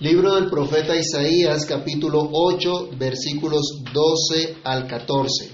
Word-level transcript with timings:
Libro 0.00 0.34
del 0.34 0.50
profeta 0.50 0.96
Isaías, 0.96 1.64
capítulo 1.66 2.28
8, 2.32 2.90
versículos 2.98 3.80
12 3.92 4.56
al 4.64 4.88
14. 4.88 5.50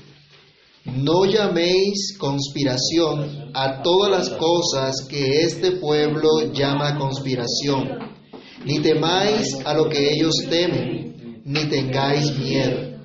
No 0.86 1.26
llaméis 1.26 2.16
conspiración 2.16 3.50
a 3.52 3.82
todas 3.82 4.10
las 4.10 4.30
cosas 4.30 5.06
que 5.06 5.42
este 5.42 5.72
pueblo 5.72 6.50
llama 6.54 6.96
conspiración, 6.96 7.98
ni 8.64 8.78
temáis 8.78 9.58
a 9.62 9.74
lo 9.74 9.90
que 9.90 10.08
ellos 10.10 10.34
temen, 10.48 11.42
ni 11.44 11.66
tengáis 11.66 12.34
miedo. 12.38 12.98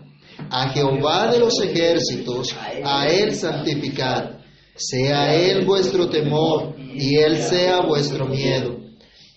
A 0.49 0.69
Jehová 0.69 1.29
de 1.33 1.39
los 1.39 1.61
ejércitos, 1.61 2.55
a 2.81 3.09
Él 3.09 3.35
santificad, 3.35 4.39
sea 4.73 5.35
Él 5.35 5.65
vuestro 5.65 6.07
temor, 6.07 6.77
y 6.79 7.17
Él 7.17 7.41
sea 7.41 7.81
vuestro 7.81 8.25
miedo 8.25 8.84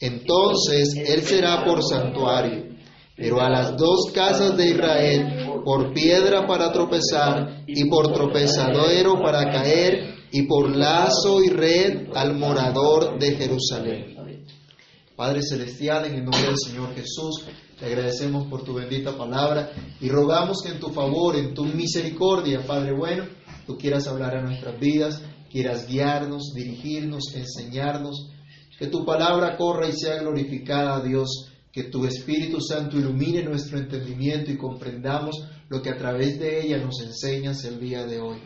entonces 0.01 0.95
él 0.97 1.23
será 1.23 1.65
por 1.65 1.83
santuario, 1.83 2.65
pero 3.17 3.41
a 3.41 3.51
las 3.51 3.77
dos 3.77 4.13
casas 4.15 4.57
de 4.57 4.71
Israel 4.71 5.49
por 5.65 5.93
piedra 5.93 6.47
para 6.47 6.73
tropezar 6.73 7.65
y 7.67 7.85
por 7.87 8.13
tropezadero 8.13 9.21
para 9.21 9.51
caer 9.51 10.15
y 10.31 10.43
por 10.43 10.75
lazo 10.75 11.43
y 11.43 11.49
red 11.49 12.09
al 12.15 12.37
morador 12.37 13.19
de 13.19 13.37
Jerusalén. 13.37 14.17
Padre 15.17 15.41
Celestial, 15.43 16.05
en 16.05 16.15
el 16.15 16.25
nombre 16.25 16.47
del 16.47 16.59
Señor 16.59 16.95
Jesús, 16.95 17.45
te 17.77 17.87
agradecemos 17.87 18.47
por 18.47 18.63
tu 18.63 18.75
bendita 18.75 19.19
palabra 19.19 19.73
y 20.01 20.09
rogamos 20.09 20.63
que 20.63 20.71
en 20.71 20.79
tu 20.79 20.91
favor, 20.91 21.35
en 21.35 21.55
tu 21.55 21.65
misericordia, 21.65 22.65
Padre 22.65 22.93
bueno, 22.97 23.25
tú 23.67 23.77
quieras 23.77 24.07
hablar 24.07 24.37
a 24.37 24.43
nuestras 24.43 24.79
vidas, 24.79 25.21
quieras 25.51 25.89
guiarnos, 25.89 26.53
dirigirnos, 26.55 27.35
enseñarnos 27.35 28.31
que 28.79 28.87
tu 28.87 29.05
palabra 29.05 29.57
corra 29.57 29.89
y 29.89 29.93
sea 29.93 30.21
glorificada, 30.21 31.01
Dios. 31.01 31.53
Que 31.73 31.85
tu 31.85 32.07
Espíritu 32.07 32.61
Santo 32.61 32.97
ilumine 32.97 33.43
nuestro 33.43 33.79
entendimiento 33.79 34.51
y 34.51 34.57
comprendamos 34.57 35.37
lo 35.69 35.83
que 35.83 35.91
a 35.91 35.97
través 35.97 36.39
de 36.39 36.63
ella 36.63 36.79
nos 36.79 37.01
enseñas 37.03 37.63
el 37.65 37.79
día 37.79 38.07
de 38.07 38.21
hoy. 38.21 38.39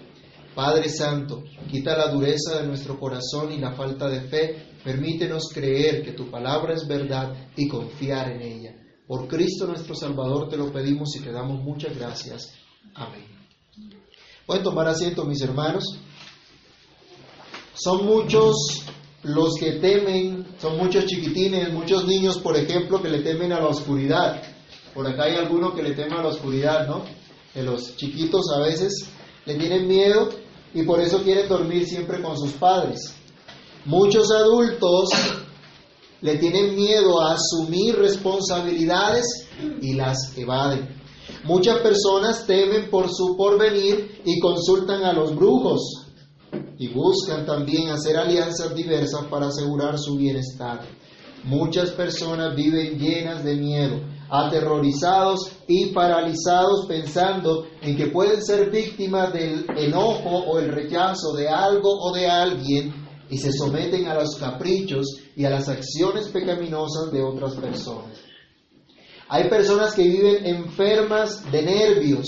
Padre 0.54 0.88
Santo, 0.88 1.44
quita 1.70 1.96
la 1.96 2.08
dureza 2.08 2.60
de 2.60 2.66
nuestro 2.66 2.98
corazón 2.98 3.52
y 3.52 3.58
la 3.58 3.72
falta 3.72 4.08
de 4.08 4.22
fe. 4.22 4.66
Permítenos 4.84 5.48
creer 5.52 6.02
que 6.02 6.12
tu 6.12 6.30
palabra 6.30 6.74
es 6.74 6.86
verdad 6.86 7.32
y 7.56 7.68
confiar 7.68 8.32
en 8.32 8.42
ella. 8.42 8.74
Por 9.06 9.28
Cristo 9.28 9.66
nuestro 9.66 9.94
Salvador 9.94 10.48
te 10.48 10.56
lo 10.56 10.72
pedimos 10.72 11.14
y 11.16 11.20
te 11.20 11.32
damos 11.32 11.62
muchas 11.62 11.96
gracias. 11.96 12.52
Amén. 12.94 13.26
Pueden 14.46 14.62
tomar 14.62 14.88
asiento, 14.88 15.24
mis 15.24 15.40
hermanos. 15.40 15.84
Son 17.74 18.04
muchos 18.04 18.84
los 19.22 19.54
que 19.54 19.72
temen, 19.72 20.46
son 20.58 20.76
muchos 20.76 21.06
chiquitines, 21.06 21.72
muchos 21.72 22.06
niños, 22.06 22.38
por 22.38 22.56
ejemplo, 22.56 23.00
que 23.00 23.08
le 23.08 23.20
temen 23.20 23.52
a 23.52 23.60
la 23.60 23.68
oscuridad. 23.68 24.42
Por 24.94 25.06
acá 25.06 25.24
hay 25.24 25.36
alguno 25.36 25.74
que 25.74 25.82
le 25.82 25.94
teme 25.94 26.16
a 26.16 26.22
la 26.22 26.28
oscuridad, 26.28 26.86
¿no? 26.88 27.04
Que 27.54 27.62
los 27.62 27.96
chiquitos 27.96 28.50
a 28.54 28.58
veces 28.60 29.08
le 29.46 29.54
tienen 29.54 29.86
miedo 29.86 30.28
y 30.74 30.82
por 30.82 31.00
eso 31.00 31.22
quieren 31.22 31.48
dormir 31.48 31.86
siempre 31.86 32.20
con 32.20 32.36
sus 32.36 32.52
padres. 32.52 33.14
Muchos 33.84 34.30
adultos 34.30 35.10
le 36.20 36.36
tienen 36.36 36.74
miedo 36.74 37.20
a 37.20 37.34
asumir 37.34 37.96
responsabilidades 37.96 39.48
y 39.80 39.94
las 39.94 40.36
evaden. 40.36 41.00
Muchas 41.44 41.78
personas 41.78 42.46
temen 42.46 42.90
por 42.90 43.08
su 43.12 43.36
porvenir 43.36 44.20
y 44.24 44.38
consultan 44.38 45.04
a 45.04 45.12
los 45.12 45.34
brujos, 45.34 46.01
y 46.78 46.88
buscan 46.88 47.46
también 47.46 47.90
hacer 47.90 48.16
alianzas 48.16 48.74
diversas 48.74 49.24
para 49.26 49.46
asegurar 49.46 49.98
su 49.98 50.16
bienestar. 50.16 50.80
Muchas 51.44 51.90
personas 51.90 52.54
viven 52.54 52.98
llenas 52.98 53.44
de 53.44 53.56
miedo, 53.56 54.00
aterrorizados 54.30 55.50
y 55.66 55.86
paralizados 55.86 56.86
pensando 56.86 57.66
en 57.80 57.96
que 57.96 58.06
pueden 58.06 58.42
ser 58.42 58.70
víctimas 58.70 59.32
del 59.32 59.66
enojo 59.76 60.30
o 60.30 60.58
el 60.58 60.70
rechazo 60.72 61.32
de 61.36 61.48
algo 61.48 61.90
o 61.90 62.12
de 62.12 62.28
alguien 62.28 62.94
y 63.28 63.38
se 63.38 63.52
someten 63.52 64.06
a 64.06 64.14
los 64.14 64.36
caprichos 64.36 65.06
y 65.34 65.44
a 65.44 65.50
las 65.50 65.68
acciones 65.68 66.28
pecaminosas 66.28 67.10
de 67.10 67.22
otras 67.22 67.54
personas. 67.54 68.18
Hay 69.28 69.48
personas 69.48 69.94
que 69.94 70.02
viven 70.02 70.46
enfermas 70.46 71.50
de 71.50 71.62
nervios, 71.62 72.26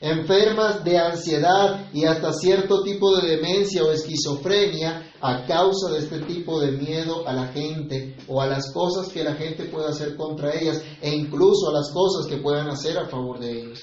enfermas 0.00 0.84
de 0.84 0.98
ansiedad 0.98 1.88
y 1.92 2.04
hasta 2.04 2.32
cierto 2.32 2.82
tipo 2.82 3.16
de 3.16 3.36
demencia 3.36 3.82
o 3.82 3.90
esquizofrenia 3.90 5.10
a 5.20 5.46
causa 5.46 5.90
de 5.92 5.98
este 6.00 6.20
tipo 6.20 6.60
de 6.60 6.72
miedo 6.72 7.26
a 7.26 7.32
la 7.32 7.48
gente 7.48 8.16
o 8.28 8.40
a 8.40 8.46
las 8.46 8.72
cosas 8.72 9.08
que 9.08 9.24
la 9.24 9.34
gente 9.34 9.64
puede 9.64 9.88
hacer 9.88 10.16
contra 10.16 10.54
ellas 10.54 10.82
e 11.00 11.14
incluso 11.14 11.70
a 11.70 11.72
las 11.72 11.90
cosas 11.92 12.26
que 12.28 12.42
puedan 12.42 12.68
hacer 12.68 12.98
a 12.98 13.08
favor 13.08 13.38
de 13.38 13.60
ellos. 13.60 13.82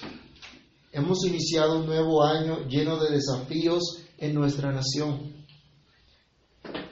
Hemos 0.92 1.26
iniciado 1.26 1.80
un 1.80 1.88
nuevo 1.88 2.24
año 2.24 2.68
lleno 2.68 2.98
de 2.98 3.12
desafíos 3.12 4.04
en 4.20 4.36
nuestra 4.36 4.72
nación. 4.72 5.34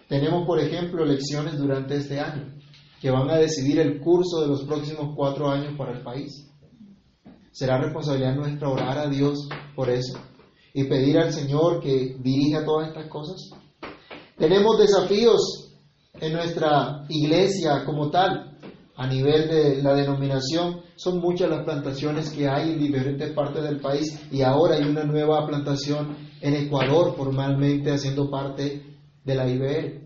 Tenemos, 0.10 0.46
por 0.48 0.60
ejemplo, 0.60 1.04
elecciones 1.04 1.58
durante 1.58 1.98
este 1.98 2.20
año 2.20 2.52
que 3.00 3.12
van 3.12 3.30
a 3.30 3.38
decidir 3.38 3.80
el 3.80 4.00
curso 4.00 4.42
de 4.42 4.48
los 4.48 4.64
próximos 4.64 5.14
cuatro 5.16 5.50
años 5.50 5.76
para 5.78 5.98
el 5.98 6.04
país. 6.04 6.51
Será 7.52 7.78
responsabilidad 7.78 8.36
nuestra 8.36 8.70
orar 8.70 8.98
a 8.98 9.10
Dios 9.10 9.48
por 9.76 9.90
eso 9.90 10.20
y 10.74 10.86
pedir 10.86 11.18
al 11.18 11.34
Señor 11.34 11.82
que 11.82 12.16
dirija 12.20 12.64
todas 12.64 12.90
estas 12.90 13.08
cosas. 13.08 13.50
Tenemos 14.38 14.80
desafíos 14.80 15.74
en 16.20 16.34
nuestra 16.34 17.06
iglesia 17.10 17.84
como 17.86 18.10
tal, 18.10 18.58
a 18.96 19.08
nivel 19.08 19.50
de 19.50 19.82
la 19.82 19.94
denominación. 19.94 20.82
Son 20.96 21.20
muchas 21.20 21.50
las 21.50 21.64
plantaciones 21.64 22.30
que 22.30 22.48
hay 22.48 22.72
en 22.72 22.80
diferentes 22.80 23.34
partes 23.34 23.64
del 23.64 23.80
país 23.80 24.20
y 24.32 24.42
ahora 24.44 24.76
hay 24.76 24.84
una 24.84 25.04
nueva 25.04 25.46
plantación 25.46 26.16
en 26.40 26.56
Ecuador 26.56 27.16
formalmente 27.16 27.92
haciendo 27.92 28.30
parte 28.30 28.84
de 29.24 29.36
la 29.36 29.48
IBR. 29.48 30.02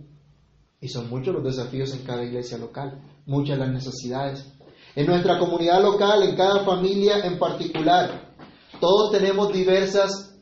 Y 0.81 0.87
son 0.87 1.09
muchos 1.09 1.33
los 1.33 1.43
desafíos 1.43 1.93
en 1.93 2.03
cada 2.03 2.23
iglesia 2.23 2.57
local, 2.57 3.01
muchas 3.25 3.57
las 3.57 3.71
necesidades 3.71 4.54
en 4.95 5.05
nuestra 5.05 5.37
comunidad 5.37 5.81
local, 5.81 6.23
en 6.23 6.35
cada 6.35 6.63
familia 6.63 7.25
en 7.25 7.37
particular. 7.37 8.35
Todos 8.79 9.11
tenemos 9.11 9.51
diversas 9.51 10.35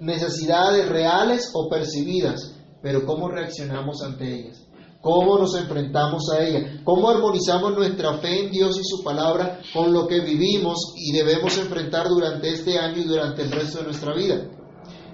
necesidades 0.00 0.88
reales 0.88 1.50
o 1.54 1.68
percibidas, 1.68 2.54
pero 2.82 3.04
¿cómo 3.06 3.28
reaccionamos 3.28 4.02
ante 4.02 4.40
ellas? 4.40 4.66
¿Cómo 5.00 5.38
nos 5.38 5.54
enfrentamos 5.54 6.30
a 6.32 6.42
ellas? 6.44 6.80
¿Cómo 6.82 7.08
armonizamos 7.08 7.74
nuestra 7.74 8.18
fe 8.18 8.44
en 8.44 8.50
Dios 8.50 8.76
y 8.78 8.82
su 8.84 9.04
palabra 9.04 9.60
con 9.72 9.92
lo 9.92 10.06
que 10.06 10.20
vivimos 10.20 10.94
y 10.96 11.12
debemos 11.12 11.56
enfrentar 11.58 12.08
durante 12.08 12.48
este 12.48 12.78
año 12.78 12.98
y 12.98 13.04
durante 13.04 13.42
el 13.42 13.52
resto 13.52 13.78
de 13.78 13.84
nuestra 13.84 14.14
vida? 14.14 14.48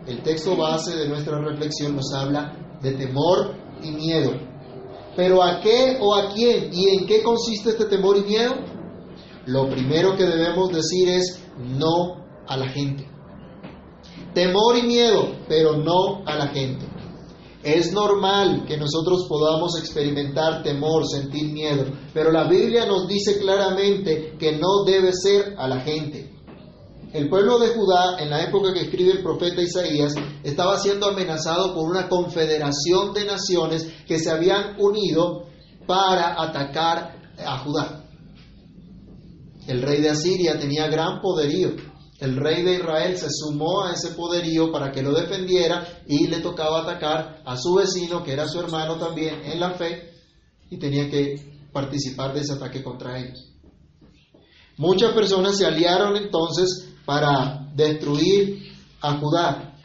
El 0.06 0.22
texto 0.22 0.56
base 0.56 0.96
de 0.96 1.08
nuestra 1.08 1.38
reflexión 1.38 1.94
nos 1.94 2.12
habla 2.14 2.78
de 2.80 2.92
temor 2.92 3.54
y 3.82 3.90
miedo, 3.90 4.32
pero 5.16 5.42
¿a 5.42 5.60
qué 5.60 5.98
o 6.00 6.14
a 6.14 6.32
quién 6.32 6.70
y 6.72 6.88
en 6.96 7.06
qué 7.06 7.22
consiste 7.22 7.70
este 7.70 7.84
temor 7.86 8.16
y 8.18 8.22
miedo? 8.22 8.54
Lo 9.46 9.68
primero 9.68 10.16
que 10.16 10.24
debemos 10.24 10.70
decir 10.72 11.08
es 11.08 11.42
no 11.58 12.24
a 12.46 12.56
la 12.56 12.68
gente. 12.68 13.08
Temor 14.34 14.78
y 14.78 14.82
miedo, 14.82 15.36
pero 15.48 15.76
no 15.76 16.24
a 16.26 16.36
la 16.36 16.48
gente. 16.48 16.86
Es 17.62 17.92
normal 17.92 18.64
que 18.66 18.76
nosotros 18.76 19.26
podamos 19.28 19.78
experimentar 19.78 20.62
temor, 20.62 21.06
sentir 21.06 21.52
miedo, 21.52 21.84
pero 22.12 22.32
la 22.32 22.48
Biblia 22.48 22.86
nos 22.86 23.06
dice 23.06 23.38
claramente 23.38 24.36
que 24.38 24.56
no 24.56 24.84
debe 24.84 25.12
ser 25.12 25.54
a 25.58 25.68
la 25.68 25.80
gente. 25.80 26.31
El 27.12 27.28
pueblo 27.28 27.58
de 27.58 27.68
Judá, 27.68 28.16
en 28.20 28.30
la 28.30 28.42
época 28.42 28.72
que 28.72 28.80
escribe 28.80 29.12
el 29.12 29.22
profeta 29.22 29.60
Isaías, 29.60 30.14
estaba 30.42 30.78
siendo 30.78 31.08
amenazado 31.08 31.74
por 31.74 31.90
una 31.90 32.08
confederación 32.08 33.12
de 33.12 33.26
naciones 33.26 33.86
que 34.06 34.18
se 34.18 34.30
habían 34.30 34.76
unido 34.78 35.44
para 35.86 36.42
atacar 36.42 37.34
a 37.38 37.58
Judá. 37.58 38.06
El 39.66 39.82
rey 39.82 40.00
de 40.00 40.08
Asiria 40.08 40.58
tenía 40.58 40.88
gran 40.88 41.20
poderío. 41.20 41.72
El 42.18 42.36
rey 42.36 42.62
de 42.62 42.76
Israel 42.76 43.18
se 43.18 43.28
sumó 43.30 43.84
a 43.84 43.92
ese 43.92 44.10
poderío 44.10 44.72
para 44.72 44.90
que 44.90 45.02
lo 45.02 45.12
defendiera 45.12 45.86
y 46.06 46.28
le 46.28 46.40
tocaba 46.40 46.82
atacar 46.82 47.42
a 47.44 47.56
su 47.58 47.74
vecino, 47.74 48.22
que 48.22 48.32
era 48.32 48.48
su 48.48 48.58
hermano 48.58 48.96
también 48.96 49.42
en 49.44 49.60
la 49.60 49.72
fe, 49.72 50.14
y 50.70 50.78
tenía 50.78 51.10
que 51.10 51.68
participar 51.72 52.32
de 52.32 52.40
ese 52.40 52.54
ataque 52.54 52.82
contra 52.82 53.18
ellos. 53.18 53.50
Muchas 54.78 55.12
personas 55.12 55.58
se 55.58 55.66
aliaron 55.66 56.16
entonces 56.16 56.91
para 57.04 57.68
destruir 57.74 58.72
a 59.00 59.18
Judá. 59.18 59.76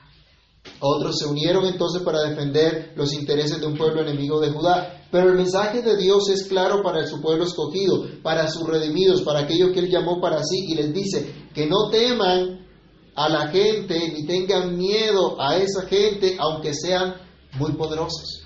Otros 0.79 1.17
se 1.19 1.25
unieron 1.25 1.65
entonces 1.65 2.01
para 2.03 2.21
defender 2.21 2.93
los 2.95 3.13
intereses 3.13 3.59
de 3.59 3.67
un 3.67 3.77
pueblo 3.77 4.01
enemigo 4.01 4.39
de 4.39 4.51
Judá. 4.51 5.05
Pero 5.11 5.29
el 5.29 5.37
mensaje 5.37 5.81
de 5.81 5.97
Dios 5.97 6.29
es 6.29 6.47
claro 6.47 6.83
para 6.83 7.05
su 7.07 7.21
pueblo 7.21 7.45
escogido, 7.45 8.05
para 8.21 8.49
sus 8.49 8.67
redimidos, 8.67 9.21
para 9.21 9.41
aquellos 9.41 9.71
que 9.71 9.79
Él 9.79 9.89
llamó 9.89 10.19
para 10.19 10.43
sí 10.43 10.65
y 10.67 10.75
les 10.75 10.93
dice 10.93 11.33
que 11.53 11.65
no 11.65 11.89
teman 11.89 12.67
a 13.15 13.29
la 13.29 13.47
gente 13.47 14.11
ni 14.13 14.25
tengan 14.25 14.77
miedo 14.77 15.41
a 15.41 15.57
esa 15.57 15.87
gente, 15.87 16.35
aunque 16.39 16.73
sean 16.73 17.15
muy 17.57 17.71
poderosos, 17.71 18.43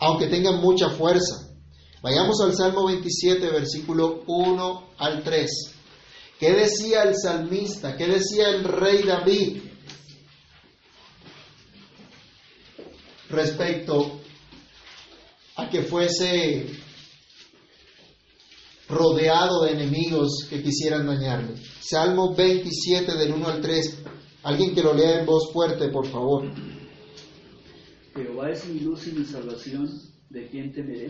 aunque 0.00 0.26
tengan 0.26 0.60
mucha 0.60 0.88
fuerza, 0.88 1.52
Vayamos 2.02 2.40
al 2.40 2.52
Salmo 2.52 2.86
27, 2.86 3.48
versículo 3.50 4.24
1 4.26 4.82
al 4.98 5.22
3. 5.22 5.50
¿Qué 6.42 6.50
decía 6.54 7.04
el 7.04 7.14
salmista? 7.14 7.96
¿Qué 7.96 8.04
decía 8.08 8.48
el 8.48 8.64
rey 8.64 9.04
David 9.04 9.62
respecto 13.30 14.20
a 15.54 15.70
que 15.70 15.82
fuese 15.82 16.66
rodeado 18.88 19.62
de 19.62 19.70
enemigos 19.70 20.48
que 20.50 20.60
quisieran 20.64 21.06
dañarle? 21.06 21.54
Salmo 21.80 22.34
27 22.34 23.16
del 23.18 23.34
1 23.34 23.46
al 23.46 23.60
3. 23.60 24.04
Alguien 24.42 24.74
que 24.74 24.82
lo 24.82 24.94
lea 24.94 25.20
en 25.20 25.26
voz 25.26 25.52
fuerte, 25.52 25.90
por 25.90 26.08
favor. 26.08 26.52
Jehová 28.16 28.50
es 28.50 28.66
mi 28.66 28.80
luz 28.80 29.06
y 29.06 29.12
mi 29.12 29.24
salvación, 29.24 29.88
¿de 30.28 30.48
quién 30.48 30.72
temeré? 30.72 31.06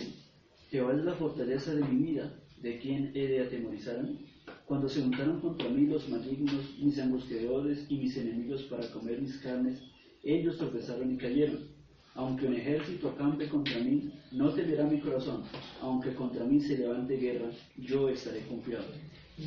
Jehová 0.69 0.93
es 0.93 1.05
la 1.07 1.17
fortaleza 1.17 1.75
de 1.75 1.85
mi 1.85 2.13
vida, 2.13 2.39
¿de 2.59 2.79
quién 2.79 3.13
he 3.15 3.29
de 3.29 3.47
atemorizarme? 3.47 4.32
Cuando 4.73 4.89
se 4.89 5.03
juntaron 5.03 5.39
contra 5.43 5.69
mí 5.69 5.87
los 5.87 6.09
malignos, 6.09 6.65
mis 6.81 6.99
angustiadores 6.99 7.85
y 7.91 7.99
mis 7.99 8.17
enemigos 8.17 8.63
para 8.71 8.91
comer 8.91 9.21
mis 9.21 9.37
carnes, 9.43 9.79
ellos 10.25 10.57
tropezaron 10.57 11.13
y 11.13 11.19
cayeron. 11.19 11.59
Aunque 12.15 12.47
un 12.47 12.55
ejército 12.55 13.11
acampe 13.11 13.51
contra 13.51 13.79
mí, 13.81 14.11
no 14.31 14.51
temerá 14.55 14.87
mi 14.87 14.99
corazón. 14.99 15.43
Aunque 15.83 16.15
contra 16.15 16.47
mí 16.47 16.59
se 16.59 16.79
levante 16.79 17.19
guerra, 17.19 17.51
yo 17.77 18.09
estaré 18.09 18.47
confiado. 18.47 18.87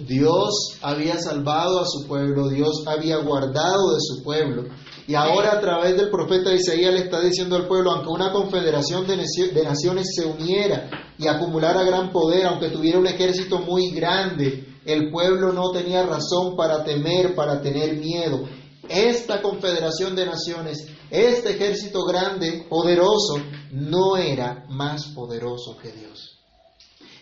Dios 0.07 0.77
había 0.83 1.17
salvado 1.17 1.79
a 1.79 1.85
su 1.85 2.07
pueblo, 2.07 2.47
Dios 2.49 2.85
había 2.85 3.17
guardado 3.17 3.95
de 3.95 4.01
su 4.01 4.23
pueblo. 4.23 4.65
Y 5.07 5.15
ahora 5.15 5.53
a 5.53 5.59
través 5.59 5.97
del 5.97 6.11
profeta 6.11 6.53
Isaías 6.53 6.93
le 6.93 6.99
está 6.99 7.19
diciendo 7.19 7.55
al 7.55 7.67
pueblo, 7.67 7.89
aunque 7.89 8.09
una 8.09 8.31
confederación 8.31 9.07
de 9.07 9.63
naciones 9.63 10.05
se 10.15 10.27
uniera 10.27 10.87
y 11.17 11.27
acumulara 11.27 11.83
gran 11.83 12.11
poder, 12.11 12.45
aunque 12.45 12.69
tuviera 12.69 12.99
un 12.99 13.07
ejército 13.07 13.57
muy 13.57 13.89
grande, 13.89 14.74
el 14.85 15.11
pueblo 15.11 15.51
no 15.51 15.71
tenía 15.71 16.05
razón 16.05 16.55
para 16.55 16.83
temer, 16.83 17.35
para 17.35 17.61
tener 17.61 17.97
miedo. 17.97 18.47
Esta 18.87 19.41
confederación 19.41 20.15
de 20.15 20.25
naciones, 20.25 20.87
este 21.09 21.51
ejército 21.51 22.05
grande, 22.05 22.65
poderoso, 22.69 23.35
no 23.71 24.15
era 24.15 24.65
más 24.69 25.07
poderoso 25.07 25.75
que 25.81 25.91
Dios. 25.91 26.35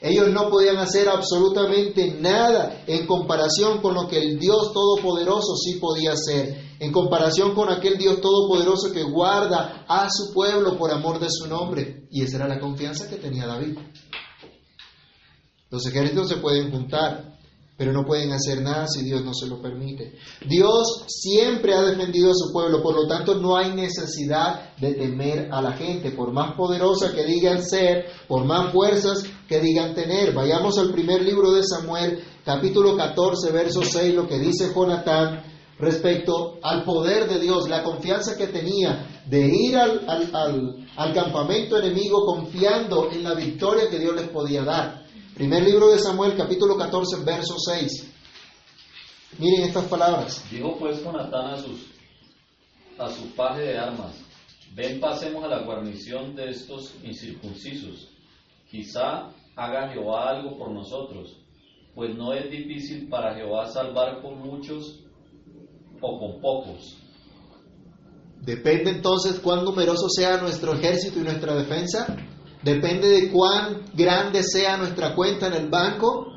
Ellos 0.02 0.28
no 0.32 0.50
podían 0.50 0.76
hacer 0.80 1.08
absolutamente 1.08 2.18
nada 2.20 2.84
en 2.88 3.08
comparación 3.08 3.82
con 3.82 3.94
lo 3.94 4.10
que 4.10 4.18
el 4.18 4.38
Dios 4.38 4.74
Todopoderoso 4.74 5.56
sí 5.56 5.80
podía 5.80 6.12
hacer, 6.12 6.62
en 6.80 6.92
comparación 6.92 7.56
con 7.56 7.70
aquel 7.70 7.98
Dios 7.98 8.20
Todopoderoso 8.20 8.92
que 8.92 9.04
guarda 9.04 9.86
a 9.88 10.10
su 10.12 10.34
pueblo 10.34 10.78
por 10.78 10.92
amor 10.92 11.20
de 11.20 11.30
su 11.30 11.48
nombre. 11.48 12.10
Y 12.12 12.22
esa 12.22 12.36
era 12.36 12.50
la 12.50 12.60
confianza 12.60 13.08
que 13.08 13.16
tenía 13.16 13.48
David. 13.48 13.78
Los 15.70 15.86
ejércitos 15.86 16.28
se 16.28 16.36
pueden 16.36 16.70
juntar, 16.70 17.33
pero 17.76 17.92
no 17.92 18.06
pueden 18.06 18.32
hacer 18.32 18.62
nada 18.62 18.88
si 18.88 19.04
Dios 19.04 19.24
no 19.24 19.34
se 19.34 19.48
lo 19.48 19.62
permite. 19.62 20.14
Dios 20.48 21.06
siempre 21.08 21.74
ha 21.74 21.82
defendido 21.82 22.30
a 22.30 22.36
su 22.36 22.52
pueblo, 22.54 22.84
por 22.84 22.96
lo 22.96 23.08
tanto 23.08 23.36
no 23.36 23.58
hay 23.58 23.74
necesidad 23.74 24.76
de 24.78 24.94
temer 24.94 25.50
a 25.52 25.62
la 25.62 25.74
gente, 25.74 26.12
por 26.12 26.32
más 26.32 26.56
poderosa 26.56 27.14
que 27.14 27.26
digan 27.26 27.64
ser, 27.64 28.06
por 28.28 28.46
más 28.46 28.72
fuerzas 28.72 29.24
que 29.48 29.60
digan 29.60 29.96
tener. 29.96 30.34
Vayamos 30.34 30.78
al 30.78 30.92
primer 30.92 31.24
libro 31.24 31.52
de 31.52 31.64
Samuel, 31.64 32.24
capítulo 32.46 32.96
14, 32.96 33.52
verso 33.52 33.82
6, 33.84 34.14
lo 34.14 34.28
que 34.28 34.38
dice 34.38 34.72
Jonatán 34.74 35.44
respecto 35.80 36.60
al 36.62 36.84
poder 36.84 37.28
de 37.28 37.40
Dios, 37.40 37.68
la 37.68 37.84
confianza 37.84 38.38
que 38.38 38.48
tenía 38.48 39.24
de 39.26 39.48
ir 39.48 39.76
al, 39.76 40.06
al, 40.08 40.88
al 40.96 41.14
campamento 41.14 41.80
enemigo 41.80 42.24
confiando 42.26 43.10
en 43.12 43.24
la 43.24 43.34
victoria 43.34 43.90
que 43.90 44.00
Dios 44.00 44.16
les 44.16 44.30
podía 44.30 44.64
dar. 44.64 45.03
Primer 45.36 45.64
libro 45.64 45.90
de 45.90 45.98
Samuel, 45.98 46.38
capítulo 46.38 46.78
14, 46.78 47.24
verso 47.26 47.56
6. 47.58 48.14
Miren 49.40 49.64
estas 49.64 49.86
palabras. 49.86 50.46
Dijo 50.52 50.78
pues 50.78 51.04
Jonatán 51.04 51.56
a, 51.56 51.58
sus, 51.58 51.88
a 53.00 53.10
su 53.10 53.34
paje 53.36 53.62
de 53.62 53.80
armas, 53.80 54.14
ven 54.76 55.00
pasemos 55.00 55.44
a 55.44 55.48
la 55.48 55.64
guarnición 55.64 56.36
de 56.36 56.52
estos 56.52 56.94
incircuncisos. 57.04 58.10
Quizá 58.70 59.32
haga 59.56 59.90
Jehová 59.92 60.30
algo 60.30 60.56
por 60.56 60.72
nosotros, 60.72 61.36
pues 61.96 62.16
no 62.16 62.32
es 62.34 62.52
difícil 62.52 63.10
para 63.10 63.34
Jehová 63.34 63.66
salvar 63.66 64.22
con 64.22 64.38
muchos 64.38 65.00
o 66.00 66.20
con 66.20 66.42
pocos. 66.42 66.96
Depende 68.40 68.92
entonces 68.92 69.40
cuán 69.40 69.66
numeroso 69.66 70.10
sea 70.10 70.38
nuestro 70.38 70.74
ejército 70.74 71.20
y 71.20 71.24
nuestra 71.24 71.56
defensa 71.56 72.16
Depende 72.64 73.10
de 73.10 73.32
cuán 73.32 73.84
grande 73.94 74.42
sea 74.42 74.78
nuestra 74.78 75.16
cuenta 75.16 75.48
en 75.48 75.54
el 75.54 75.70
banco. 75.70 76.28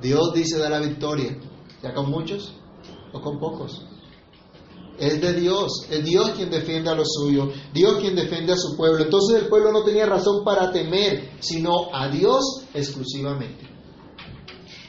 Dios 0.00 0.32
dice 0.34 0.58
da 0.58 0.70
la 0.70 0.80
victoria, 0.80 1.38
ya 1.82 1.92
con 1.92 2.10
muchos 2.10 2.54
o 3.12 3.20
con 3.20 3.38
pocos. 3.38 3.86
Es 4.98 5.20
de 5.20 5.34
Dios, 5.34 5.86
es 5.90 6.04
Dios 6.04 6.30
quien 6.30 6.50
defiende 6.50 6.90
a 6.90 6.94
los 6.94 7.08
suyos, 7.08 7.54
Dios 7.72 7.98
quien 7.98 8.16
defiende 8.16 8.52
a 8.52 8.56
su 8.56 8.76
pueblo. 8.76 9.04
Entonces 9.04 9.42
el 9.42 9.48
pueblo 9.48 9.70
no 9.70 9.84
tenía 9.84 10.06
razón 10.06 10.44
para 10.44 10.72
temer, 10.72 11.30
sino 11.40 11.94
a 11.94 12.08
Dios 12.08 12.64
exclusivamente. 12.72 13.68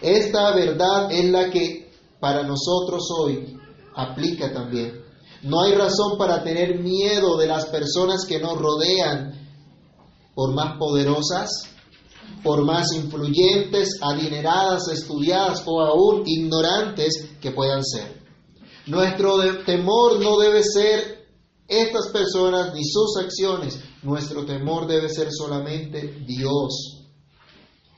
Esta 0.01 0.53
verdad 0.55 1.11
es 1.11 1.29
la 1.31 1.49
que 1.49 1.91
para 2.19 2.43
nosotros 2.43 3.03
hoy 3.19 3.57
aplica 3.95 4.53
también. 4.53 5.02
No 5.43 5.61
hay 5.61 5.73
razón 5.73 6.17
para 6.17 6.43
tener 6.43 6.79
miedo 6.79 7.37
de 7.37 7.47
las 7.47 7.65
personas 7.65 8.25
que 8.25 8.39
nos 8.39 8.57
rodean, 8.57 9.43
por 10.33 10.53
más 10.53 10.77
poderosas, 10.77 11.49
por 12.43 12.63
más 12.63 12.93
influyentes, 12.93 13.99
adineradas, 14.01 14.87
estudiadas 14.87 15.63
o 15.65 15.81
aún 15.81 16.23
ignorantes 16.25 17.29
que 17.41 17.51
puedan 17.51 17.83
ser. 17.83 18.21
Nuestro 18.87 19.37
temor 19.65 20.19
no 20.19 20.37
debe 20.37 20.63
ser 20.63 21.27
estas 21.67 22.09
personas 22.11 22.73
ni 22.73 22.83
sus 22.83 23.17
acciones, 23.17 23.79
nuestro 24.01 24.45
temor 24.45 24.87
debe 24.87 25.09
ser 25.09 25.29
solamente 25.31 26.23
Dios. 26.25 26.99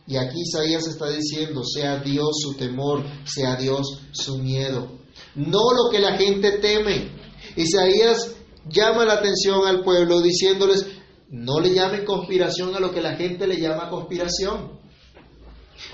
Y 0.07 0.17
aquí 0.17 0.41
Isaías 0.41 0.85
está 0.87 1.09
diciendo, 1.09 1.63
sea 1.63 1.97
Dios 1.97 2.37
su 2.39 2.53
temor, 2.53 3.03
sea 3.25 3.55
Dios 3.55 4.01
su 4.11 4.37
miedo. 4.37 4.87
No 5.33 5.59
lo 5.73 5.89
que 5.89 5.99
la 5.99 6.15
gente 6.17 6.59
teme, 6.59 7.09
Isaías 7.55 8.35
llama 8.67 9.05
la 9.05 9.13
atención 9.13 9.65
al 9.67 9.83
pueblo 9.83 10.21
diciéndoles, 10.21 10.87
no 11.29 11.59
le 11.59 11.73
llamen 11.73 12.05
conspiración 12.05 12.75
a 12.75 12.79
lo 12.79 12.91
que 12.91 13.01
la 13.01 13.15
gente 13.15 13.47
le 13.47 13.59
llama 13.59 13.89
conspiración. 13.89 14.79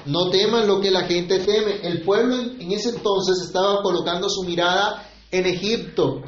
No 0.06 0.30
teman 0.30 0.68
lo 0.68 0.80
que 0.80 0.92
la 0.92 1.06
gente 1.06 1.40
teme. 1.40 1.82
El 1.84 2.04
pueblo 2.04 2.36
en 2.36 2.72
ese 2.72 2.90
entonces 2.90 3.46
estaba 3.46 3.82
colocando 3.82 4.30
su 4.30 4.44
mirada 4.44 5.10
en 5.32 5.46
Egipto. 5.46 6.22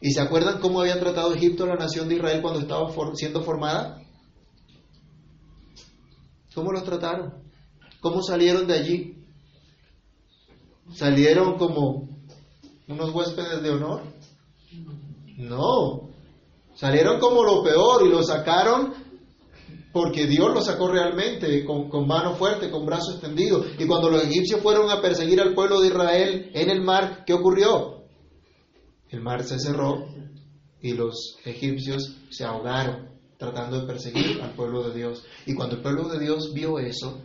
¿Y 0.00 0.12
se 0.12 0.20
acuerdan 0.20 0.60
cómo 0.60 0.80
habían 0.80 1.00
tratado 1.00 1.34
Egipto 1.34 1.64
a 1.64 1.68
la 1.68 1.76
nación 1.76 2.08
de 2.08 2.16
Israel 2.16 2.40
cuando 2.40 2.60
estaba 2.60 2.90
siendo 3.14 3.42
formada? 3.42 4.02
¿Cómo 6.54 6.72
los 6.72 6.84
trataron? 6.84 7.34
¿Cómo 8.00 8.22
salieron 8.22 8.66
de 8.66 8.74
allí? 8.74 9.16
¿Salieron 10.94 11.56
como 11.58 12.08
unos 12.88 13.14
huéspedes 13.14 13.62
de 13.62 13.70
honor? 13.70 14.02
No, 15.36 16.10
salieron 16.74 17.18
como 17.18 17.42
lo 17.42 17.62
peor 17.62 18.06
y 18.06 18.10
lo 18.10 18.22
sacaron 18.22 18.94
porque 19.92 20.26
Dios 20.26 20.52
lo 20.54 20.60
sacó 20.60 20.88
realmente 20.88 21.64
con, 21.64 21.88
con, 21.88 22.06
mano 22.06 22.34
fuerte, 22.34 22.70
con 22.70 22.86
brazo 22.86 23.12
extendido. 23.12 23.64
Y 23.78 23.86
cuando 23.86 24.08
los 24.10 24.22
egipcios 24.24 24.60
fueron 24.60 24.90
a 24.90 25.00
perseguir 25.00 25.40
al 25.40 25.54
pueblo 25.54 25.80
de 25.80 25.88
Israel 25.88 26.50
en 26.54 26.70
el 26.70 26.80
mar, 26.82 27.24
¿qué 27.26 27.32
ocurrió? 27.32 28.04
El 29.08 29.20
mar 29.20 29.42
se 29.42 29.58
cerró 29.58 30.06
y 30.80 30.92
los 30.92 31.36
egipcios 31.44 32.16
se 32.30 32.44
ahogaron 32.44 33.10
tratando 33.36 33.80
de 33.80 33.86
perseguir 33.86 34.40
al 34.42 34.52
pueblo 34.52 34.88
de 34.88 34.96
Dios. 34.96 35.24
Y 35.46 35.54
cuando 35.54 35.76
el 35.76 35.82
pueblo 35.82 36.08
de 36.08 36.18
Dios 36.18 36.52
vio 36.54 36.78
eso, 36.78 37.18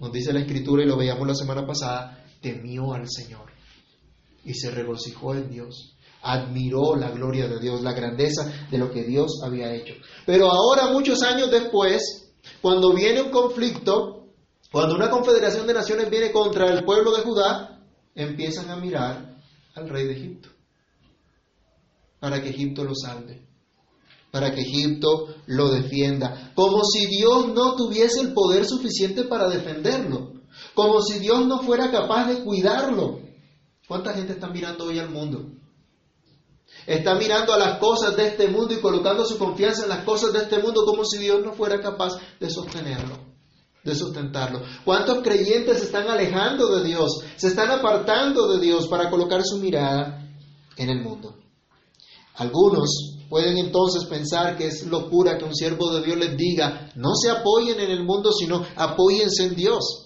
nos 0.00 0.10
dice 0.10 0.32
la 0.32 0.40
escritura 0.40 0.82
y 0.82 0.86
lo 0.86 0.96
veíamos 0.96 1.28
la 1.28 1.34
semana 1.34 1.66
pasada, 1.66 2.24
temió 2.40 2.94
al 2.94 3.08
Señor 3.08 3.52
y 4.44 4.54
se 4.54 4.70
regocijó 4.70 5.34
en 5.34 5.50
Dios 5.50 5.94
admiró 6.22 6.94
la 6.96 7.10
gloria 7.10 7.48
de 7.48 7.58
Dios, 7.58 7.82
la 7.82 7.92
grandeza 7.92 8.50
de 8.70 8.78
lo 8.78 8.90
que 8.90 9.02
Dios 9.02 9.40
había 9.44 9.74
hecho. 9.74 9.94
Pero 10.24 10.50
ahora, 10.50 10.92
muchos 10.92 11.22
años 11.22 11.50
después, 11.50 12.32
cuando 12.60 12.94
viene 12.94 13.22
un 13.22 13.30
conflicto, 13.30 14.26
cuando 14.70 14.94
una 14.94 15.10
confederación 15.10 15.66
de 15.66 15.74
naciones 15.74 16.08
viene 16.08 16.32
contra 16.32 16.70
el 16.72 16.84
pueblo 16.84 17.14
de 17.14 17.22
Judá, 17.22 17.80
empiezan 18.14 18.70
a 18.70 18.76
mirar 18.76 19.36
al 19.74 19.88
rey 19.88 20.06
de 20.06 20.12
Egipto, 20.12 20.48
para 22.20 22.40
que 22.40 22.50
Egipto 22.50 22.84
lo 22.84 22.94
salve, 22.94 23.44
para 24.30 24.54
que 24.54 24.62
Egipto 24.62 25.34
lo 25.46 25.70
defienda, 25.70 26.52
como 26.54 26.84
si 26.84 27.06
Dios 27.06 27.48
no 27.48 27.74
tuviese 27.74 28.20
el 28.20 28.32
poder 28.32 28.64
suficiente 28.64 29.24
para 29.24 29.48
defenderlo, 29.48 30.34
como 30.74 31.02
si 31.02 31.18
Dios 31.18 31.46
no 31.46 31.62
fuera 31.62 31.90
capaz 31.90 32.28
de 32.28 32.44
cuidarlo. 32.44 33.20
¿Cuánta 33.88 34.14
gente 34.14 34.34
está 34.34 34.48
mirando 34.48 34.84
hoy 34.84 34.98
al 34.98 35.10
mundo? 35.10 35.50
Está 36.86 37.14
mirando 37.14 37.52
a 37.52 37.58
las 37.58 37.78
cosas 37.78 38.16
de 38.16 38.28
este 38.28 38.48
mundo 38.48 38.74
y 38.74 38.80
colocando 38.80 39.24
su 39.24 39.38
confianza 39.38 39.84
en 39.84 39.88
las 39.88 40.04
cosas 40.04 40.32
de 40.32 40.40
este 40.40 40.58
mundo 40.58 40.84
como 40.84 41.04
si 41.04 41.18
Dios 41.18 41.40
no 41.44 41.52
fuera 41.52 41.80
capaz 41.80 42.18
de 42.40 42.50
sostenerlo, 42.50 43.18
de 43.84 43.94
sustentarlo. 43.94 44.62
¿Cuántos 44.84 45.22
creyentes 45.22 45.78
se 45.78 45.84
están 45.84 46.08
alejando 46.08 46.76
de 46.76 46.84
Dios? 46.84 47.20
Se 47.36 47.48
están 47.48 47.70
apartando 47.70 48.48
de 48.52 48.60
Dios 48.60 48.88
para 48.88 49.10
colocar 49.10 49.42
su 49.44 49.58
mirada 49.58 50.28
en 50.76 50.90
el 50.90 51.02
mundo. 51.02 51.36
Algunos 52.34 53.18
pueden 53.28 53.58
entonces 53.58 54.04
pensar 54.06 54.56
que 54.56 54.66
es 54.66 54.86
locura 54.86 55.38
que 55.38 55.44
un 55.44 55.54
siervo 55.54 55.92
de 55.92 56.02
Dios 56.02 56.18
les 56.18 56.36
diga, 56.36 56.90
no 56.96 57.14
se 57.14 57.30
apoyen 57.30 57.78
en 57.80 57.90
el 57.90 58.04
mundo, 58.04 58.32
sino 58.32 58.64
apóyense 58.76 59.44
en 59.44 59.54
Dios. 59.54 60.01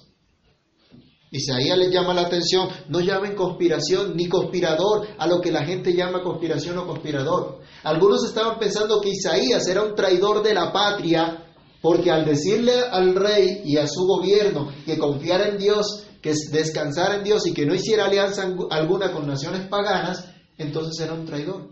Isaías 1.30 1.76
les 1.76 1.92
llama 1.92 2.14
la 2.14 2.23
atención, 2.23 2.68
no 2.88 3.00
llamen 3.00 3.35
conspiración 3.35 4.16
ni 4.16 4.28
conspirador 4.28 5.06
a 5.18 5.26
lo 5.26 5.40
que 5.40 5.50
la 5.50 5.64
gente 5.64 5.92
llama 5.92 6.23
conspiración 6.23 6.78
o 6.78 6.87
conspirador. 6.87 7.61
Algunos 7.83 8.25
estaban 8.25 8.59
pensando 8.59 9.00
que 9.00 9.11
Isaías 9.11 9.66
era 9.66 9.83
un 9.83 9.95
traidor 9.95 10.42
de 10.42 10.54
la 10.54 10.73
patria 10.73 11.42
porque 11.80 12.11
al 12.11 12.25
decirle 12.25 12.73
al 12.90 13.14
rey 13.14 13.62
y 13.64 13.76
a 13.76 13.87
su 13.87 14.04
gobierno 14.06 14.73
que 14.85 14.99
confiara 14.99 15.49
en 15.49 15.59
Dios, 15.59 16.04
que 16.23 16.33
descansara 16.50 17.16
en 17.16 17.25
Dios 17.25 17.47
y 17.47 17.52
que 17.52 17.66
no 17.66 17.75
hiciera 17.75 18.06
alianza 18.06 18.49
alguna 18.71 19.12
con 19.12 19.26
naciones 19.26 19.68
paganas, 19.68 20.33
entonces 20.59 20.99
era 21.04 21.14
un 21.14 21.26
traidor, 21.26 21.71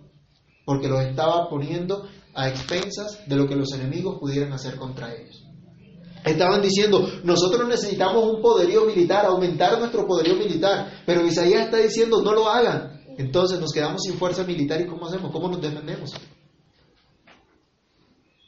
porque 0.65 0.89
los 0.89 1.01
estaba 1.01 1.49
poniendo 1.49 2.07
a 2.35 2.49
expensas 2.49 3.21
de 3.27 3.37
lo 3.37 3.49
que 3.49 3.57
los 3.57 3.73
enemigos 3.73 4.19
pudieran 4.21 4.53
hacer 4.53 4.77
contra 4.77 5.15
ellos. 5.15 5.44
Estaban 6.25 6.63
diciendo, 6.63 7.07
nosotros 7.23 7.69
necesitamos 7.69 8.25
un 8.25 8.41
poderío 8.41 8.87
militar, 8.87 9.27
aumentar 9.27 9.79
nuestro 9.79 10.07
poderío 10.07 10.37
militar, 10.37 11.03
pero 11.05 11.27
Isaías 11.27 11.67
está 11.67 11.77
diciendo, 11.77 12.23
no 12.23 12.33
lo 12.33 12.49
hagan. 12.49 13.03
Entonces 13.19 13.61
nos 13.61 13.73
quedamos 13.73 14.03
sin 14.03 14.15
fuerza 14.15 14.43
militar 14.45 14.81
y 14.81 14.87
¿cómo 14.87 15.07
hacemos? 15.07 15.31
¿Cómo 15.31 15.49
nos 15.49 15.61
defendemos? 15.61 16.13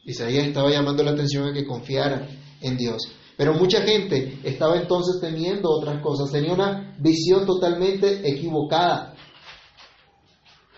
Isaías 0.05 0.47
estaba 0.47 0.71
llamando 0.71 1.03
la 1.03 1.11
atención 1.11 1.49
a 1.49 1.53
que 1.53 1.67
confiaran 1.67 2.27
en 2.63 2.77
Dios. 2.79 2.97
Pero 3.37 3.53
mucha 3.53 3.83
gente 3.83 4.39
estaba 4.43 4.77
entonces 4.77 5.21
temiendo 5.21 5.69
otras 5.71 6.01
cosas, 6.01 6.33
tenía 6.33 6.55
una 6.55 6.97
visión 6.99 7.45
totalmente 7.45 8.27
equivocada. 8.27 9.15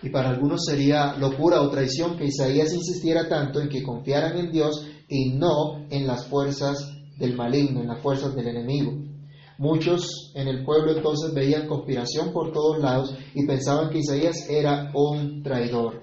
Y 0.01 0.09
para 0.09 0.29
algunos 0.29 0.65
sería 0.65 1.15
locura 1.17 1.61
o 1.61 1.69
traición 1.69 2.17
que 2.17 2.25
Isaías 2.25 2.73
insistiera 2.73 3.29
tanto 3.29 3.61
en 3.61 3.69
que 3.69 3.83
confiaran 3.83 4.37
en 4.37 4.51
Dios 4.51 4.85
y 5.09 5.31
no 5.31 5.85
en 5.89 6.07
las 6.07 6.27
fuerzas 6.27 6.77
del 7.17 7.35
maligno, 7.35 7.81
en 7.81 7.87
las 7.87 8.01
fuerzas 8.01 8.35
del 8.35 8.47
enemigo. 8.47 8.93
Muchos 9.57 10.31
en 10.35 10.47
el 10.47 10.63
pueblo 10.63 10.95
entonces 10.95 11.33
veían 11.33 11.67
conspiración 11.67 12.31
por 12.31 12.53
todos 12.53 12.79
lados 12.79 13.13
y 13.33 13.45
pensaban 13.45 13.89
que 13.89 13.97
Isaías 13.97 14.47
era 14.49 14.89
un 14.93 15.43
traidor. 15.43 16.01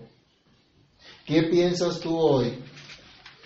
¿Qué 1.24 1.44
piensas 1.44 2.00
tú 2.00 2.18
hoy 2.18 2.58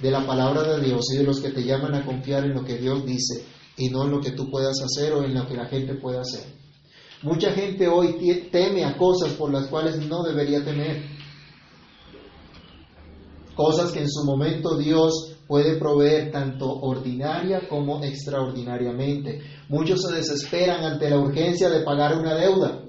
de 0.00 0.10
la 0.10 0.26
palabra 0.26 0.62
de 0.62 0.84
Dios 0.84 1.04
y 1.14 1.18
de 1.18 1.24
los 1.24 1.40
que 1.40 1.50
te 1.50 1.62
llaman 1.62 1.94
a 1.94 2.04
confiar 2.04 2.44
en 2.44 2.54
lo 2.54 2.64
que 2.64 2.78
Dios 2.78 3.04
dice 3.06 3.44
y 3.76 3.88
no 3.88 4.04
en 4.04 4.10
lo 4.10 4.20
que 4.20 4.32
tú 4.32 4.50
puedas 4.50 4.76
hacer 4.82 5.12
o 5.12 5.22
en 5.22 5.34
lo 5.34 5.46
que 5.46 5.54
la 5.54 5.66
gente 5.66 5.94
pueda 5.94 6.22
hacer? 6.22 6.44
Mucha 7.22 7.52
gente 7.52 7.86
hoy 7.86 8.48
teme 8.50 8.84
a 8.84 8.96
cosas 8.96 9.34
por 9.34 9.52
las 9.52 9.68
cuales 9.68 9.98
no 10.08 10.22
debería 10.22 10.64
temer. 10.64 11.04
Cosas 13.54 13.92
que 13.92 14.00
en 14.00 14.10
su 14.10 14.24
momento 14.24 14.76
Dios 14.76 15.29
puede 15.50 15.80
proveer 15.80 16.30
tanto 16.30 16.64
ordinaria 16.64 17.66
como 17.68 18.04
extraordinariamente. 18.04 19.42
Muchos 19.68 20.00
se 20.02 20.14
desesperan 20.14 20.84
ante 20.84 21.10
la 21.10 21.18
urgencia 21.18 21.68
de 21.68 21.80
pagar 21.80 22.16
una 22.16 22.36
deuda, 22.36 22.84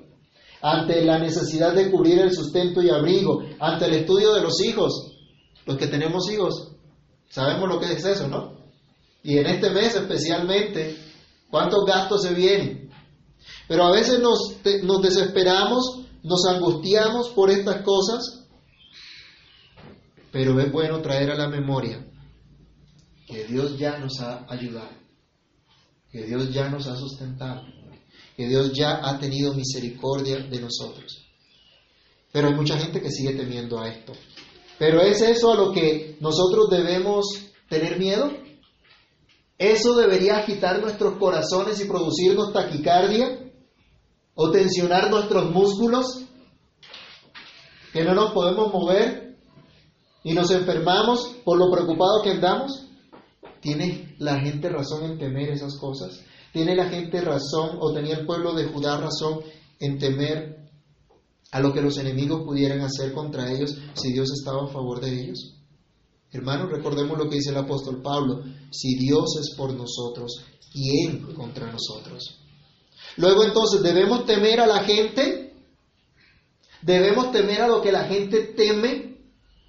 ante 0.61 1.03
la 1.03 1.17
necesidad 1.17 1.73
de 1.73 1.89
cubrir 1.89 2.19
el 2.19 2.31
sustento 2.31 2.83
y 2.83 2.91
abrigo, 2.91 3.41
ante 3.59 3.85
el 3.85 3.93
estudio 3.95 4.35
de 4.35 4.41
los 4.43 4.61
hijos. 4.61 4.93
Los 5.65 5.75
que 5.75 5.87
tenemos 5.87 6.29
hijos, 6.31 6.73
sabemos 7.31 7.67
lo 7.67 7.79
que 7.79 7.93
es 7.93 8.05
eso, 8.05 8.27
¿no? 8.27 8.53
Y 9.23 9.39
en 9.39 9.47
este 9.47 9.71
mes 9.71 9.95
especialmente, 9.95 10.97
¿cuántos 11.49 11.83
gastos 11.83 12.21
se 12.21 12.35
vienen? 12.35 12.91
Pero 13.67 13.85
a 13.85 13.91
veces 13.91 14.19
nos, 14.19 14.57
nos 14.83 15.01
desesperamos, 15.01 16.01
nos 16.21 16.45
angustiamos 16.45 17.29
por 17.29 17.49
estas 17.49 17.81
cosas, 17.81 18.47
pero 20.31 20.59
es 20.59 20.71
bueno 20.71 21.01
traer 21.01 21.31
a 21.31 21.35
la 21.35 21.47
memoria 21.47 22.05
que 23.31 23.45
Dios 23.45 23.77
ya 23.77 23.97
nos 23.97 24.19
ha 24.19 24.45
ayudado, 24.49 24.91
que 26.11 26.25
Dios 26.25 26.53
ya 26.53 26.69
nos 26.69 26.85
ha 26.87 26.97
sustentado, 26.97 27.63
que 28.35 28.45
Dios 28.45 28.73
ya 28.73 28.99
ha 29.07 29.17
tenido 29.19 29.53
misericordia 29.53 30.39
de 30.39 30.59
nosotros. 30.59 31.25
Pero 32.33 32.49
hay 32.49 32.53
mucha 32.55 32.77
gente 32.77 33.01
que 33.01 33.09
sigue 33.09 33.33
temiendo 33.33 33.79
a 33.79 33.87
esto. 33.87 34.11
Pero 34.77 35.01
¿es 35.01 35.21
eso 35.21 35.53
a 35.53 35.55
lo 35.55 35.71
que 35.71 36.17
nosotros 36.19 36.69
debemos 36.69 37.25
tener 37.69 37.97
miedo? 37.97 38.31
¿Eso 39.57 39.95
debería 39.95 40.37
agitar 40.37 40.81
nuestros 40.81 41.17
corazones 41.17 41.79
y 41.79 41.85
producirnos 41.85 42.51
taquicardia? 42.51 43.51
¿O 44.35 44.51
tensionar 44.51 45.09
nuestros 45.09 45.51
músculos? 45.51 46.25
¿Que 47.93 48.03
no 48.03 48.13
nos 48.13 48.33
podemos 48.33 48.73
mover? 48.73 49.37
¿Y 50.23 50.33
nos 50.33 50.51
enfermamos 50.51 51.27
por 51.45 51.57
lo 51.57 51.71
preocupado 51.71 52.21
que 52.23 52.31
andamos? 52.31 52.90
¿Tiene 53.61 54.15
la 54.17 54.39
gente 54.39 54.69
razón 54.69 55.03
en 55.03 55.17
temer 55.17 55.49
esas 55.49 55.77
cosas? 55.77 56.19
¿Tiene 56.51 56.75
la 56.75 56.89
gente 56.89 57.21
razón 57.21 57.77
o 57.79 57.93
tenía 57.93 58.15
el 58.17 58.25
pueblo 58.25 58.53
de 58.53 58.65
Judá 58.65 58.97
razón 58.97 59.39
en 59.79 59.99
temer 59.99 60.69
a 61.51 61.59
lo 61.59 61.73
que 61.73 61.81
los 61.81 61.97
enemigos 61.97 62.43
pudieran 62.43 62.81
hacer 62.81 63.13
contra 63.13 63.51
ellos 63.51 63.77
si 63.93 64.11
Dios 64.11 64.29
estaba 64.31 64.65
a 64.65 64.67
favor 64.67 64.99
de 64.99 65.13
ellos? 65.13 65.55
Hermanos, 66.31 66.71
recordemos 66.71 67.17
lo 67.17 67.29
que 67.29 67.35
dice 67.35 67.51
el 67.51 67.57
apóstol 67.57 68.01
Pablo, 68.01 68.43
si 68.71 68.95
Dios 68.95 69.37
es 69.39 69.55
por 69.55 69.73
nosotros, 69.73 70.43
¿quién 70.71 71.33
contra 71.33 71.71
nosotros? 71.71 72.39
Luego 73.17 73.43
entonces, 73.43 73.83
¿debemos 73.83 74.25
temer 74.25 74.61
a 74.61 74.67
la 74.67 74.83
gente? 74.83 75.53
¿Debemos 76.81 77.31
temer 77.31 77.61
a 77.61 77.67
lo 77.67 77.81
que 77.81 77.91
la 77.91 78.05
gente 78.05 78.53
teme? 78.55 79.10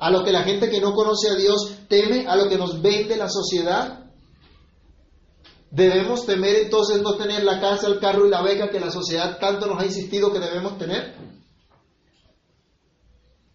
A 0.02 0.10
lo 0.10 0.24
que 0.24 0.32
la 0.32 0.42
gente 0.42 0.68
que 0.68 0.80
no 0.80 0.94
conoce 0.94 1.30
a 1.30 1.36
Dios 1.36 1.86
teme, 1.88 2.26
a 2.26 2.34
lo 2.34 2.48
que 2.48 2.58
nos 2.58 2.82
vende 2.82 3.16
la 3.16 3.28
sociedad. 3.28 4.10
Debemos 5.70 6.26
temer 6.26 6.56
entonces 6.56 7.00
no 7.02 7.14
tener 7.14 7.44
la 7.44 7.60
casa, 7.60 7.86
el 7.86 8.00
carro 8.00 8.26
y 8.26 8.30
la 8.30 8.42
beca 8.42 8.68
que 8.68 8.80
la 8.80 8.90
sociedad 8.90 9.38
tanto 9.38 9.68
nos 9.68 9.80
ha 9.80 9.86
insistido 9.86 10.32
que 10.32 10.40
debemos 10.40 10.76
tener. 10.76 11.14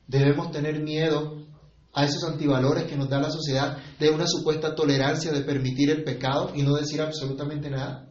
Debemos 0.07 0.49
tener 0.51 0.81
miedo 0.81 1.45
a 1.91 2.05
esos 2.05 2.23
antivalores 2.23 2.85
que 2.85 2.95
nos 2.95 3.09
da 3.09 3.19
la 3.19 3.29
sociedad 3.29 3.79
de 3.99 4.09
una 4.09 4.25
supuesta 4.25 4.73
tolerancia 4.73 5.33
de 5.33 5.41
permitir 5.41 5.89
el 5.89 6.05
pecado 6.05 6.53
y 6.55 6.63
no 6.63 6.75
decir 6.75 7.01
absolutamente 7.01 7.69
nada. 7.69 8.07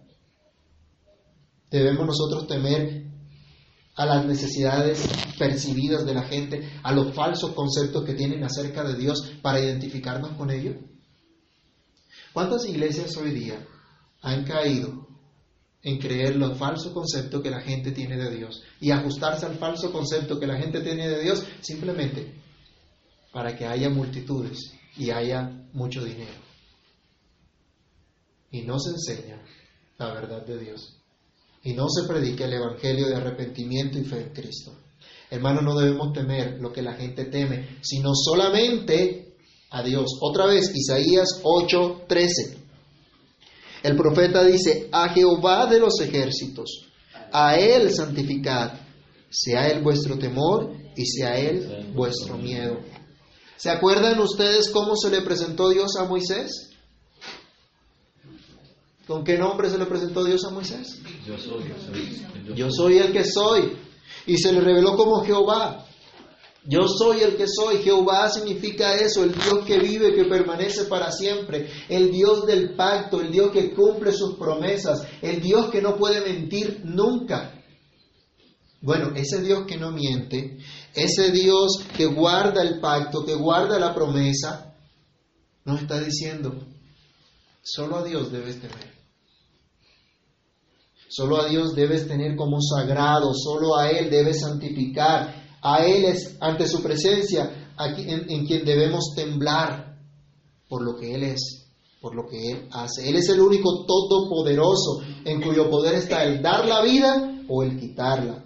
Debemos 1.70 2.06
nosotros 2.06 2.46
temer 2.46 3.05
a 3.96 4.04
las 4.04 4.26
necesidades 4.26 5.08
percibidas 5.38 6.04
de 6.04 6.14
la 6.14 6.22
gente, 6.22 6.70
a 6.82 6.92
los 6.92 7.14
falsos 7.14 7.52
conceptos 7.52 8.04
que 8.04 8.14
tienen 8.14 8.44
acerca 8.44 8.84
de 8.84 8.94
Dios 8.94 9.32
para 9.40 9.60
identificarnos 9.60 10.32
con 10.32 10.50
ellos? 10.50 10.76
¿Cuántas 12.32 12.66
iglesias 12.66 13.16
hoy 13.16 13.30
día 13.30 13.66
han 14.20 14.44
caído 14.44 15.06
en 15.82 15.98
creer 15.98 16.36
los 16.36 16.58
falsos 16.58 16.92
conceptos 16.92 17.42
que 17.42 17.50
la 17.50 17.62
gente 17.62 17.92
tiene 17.92 18.18
de 18.18 18.30
Dios 18.36 18.62
y 18.80 18.90
ajustarse 18.90 19.46
al 19.46 19.56
falso 19.56 19.90
concepto 19.90 20.38
que 20.38 20.46
la 20.46 20.58
gente 20.58 20.80
tiene 20.80 21.08
de 21.08 21.22
Dios 21.22 21.44
simplemente 21.62 22.34
para 23.32 23.56
que 23.56 23.66
haya 23.66 23.88
multitudes 23.88 24.72
y 24.98 25.10
haya 25.10 25.50
mucho 25.72 26.04
dinero? 26.04 26.44
Y 28.50 28.62
no 28.62 28.78
se 28.78 28.90
enseña 28.90 29.40
la 29.96 30.12
verdad 30.12 30.44
de 30.44 30.58
Dios 30.58 30.95
y 31.66 31.74
no 31.74 31.88
se 31.88 32.06
predique 32.06 32.44
el 32.44 32.52
Evangelio 32.52 33.08
de 33.08 33.16
arrepentimiento 33.16 33.98
y 33.98 34.04
fe 34.04 34.20
en 34.20 34.32
Cristo. 34.32 34.72
Hermanos, 35.28 35.64
no 35.64 35.76
debemos 35.76 36.12
temer 36.12 36.58
lo 36.60 36.72
que 36.72 36.80
la 36.80 36.94
gente 36.94 37.24
teme, 37.24 37.78
sino 37.82 38.12
solamente 38.14 39.34
a 39.70 39.82
Dios. 39.82 40.06
Otra 40.20 40.46
vez, 40.46 40.70
Isaías 40.72 41.40
8:13. 41.42 42.56
El 43.82 43.96
profeta 43.96 44.44
dice, 44.44 44.88
a 44.92 45.08
Jehová 45.08 45.66
de 45.66 45.80
los 45.80 46.00
ejércitos, 46.00 46.86
a 47.32 47.56
Él 47.56 47.92
santificad, 47.92 48.74
sea 49.28 49.68
Él 49.68 49.82
vuestro 49.82 50.16
temor 50.16 50.72
y 50.94 51.04
sea 51.04 51.36
Él 51.36 51.92
vuestro 51.94 52.38
miedo. 52.38 52.78
¿Se 53.56 53.70
acuerdan 53.70 54.20
ustedes 54.20 54.70
cómo 54.70 54.94
se 54.96 55.10
le 55.10 55.22
presentó 55.22 55.68
Dios 55.68 55.96
a 55.98 56.04
Moisés? 56.04 56.65
¿Con 59.06 59.22
qué 59.22 59.38
nombre 59.38 59.70
se 59.70 59.78
le 59.78 59.86
presentó 59.86 60.24
Dios 60.24 60.44
a 60.44 60.50
Moisés? 60.50 60.98
Yo 61.24 61.38
soy, 61.38 61.64
yo 62.54 62.70
soy 62.70 62.98
el 62.98 63.12
que 63.12 63.24
soy. 63.24 63.76
Y 64.26 64.36
se 64.36 64.52
le 64.52 64.60
reveló 64.60 64.96
como 64.96 65.24
Jehová. 65.24 65.86
Yo 66.64 66.88
soy 66.88 67.20
el 67.20 67.36
que 67.36 67.46
soy. 67.46 67.78
Jehová 67.78 68.28
significa 68.28 68.96
eso, 68.96 69.22
el 69.22 69.32
Dios 69.32 69.64
que 69.64 69.78
vive, 69.78 70.14
que 70.14 70.24
permanece 70.24 70.86
para 70.86 71.12
siempre, 71.12 71.70
el 71.88 72.10
Dios 72.10 72.44
del 72.46 72.74
pacto, 72.74 73.20
el 73.20 73.30
Dios 73.30 73.52
que 73.52 73.72
cumple 73.72 74.10
sus 74.12 74.36
promesas, 74.36 75.06
el 75.22 75.40
Dios 75.40 75.70
que 75.70 75.80
no 75.80 75.96
puede 75.96 76.20
mentir 76.20 76.80
nunca. 76.84 77.52
Bueno, 78.80 79.12
ese 79.14 79.40
Dios 79.40 79.64
que 79.66 79.76
no 79.76 79.92
miente, 79.92 80.58
ese 80.94 81.30
Dios 81.30 81.84
que 81.96 82.06
guarda 82.06 82.62
el 82.62 82.80
pacto, 82.80 83.24
que 83.24 83.34
guarda 83.34 83.78
la 83.78 83.94
promesa, 83.94 84.74
nos 85.64 85.82
está 85.82 86.00
diciendo, 86.00 86.66
solo 87.62 87.98
a 87.98 88.04
Dios 88.04 88.32
debes 88.32 88.60
temer. 88.60 88.95
Solo 91.08 91.40
a 91.40 91.48
Dios 91.48 91.74
debes 91.74 92.08
tener 92.08 92.36
como 92.36 92.60
sagrado, 92.60 93.32
solo 93.34 93.76
a 93.76 93.90
Él 93.90 94.10
debes 94.10 94.40
santificar. 94.40 95.58
A 95.62 95.84
Él 95.84 96.04
es 96.04 96.36
ante 96.40 96.66
su 96.66 96.82
presencia 96.82 97.72
en, 97.78 98.30
en 98.30 98.46
quien 98.46 98.64
debemos 98.64 99.12
temblar 99.14 99.96
por 100.68 100.82
lo 100.82 100.96
que 100.96 101.14
Él 101.14 101.22
es, 101.22 101.66
por 102.00 102.14
lo 102.14 102.26
que 102.26 102.52
Él 102.52 102.68
hace. 102.72 103.08
Él 103.08 103.16
es 103.16 103.28
el 103.28 103.40
único 103.40 103.84
todopoderoso 103.86 105.00
en 105.24 105.40
cuyo 105.40 105.70
poder 105.70 105.94
está 105.94 106.24
el 106.24 106.42
dar 106.42 106.66
la 106.66 106.82
vida 106.82 107.44
o 107.48 107.62
el 107.62 107.78
quitarla, 107.78 108.44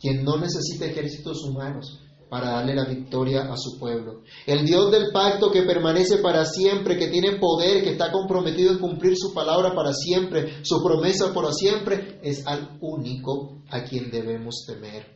quien 0.00 0.24
no 0.24 0.36
necesita 0.36 0.86
ejércitos 0.86 1.44
humanos, 1.44 2.00
para 2.34 2.50
darle 2.50 2.74
la 2.74 2.84
victoria 2.84 3.42
a 3.42 3.56
su 3.56 3.78
pueblo. 3.78 4.22
El 4.44 4.66
Dios 4.66 4.90
del 4.90 5.12
pacto 5.12 5.52
que 5.52 5.62
permanece 5.62 6.16
para 6.16 6.44
siempre, 6.44 6.98
que 6.98 7.06
tiene 7.06 7.38
poder, 7.38 7.84
que 7.84 7.92
está 7.92 8.10
comprometido 8.10 8.72
en 8.72 8.80
cumplir 8.80 9.14
su 9.16 9.32
palabra 9.32 9.72
para 9.72 9.92
siempre, 9.92 10.64
su 10.64 10.82
promesa 10.82 11.32
para 11.32 11.52
siempre, 11.52 12.18
es 12.24 12.44
al 12.44 12.76
único 12.80 13.62
a 13.70 13.84
quien 13.84 14.10
debemos 14.10 14.64
temer, 14.66 15.06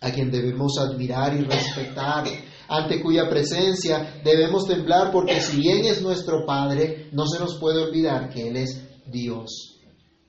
a 0.00 0.10
quien 0.10 0.32
debemos 0.32 0.78
admirar 0.80 1.32
y 1.36 1.44
respetar, 1.44 2.24
ante 2.66 3.00
cuya 3.00 3.28
presencia 3.30 4.20
debemos 4.24 4.66
temblar, 4.66 5.12
porque 5.12 5.40
si 5.40 5.58
bien 5.58 5.84
es 5.84 6.02
nuestro 6.02 6.44
Padre, 6.44 7.08
no 7.12 7.24
se 7.28 7.38
nos 7.38 7.56
puede 7.60 7.84
olvidar 7.84 8.30
que 8.30 8.48
Él 8.48 8.56
es 8.56 8.82
Dios. 9.06 9.78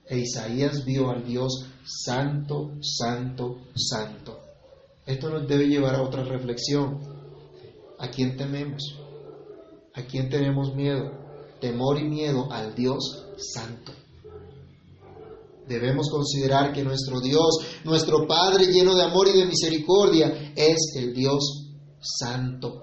E 0.07 0.19
Isaías 0.19 0.85
vio 0.85 1.09
al 1.09 1.25
Dios 1.25 1.65
santo, 1.83 2.73
santo, 2.81 3.61
santo. 3.73 4.32
Esto 5.05 5.29
nos 5.29 5.47
debe 5.47 5.67
llevar 5.67 5.95
a 5.95 6.03
otra 6.03 6.23
reflexión. 6.23 6.99
¿A 7.99 8.09
quién 8.09 8.37
tememos? 8.37 8.99
¿A 9.93 10.01
quién 10.03 10.29
tenemos 10.29 10.73
miedo? 10.75 11.11
Temor 11.59 11.99
y 11.99 12.03
miedo 12.03 12.51
al 12.51 12.73
Dios 12.73 13.25
Santo. 13.37 13.91
Debemos 15.67 16.09
considerar 16.09 16.73
que 16.73 16.83
nuestro 16.83 17.21
Dios, 17.21 17.59
nuestro 17.85 18.27
Padre 18.27 18.67
lleno 18.67 18.95
de 18.95 19.03
amor 19.03 19.27
y 19.27 19.39
de 19.39 19.45
misericordia, 19.45 20.53
es 20.55 20.93
el 20.97 21.13
Dios 21.13 21.69
Santo. 22.01 22.81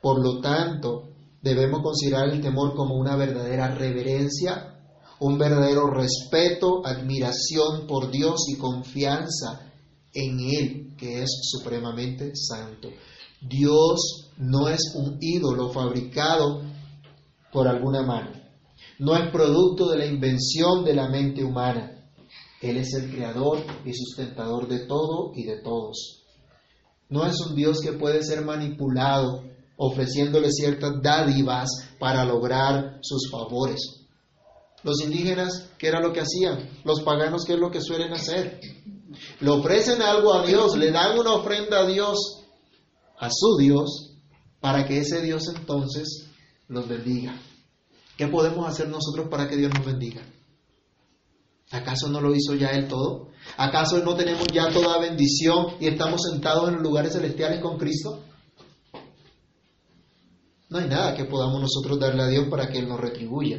Por 0.00 0.22
lo 0.22 0.40
tanto, 0.40 1.08
debemos 1.42 1.82
considerar 1.82 2.28
el 2.28 2.40
temor 2.40 2.74
como 2.74 2.94
una 2.96 3.16
verdadera 3.16 3.74
reverencia, 3.74 4.74
un 5.18 5.38
verdadero 5.38 5.90
respeto, 5.90 6.84
admiración 6.84 7.86
por 7.88 8.10
Dios 8.10 8.44
y 8.48 8.56
confianza 8.56 9.72
en 10.12 10.38
Él, 10.40 10.85
que 10.96 11.22
es 11.22 11.30
supremamente 11.42 12.32
santo. 12.34 12.88
Dios 13.40 14.30
no 14.38 14.68
es 14.68 14.80
un 14.94 15.18
ídolo 15.20 15.70
fabricado 15.70 16.62
por 17.52 17.68
alguna 17.68 18.02
mano, 18.02 18.32
no 18.98 19.16
es 19.16 19.30
producto 19.30 19.88
de 19.88 19.98
la 19.98 20.06
invención 20.06 20.84
de 20.84 20.94
la 20.94 21.08
mente 21.08 21.44
humana. 21.44 21.92
Él 22.62 22.78
es 22.78 22.94
el 22.94 23.10
creador 23.10 23.58
y 23.84 23.92
sustentador 23.92 24.66
de 24.68 24.86
todo 24.86 25.32
y 25.34 25.44
de 25.44 25.60
todos. 25.62 26.24
No 27.08 27.26
es 27.26 27.38
un 27.40 27.54
Dios 27.54 27.80
que 27.80 27.92
puede 27.92 28.22
ser 28.22 28.44
manipulado 28.44 29.44
ofreciéndole 29.76 30.50
ciertas 30.50 30.92
dádivas 31.02 31.68
para 31.98 32.24
lograr 32.24 32.98
sus 33.02 33.30
favores. 33.30 34.06
Los 34.82 35.02
indígenas, 35.02 35.70
¿qué 35.78 35.88
era 35.88 36.00
lo 36.00 36.12
que 36.12 36.20
hacían? 36.20 36.68
Los 36.84 37.02
paganos, 37.02 37.44
¿qué 37.44 37.54
es 37.54 37.58
lo 37.58 37.70
que 37.70 37.80
suelen 37.80 38.12
hacer? 38.12 38.60
Le 39.40 39.50
ofrecen 39.50 40.02
algo 40.02 40.34
a 40.34 40.44
Dios, 40.44 40.76
le 40.76 40.90
dan 40.90 41.18
una 41.18 41.34
ofrenda 41.34 41.80
a 41.80 41.86
Dios, 41.86 42.44
a 43.18 43.28
su 43.30 43.56
Dios, 43.58 44.16
para 44.60 44.86
que 44.86 44.98
ese 44.98 45.22
Dios 45.22 45.44
entonces 45.54 46.28
los 46.68 46.88
bendiga. 46.88 47.38
¿Qué 48.16 48.26
podemos 48.26 48.68
hacer 48.68 48.88
nosotros 48.88 49.28
para 49.28 49.48
que 49.48 49.56
Dios 49.56 49.72
nos 49.74 49.84
bendiga? 49.84 50.22
¿Acaso 51.70 52.08
no 52.08 52.20
lo 52.20 52.34
hizo 52.34 52.54
ya 52.54 52.70
Él 52.70 52.88
todo? 52.88 53.28
¿Acaso 53.56 53.98
no 54.02 54.14
tenemos 54.14 54.46
ya 54.52 54.70
toda 54.70 54.98
bendición 54.98 55.74
y 55.80 55.88
estamos 55.88 56.22
sentados 56.30 56.68
en 56.68 56.74
los 56.74 56.82
lugares 56.82 57.12
celestiales 57.12 57.60
con 57.60 57.76
Cristo? 57.78 58.20
No 60.68 60.78
hay 60.78 60.88
nada 60.88 61.14
que 61.14 61.24
podamos 61.24 61.60
nosotros 61.60 61.98
darle 61.98 62.22
a 62.22 62.28
Dios 62.28 62.48
para 62.48 62.68
que 62.68 62.78
Él 62.78 62.88
nos 62.88 63.00
retribuya. 63.00 63.58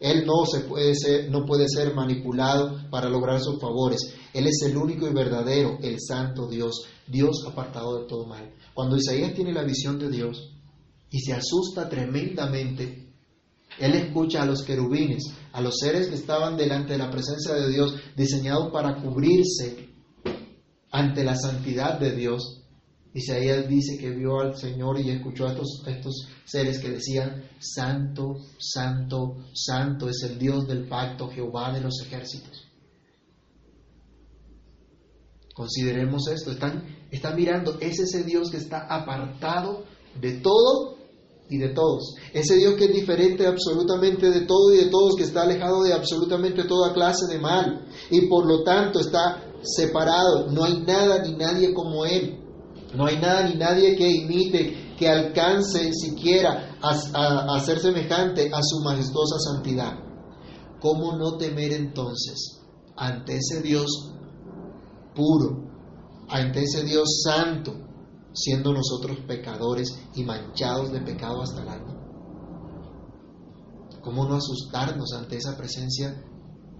Él 0.00 0.24
no, 0.26 0.46
se 0.46 0.60
puede 0.60 0.94
ser, 0.94 1.30
no 1.30 1.44
puede 1.44 1.68
ser 1.68 1.94
manipulado 1.94 2.88
para 2.90 3.08
lograr 3.08 3.40
sus 3.40 3.60
favores. 3.60 4.14
Él 4.32 4.46
es 4.46 4.62
el 4.64 4.76
único 4.76 5.08
y 5.08 5.12
verdadero, 5.12 5.78
el 5.82 5.96
santo 6.00 6.46
Dios, 6.46 6.86
Dios 7.06 7.44
apartado 7.46 8.00
de 8.00 8.06
todo 8.06 8.26
mal. 8.26 8.54
Cuando 8.74 8.96
Isaías 8.96 9.34
tiene 9.34 9.52
la 9.52 9.64
visión 9.64 9.98
de 9.98 10.08
Dios 10.08 10.54
y 11.10 11.18
se 11.20 11.32
asusta 11.32 11.88
tremendamente, 11.88 13.08
él 13.78 13.94
escucha 13.94 14.42
a 14.42 14.46
los 14.46 14.62
querubines, 14.62 15.24
a 15.52 15.60
los 15.60 15.78
seres 15.78 16.08
que 16.08 16.14
estaban 16.14 16.56
delante 16.56 16.92
de 16.92 16.98
la 16.98 17.10
presencia 17.10 17.54
de 17.54 17.68
Dios, 17.68 17.94
diseñados 18.16 18.70
para 18.72 19.00
cubrirse 19.02 19.88
ante 20.90 21.24
la 21.24 21.36
santidad 21.36 21.98
de 21.98 22.12
Dios, 22.12 22.62
Isaías 23.14 23.66
dice 23.68 23.96
que 23.98 24.10
vio 24.10 24.40
al 24.40 24.56
Señor 24.56 25.00
y 25.00 25.10
escuchó 25.10 25.46
a 25.46 25.52
estos, 25.52 26.28
seres 26.44 26.78
que 26.78 26.90
decían, 26.90 27.42
Santo, 27.58 28.36
Santo, 28.58 29.36
Santo 29.54 30.08
es 30.08 30.22
el 30.22 30.38
Dios 30.38 30.66
del 30.66 30.86
pacto, 30.86 31.28
Jehová 31.28 31.72
de 31.72 31.80
los 31.80 32.00
ejércitos. 32.02 32.66
Consideremos 35.54 36.28
esto, 36.28 36.52
están, 36.52 36.84
están 37.10 37.34
mirando, 37.34 37.78
es 37.80 37.98
ese 37.98 38.22
Dios 38.22 38.50
que 38.50 38.58
está 38.58 38.86
apartado 38.88 39.84
de 40.20 40.34
todo 40.34 40.98
y 41.50 41.58
de 41.58 41.70
todos. 41.70 42.14
Ese 42.32 42.56
Dios 42.56 42.74
que 42.74 42.84
es 42.84 42.92
diferente 42.92 43.46
absolutamente 43.46 44.30
de 44.30 44.42
todo 44.42 44.72
y 44.74 44.84
de 44.84 44.90
todos, 44.90 45.16
que 45.16 45.24
está 45.24 45.42
alejado 45.42 45.82
de 45.82 45.92
absolutamente 45.92 46.64
toda 46.64 46.92
clase 46.92 47.26
de 47.26 47.40
mal 47.40 47.86
y 48.10 48.26
por 48.28 48.46
lo 48.46 48.62
tanto 48.62 49.00
está 49.00 49.44
separado. 49.62 50.50
No 50.50 50.64
hay 50.64 50.80
nada 50.80 51.22
ni 51.22 51.32
nadie 51.32 51.72
como 51.72 52.04
Él. 52.04 52.37
No 52.94 53.06
hay 53.06 53.18
nada 53.18 53.46
ni 53.46 53.54
nadie 53.56 53.96
que 53.96 54.08
imite, 54.08 54.94
que 54.98 55.08
alcance 55.08 55.92
siquiera 55.92 56.78
a, 56.80 57.60
ser 57.60 57.80
semejante 57.80 58.50
a 58.52 58.60
su 58.62 58.82
majestuosa 58.82 59.36
santidad. 59.38 59.98
¿Cómo 60.80 61.16
no 61.16 61.36
temer 61.36 61.72
entonces 61.72 62.60
ante 62.96 63.36
ese 63.36 63.62
Dios 63.62 64.12
puro, 65.14 65.68
ante 66.28 66.62
ese 66.62 66.84
Dios 66.84 67.22
santo, 67.22 67.74
siendo 68.32 68.72
nosotros 68.72 69.18
pecadores 69.26 69.94
y 70.14 70.24
manchados 70.24 70.90
de 70.90 71.00
pecado 71.00 71.42
hasta 71.42 71.62
el 71.62 71.68
alma? 71.68 71.94
¿Cómo 74.02 74.26
no 74.26 74.36
asustarnos 74.36 75.12
ante 75.12 75.36
esa 75.36 75.56
presencia 75.56 76.24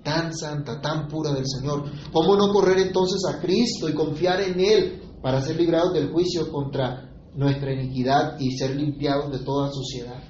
tan 0.02 0.34
santa, 0.34 0.80
tan 0.80 1.06
pura 1.08 1.32
del 1.32 1.44
Señor? 1.46 1.84
¿Cómo 2.12 2.36
no 2.36 2.50
correr 2.50 2.78
entonces 2.78 3.20
a 3.28 3.40
Cristo 3.40 3.88
y 3.88 3.94
confiar 3.94 4.40
en 4.40 4.60
Él 4.60 5.07
para 5.22 5.40
ser 5.42 5.56
librados 5.56 5.92
del 5.92 6.10
juicio 6.10 6.50
contra 6.50 7.08
nuestra 7.34 7.72
iniquidad 7.72 8.36
y 8.38 8.56
ser 8.56 8.74
limpiados 8.76 9.30
de 9.32 9.44
toda 9.44 9.70
suciedad. 9.70 10.22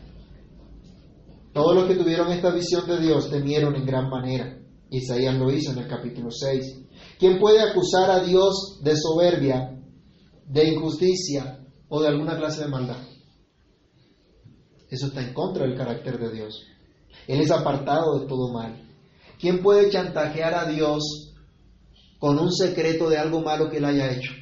Todos 1.53 1.75
los 1.75 1.87
que 1.87 1.97
tuvieron 1.97 2.31
esta 2.31 2.51
visión 2.51 2.87
de 2.87 3.01
Dios 3.01 3.31
temieron 3.31 3.75
en 3.75 3.87
gran 3.87 4.09
manera. 4.09 4.59
Isaías 4.91 5.35
lo 5.37 5.51
hizo 5.51 5.73
en 5.73 5.79
el 5.79 5.89
capítulo 5.89 6.31
6. 6.31 6.87
¿Quién 7.19 7.39
puede 7.39 7.61
acusar 7.61 8.11
a 8.11 8.21
Dios 8.21 8.81
de 8.83 8.97
soberbia, 8.97 9.77
de 10.47 10.69
injusticia 10.69 11.67
o 11.89 12.01
de 12.01 12.09
alguna 12.09 12.37
clase 12.37 12.63
de 12.63 12.69
maldad? 12.69 13.03
Eso 14.91 15.07
está 15.07 15.21
en 15.21 15.35
contra 15.35 15.67
del 15.67 15.77
carácter 15.77 16.19
de 16.19 16.33
Dios. 16.33 16.63
Él 17.27 17.41
es 17.41 17.51
apartado 17.51 18.21
de 18.21 18.27
todo 18.27 18.53
mal. 18.53 18.81
¿Quién 19.39 19.63
puede 19.63 19.91
chantajear 19.91 20.55
a 20.55 20.65
Dios 20.67 21.35
con 22.19 22.39
un 22.39 22.53
secreto 22.53 23.09
de 23.09 23.19
algo 23.19 23.41
malo 23.41 23.69
que 23.71 23.79
él 23.79 23.85
haya 23.85 24.13
hecho? 24.13 24.33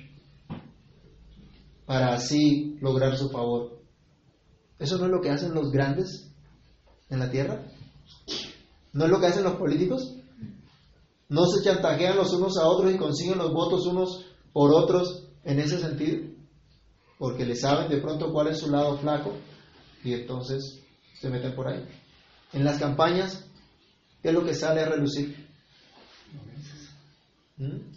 Para 1.86 2.14
así 2.14 2.76
lograr 2.80 3.16
su 3.16 3.30
favor. 3.30 3.80
¿Eso 4.78 4.98
no 4.98 5.06
es 5.06 5.10
lo 5.10 5.20
que 5.20 5.30
hacen 5.30 5.54
los 5.54 5.70
grandes 5.70 6.30
en 7.08 7.20
la 7.20 7.30
tierra? 7.30 7.64
¿No 8.92 9.04
es 9.04 9.10
lo 9.10 9.20
que 9.20 9.26
hacen 9.26 9.44
los 9.44 9.54
políticos? 9.54 10.14
¿No 11.28 11.46
se 11.46 11.62
chantajean 11.62 12.16
los 12.16 12.32
unos 12.32 12.58
a 12.58 12.68
otros 12.68 12.92
y 12.92 12.98
consiguen 12.98 13.38
los 13.38 13.52
votos 13.52 13.86
unos 13.86 14.26
por 14.52 14.72
otros 14.72 15.28
en 15.44 15.60
ese 15.60 15.78
sentido? 15.78 16.28
Porque 17.18 17.46
le 17.46 17.56
saben 17.56 17.88
de 17.88 18.00
pronto 18.00 18.32
cuál 18.32 18.48
es 18.48 18.58
su 18.58 18.70
lado 18.70 18.98
flaco 18.98 19.32
y 20.04 20.12
entonces 20.12 20.82
se 21.18 21.30
meten 21.30 21.54
por 21.54 21.68
ahí. 21.68 21.84
En 22.52 22.64
las 22.64 22.78
campañas, 22.78 23.46
¿qué 24.22 24.28
es 24.28 24.34
lo 24.34 24.44
que 24.44 24.54
sale 24.54 24.82
a 24.82 24.88
relucir? 24.88 25.46
¿Mm? 27.56 27.95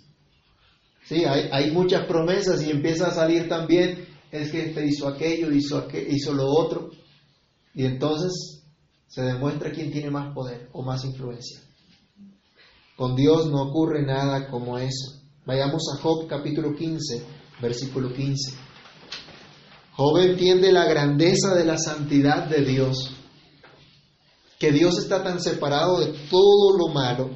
Sí, 1.10 1.26
hay, 1.26 1.72
muchas 1.72 2.06
promesas 2.06 2.62
y 2.62 2.69
empieza 2.69 3.08
a 3.08 3.12
salir 3.12 3.50
también, 3.50 4.08
es 4.30 4.52
que 4.52 4.67
este 4.67 4.86
hizo 4.86 5.08
aquello, 5.08 5.52
hizo, 5.52 5.88
hizo 6.08 6.34
lo 6.36 6.45
otro. 6.45 6.91
Y 7.74 7.86
entonces 7.86 8.63
se 9.08 9.24
demuestra 9.24 9.72
quién 9.72 9.91
tiene 9.91 10.12
más 10.12 10.32
poder 10.36 10.69
o 10.72 10.84
más 10.84 11.04
influencia. 11.06 11.62
Con 12.95 13.15
Dios 13.15 13.50
no 13.50 13.63
ocurre 13.63 14.06
nada 14.06 14.52
como 14.52 14.78
eso. 14.78 15.19
Vayamos 15.48 15.82
a 15.91 16.00
Job 16.00 16.28
capítulo 16.28 16.76
15, 16.76 17.24
versículo 17.60 18.13
15. 18.13 18.54
Job 19.93 20.17
entiende 20.19 20.72
la 20.72 20.86
grandeza 20.86 21.56
de 21.56 21.65
la 21.65 21.80
santidad 21.80 22.48
de 22.48 22.63
Dios, 22.63 23.15
que 24.60 24.72
Dios 24.72 25.00
está 25.00 25.24
tan 25.24 25.41
separado 25.41 26.02
de 26.02 26.13
todo 26.30 26.78
lo 26.78 26.93
malo 26.93 27.32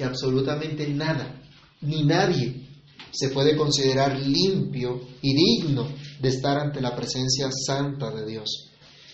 que 0.00 0.06
absolutamente 0.06 0.88
nada, 0.88 1.42
ni 1.82 2.04
nadie 2.04 2.54
se 3.12 3.28
puede 3.28 3.54
considerar 3.54 4.18
limpio 4.18 4.98
y 5.20 5.34
digno 5.34 5.92
de 6.18 6.28
estar 6.30 6.56
ante 6.56 6.80
la 6.80 6.96
presencia 6.96 7.50
santa 7.66 8.10
de 8.10 8.24
Dios. 8.24 8.70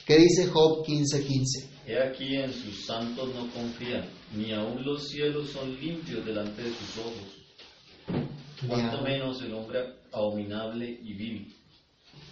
¿Qué 0.07 0.17
dice 0.17 0.47
Job 0.47 0.87
15:15? 0.87 1.71
He 1.89 1.99
aquí 2.01 2.37
en 2.37 2.53
sus 2.53 2.87
santos 2.87 3.35
no 3.35 3.51
confía, 3.51 4.09
ni 4.37 4.53
aun 4.53 4.85
los 4.85 5.09
cielos 5.09 5.51
son 5.51 5.75
limpios 5.81 6.25
delante 6.25 6.63
de 6.63 6.71
sus 6.71 6.99
ojos. 6.99 8.29
Cuanto 8.69 9.03
menos 9.03 9.43
el 9.43 9.55
hombre 9.55 9.81
abominable 10.13 11.01
y 11.03 11.15
vil, 11.15 11.53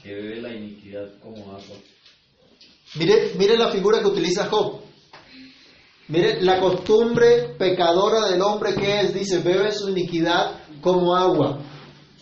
que 0.00 0.14
bebe 0.14 0.40
la 0.40 0.54
iniquidad 0.54 1.10
como 1.20 1.50
agua. 1.50 1.76
Mire, 2.94 3.32
mire 3.36 3.58
la 3.58 3.72
figura 3.72 4.00
que 4.00 4.06
utiliza 4.06 4.46
Job. 4.46 4.80
Mire 6.08 6.42
la 6.42 6.60
costumbre 6.60 7.54
pecadora 7.58 8.28
del 8.28 8.42
hombre 8.42 8.74
que 8.74 9.00
es, 9.00 9.14
dice, 9.14 9.38
bebe 9.38 9.72
su 9.72 9.88
iniquidad 9.88 10.60
como 10.82 11.16
agua. 11.16 11.60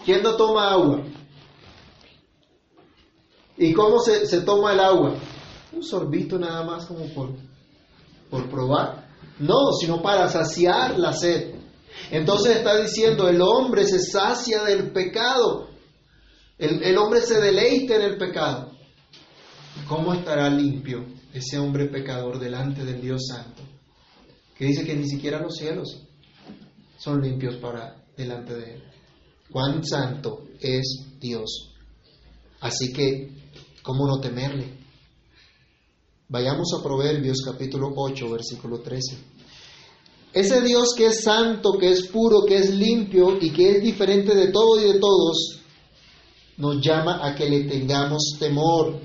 ¿Quién 0.04 0.22
no 0.22 0.36
toma 0.36 0.70
agua? 0.70 1.02
¿Y 3.56 3.72
cómo 3.72 3.98
se, 4.00 4.26
se 4.26 4.42
toma 4.42 4.72
el 4.72 4.80
agua? 4.80 5.14
Un 5.72 5.82
sorbito 5.82 6.38
nada 6.38 6.62
más 6.64 6.86
como 6.86 7.06
por, 7.06 7.30
por 8.30 8.48
probar. 8.48 9.08
No, 9.40 9.72
sino 9.80 10.00
para 10.00 10.28
saciar 10.28 10.98
la 10.98 11.12
sed. 11.12 11.54
Entonces 12.10 12.56
está 12.56 12.80
diciendo, 12.80 13.28
el 13.28 13.40
hombre 13.42 13.84
se 13.84 13.98
sacia 13.98 14.62
del 14.62 14.92
pecado. 14.92 15.68
El, 16.56 16.82
el 16.84 16.96
hombre 16.98 17.20
se 17.20 17.40
deleita 17.40 17.96
en 17.96 18.02
el 18.02 18.16
pecado. 18.16 18.70
¿Cómo 19.88 20.14
estará 20.14 20.48
limpio 20.48 21.04
ese 21.32 21.58
hombre 21.58 21.86
pecador 21.86 22.38
delante 22.38 22.84
del 22.84 23.00
Dios 23.00 23.26
Santo? 23.26 23.71
Que 24.62 24.68
dice 24.68 24.84
que 24.84 24.94
ni 24.94 25.08
siquiera 25.08 25.42
los 25.42 25.56
cielos 25.56 25.88
son 26.96 27.20
limpios 27.20 27.56
para 27.56 28.00
delante 28.16 28.54
de 28.54 28.74
Él. 28.74 28.82
Cuán 29.50 29.84
santo 29.84 30.44
es 30.60 31.16
Dios. 31.18 31.72
Así 32.60 32.92
que, 32.92 33.28
¿cómo 33.82 34.06
no 34.06 34.20
temerle? 34.20 34.78
Vayamos 36.28 36.68
a 36.78 36.80
Proverbios 36.80 37.38
capítulo 37.44 37.92
8, 37.96 38.30
versículo 38.30 38.78
13. 38.78 39.18
Ese 40.32 40.60
Dios 40.60 40.94
que 40.96 41.06
es 41.06 41.24
santo, 41.24 41.72
que 41.76 41.90
es 41.90 42.06
puro, 42.06 42.44
que 42.46 42.58
es 42.58 42.72
limpio 42.72 43.38
y 43.40 43.50
que 43.50 43.68
es 43.68 43.82
diferente 43.82 44.32
de 44.32 44.52
todo 44.52 44.78
y 44.80 44.92
de 44.92 45.00
todos, 45.00 45.60
nos 46.58 46.80
llama 46.80 47.26
a 47.26 47.34
que 47.34 47.50
le 47.50 47.64
tengamos 47.64 48.36
temor. 48.38 49.00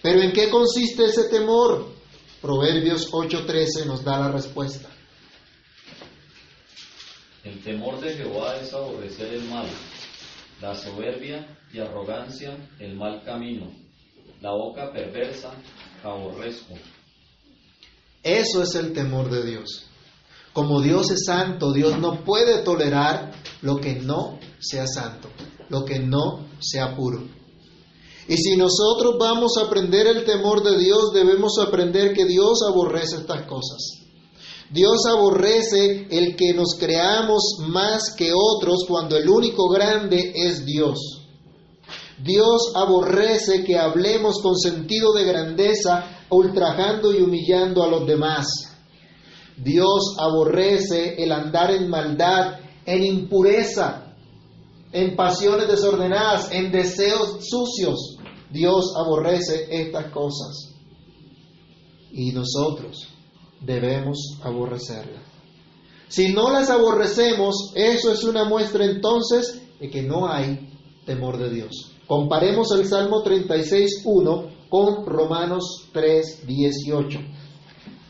Pero 0.00 0.22
¿en 0.22 0.32
qué 0.32 0.48
consiste 0.48 1.06
ese 1.06 1.24
temor? 1.24 2.00
Proverbios 2.42 3.08
8:13 3.12 3.86
nos 3.86 4.02
da 4.02 4.18
la 4.18 4.32
respuesta. 4.32 4.88
El 7.44 7.62
temor 7.62 8.00
de 8.00 8.16
Jehová 8.16 8.56
es 8.56 8.74
aborrecer 8.74 9.32
el 9.34 9.44
mal, 9.44 9.66
la 10.60 10.74
soberbia 10.74 11.46
y 11.72 11.78
arrogancia, 11.78 12.56
el 12.80 12.96
mal 12.96 13.22
camino, 13.24 13.72
la 14.40 14.50
boca 14.50 14.92
perversa, 14.92 15.52
aborrezco. 16.02 16.74
Eso 18.24 18.62
es 18.64 18.74
el 18.74 18.92
temor 18.92 19.30
de 19.30 19.44
Dios. 19.44 19.86
Como 20.52 20.80
Dios 20.80 21.12
es 21.12 21.24
santo, 21.24 21.72
Dios 21.72 22.00
no 22.00 22.24
puede 22.24 22.64
tolerar 22.64 23.32
lo 23.62 23.76
que 23.76 23.94
no 24.00 24.40
sea 24.58 24.86
santo, 24.88 25.28
lo 25.68 25.84
que 25.84 26.00
no 26.00 26.48
sea 26.60 26.96
puro. 26.96 27.22
Y 28.28 28.36
si 28.36 28.56
nosotros 28.56 29.16
vamos 29.18 29.52
a 29.58 29.66
aprender 29.66 30.06
el 30.06 30.24
temor 30.24 30.62
de 30.62 30.78
Dios, 30.78 31.12
debemos 31.12 31.58
aprender 31.58 32.14
que 32.14 32.24
Dios 32.24 32.60
aborrece 32.68 33.16
estas 33.16 33.46
cosas. 33.46 34.02
Dios 34.70 35.04
aborrece 35.06 36.06
el 36.10 36.34
que 36.34 36.54
nos 36.54 36.76
creamos 36.78 37.42
más 37.68 38.14
que 38.16 38.32
otros 38.32 38.84
cuando 38.88 39.16
el 39.16 39.28
único 39.28 39.68
grande 39.68 40.32
es 40.34 40.64
Dios. 40.64 41.22
Dios 42.22 42.72
aborrece 42.74 43.64
que 43.64 43.76
hablemos 43.76 44.40
con 44.40 44.56
sentido 44.56 45.12
de 45.12 45.24
grandeza, 45.24 46.04
ultrajando 46.30 47.12
y 47.12 47.20
humillando 47.20 47.82
a 47.82 47.88
los 47.88 48.06
demás. 48.06 48.46
Dios 49.56 50.14
aborrece 50.18 51.22
el 51.22 51.32
andar 51.32 51.72
en 51.72 51.90
maldad, 51.90 52.60
en 52.86 53.04
impureza, 53.04 54.14
en 54.92 55.16
pasiones 55.16 55.68
desordenadas, 55.68 56.50
en 56.52 56.72
deseos 56.72 57.38
sucios. 57.40 58.11
Dios 58.52 58.94
aborrece 58.96 59.66
estas 59.70 60.12
cosas. 60.12 60.74
Y 62.10 62.32
nosotros 62.32 63.08
debemos 63.60 64.38
aborrecerlas. 64.42 65.22
Si 66.08 66.32
no 66.32 66.52
las 66.52 66.68
aborrecemos, 66.68 67.72
eso 67.74 68.12
es 68.12 68.22
una 68.24 68.44
muestra 68.44 68.84
entonces 68.84 69.62
de 69.80 69.88
que 69.88 70.02
no 70.02 70.30
hay 70.30 70.70
temor 71.06 71.38
de 71.38 71.50
Dios. 71.50 71.92
Comparemos 72.06 72.70
el 72.72 72.86
Salmo 72.86 73.24
36.1 73.24 74.68
con 74.68 75.06
Romanos 75.06 75.88
3.18. 75.94 77.18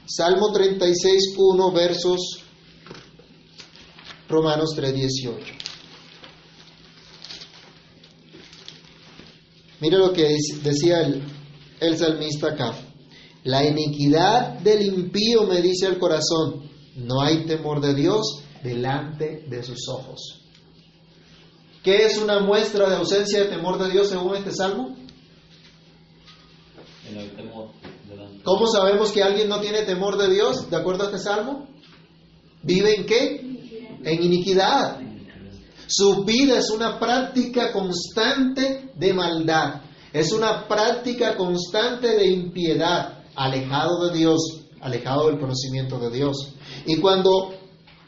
Salmo 0.06 0.48
36.1 0.48 1.72
versos 1.72 2.42
Romanos 4.28 4.70
3.18. 4.76 5.62
Mire 9.82 9.98
lo 9.98 10.12
que 10.12 10.36
decía 10.62 11.00
el, 11.00 11.24
el 11.80 11.96
salmista 11.98 12.52
acá. 12.52 12.72
La 13.42 13.66
iniquidad 13.66 14.60
del 14.60 14.80
impío 14.82 15.42
me 15.42 15.60
dice 15.60 15.88
al 15.88 15.98
corazón, 15.98 16.70
no 16.94 17.20
hay 17.20 17.46
temor 17.46 17.80
de 17.80 17.92
Dios 17.92 18.44
delante 18.62 19.44
de 19.48 19.62
sus 19.64 19.88
ojos. 19.88 20.44
¿Qué 21.82 22.06
es 22.06 22.16
una 22.18 22.38
muestra 22.38 22.88
de 22.88 22.94
ausencia 22.94 23.42
de 23.42 23.48
temor 23.48 23.76
de 23.82 23.90
Dios 23.90 24.08
según 24.08 24.36
este 24.36 24.52
salmo? 24.52 24.96
En 27.10 27.16
el 27.16 27.34
temor 27.34 27.70
delante. 28.08 28.40
¿Cómo 28.44 28.68
sabemos 28.68 29.10
que 29.10 29.24
alguien 29.24 29.48
no 29.48 29.60
tiene 29.60 29.82
temor 29.82 30.16
de 30.16 30.32
Dios 30.32 30.70
de 30.70 30.76
acuerdo 30.76 31.02
a 31.02 31.06
este 31.06 31.18
salmo? 31.18 31.66
¿Vive 32.62 32.94
en 32.94 33.04
qué? 33.04 33.40
En 34.04 34.22
iniquidad. 34.22 35.00
Su 35.94 36.24
vida 36.24 36.58
es 36.58 36.70
una 36.70 36.98
práctica 36.98 37.70
constante 37.70 38.92
de 38.94 39.12
maldad. 39.12 39.82
Es 40.10 40.32
una 40.32 40.66
práctica 40.66 41.36
constante 41.36 42.16
de 42.16 42.28
impiedad, 42.28 43.24
alejado 43.34 44.08
de 44.08 44.16
Dios, 44.16 44.40
alejado 44.80 45.26
del 45.26 45.38
conocimiento 45.38 45.98
de 45.98 46.10
Dios. 46.10 46.54
Y 46.86 46.96
cuando 46.96 47.52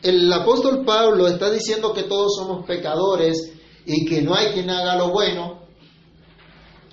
el 0.02 0.32
apóstol 0.32 0.82
Pablo 0.86 1.28
está 1.28 1.50
diciendo 1.50 1.92
que 1.92 2.04
todos 2.04 2.36
somos 2.36 2.64
pecadores 2.64 3.52
y 3.84 4.06
que 4.06 4.22
no 4.22 4.34
hay 4.34 4.52
quien 4.52 4.70
haga 4.70 4.96
lo 4.96 5.10
bueno, 5.10 5.66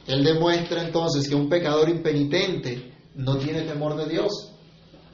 él 0.07 0.25
demuestra 0.25 0.83
entonces 0.83 1.29
que 1.29 1.35
un 1.35 1.47
pecador 1.47 1.87
impenitente 1.87 2.93
no 3.15 3.37
tiene 3.37 3.61
temor 3.61 3.95
de 3.95 4.09
Dios. 4.09 4.51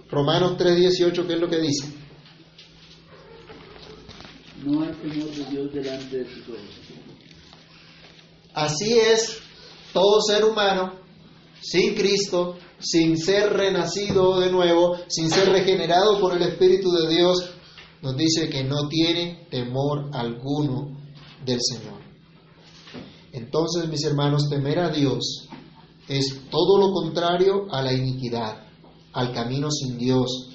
Romanos 0.10 0.58
3:18, 0.58 1.28
¿qué 1.28 1.34
es 1.34 1.40
lo 1.40 1.48
que 1.48 1.60
dice? 1.60 1.97
No 4.64 4.82
hay 4.84 4.92
temor 4.94 5.30
de 5.30 5.46
Dios 5.46 5.74
delante 5.74 6.18
de 6.18 6.26
sus 6.26 6.50
ojos. 6.50 6.62
Así 8.54 8.94
es 8.94 9.40
todo 9.94 10.22
ser 10.22 10.44
humano 10.46 10.94
sin 11.62 11.96
Cristo, 11.96 12.58
sin 12.80 13.18
ser 13.18 13.54
renacido 13.54 14.40
de 14.40 14.52
nuevo, 14.52 14.98
sin 15.08 15.30
ser 15.30 15.50
regenerado 15.50 16.20
por 16.20 16.36
el 16.36 16.44
Espíritu 16.44 16.92
de 16.92 17.10
Dios, 17.10 17.52
nos 18.02 18.16
dice 18.16 18.50
que 18.50 18.64
no 18.64 18.88
tiene 18.88 19.48
temor 19.50 20.10
alguno 20.14 20.98
del 21.46 21.60
Señor. 21.62 22.02
Entonces, 23.32 23.90
mis 23.90 24.04
hermanos, 24.04 24.50
temer 24.50 24.80
a 24.80 24.90
Dios 24.90 25.48
es 26.08 26.42
todo 26.50 26.80
lo 26.80 26.94
contrario 26.94 27.68
a 27.72 27.82
la 27.82 27.94
iniquidad, 27.94 28.66
al 29.14 29.34
camino 29.34 29.70
sin 29.72 29.98
Dios, 29.98 30.50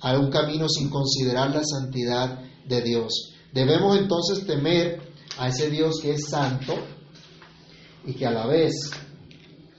a 0.00 0.18
un 0.18 0.30
camino 0.30 0.68
sin 0.68 0.90
considerar 0.90 1.50
la 1.54 1.62
santidad 1.64 2.40
de 2.66 2.82
Dios. 2.82 3.31
Debemos 3.52 3.98
entonces 3.98 4.46
temer 4.46 5.00
a 5.38 5.48
ese 5.48 5.68
Dios 5.70 6.00
que 6.00 6.12
es 6.12 6.28
santo 6.28 6.74
y 8.06 8.14
que 8.14 8.26
a 8.26 8.30
la 8.30 8.46
vez 8.46 8.72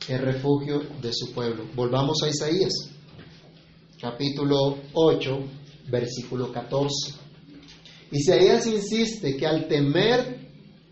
es 0.07 0.21
refugio 0.21 0.83
de 1.01 1.11
su 1.11 1.33
pueblo. 1.33 1.65
Volvamos 1.75 2.17
a 2.23 2.29
Isaías, 2.29 2.71
capítulo 3.99 4.77
8, 4.93 5.39
versículo 5.89 6.51
14. 6.51 7.15
Isaías 8.11 8.67
insiste 8.67 9.35
que 9.37 9.47
al 9.47 9.67
temer 9.67 10.49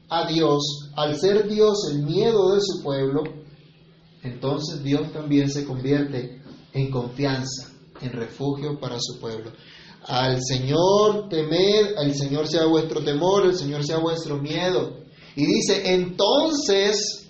a 0.10 0.28
Dios, 0.28 0.90
al 0.96 1.16
ser 1.20 1.48
Dios 1.48 1.88
el 1.92 2.04
miedo 2.04 2.56
de 2.56 2.62
su 2.62 2.82
pueblo, 2.82 3.24
entonces 4.24 4.84
Dios 4.84 5.12
también 5.14 5.52
se 5.52 5.66
convierte 5.66 6.42
en 6.74 6.90
confianza, 6.90 7.72
en 8.02 8.12
refugio 8.12 8.80
para 8.80 8.98
su 9.00 9.20
pueblo. 9.20 9.52
Al 10.08 10.42
Señor 10.42 11.30
temed, 11.30 11.96
el 11.98 12.16
Señor 12.16 12.48
sea 12.48 12.66
vuestro 12.66 13.04
temor, 13.04 13.46
el 13.46 13.56
Señor 13.56 13.84
sea 13.86 13.98
vuestro 13.98 14.38
miedo. 14.38 14.98
Y 15.36 15.46
dice, 15.46 15.94
entonces, 15.94 17.30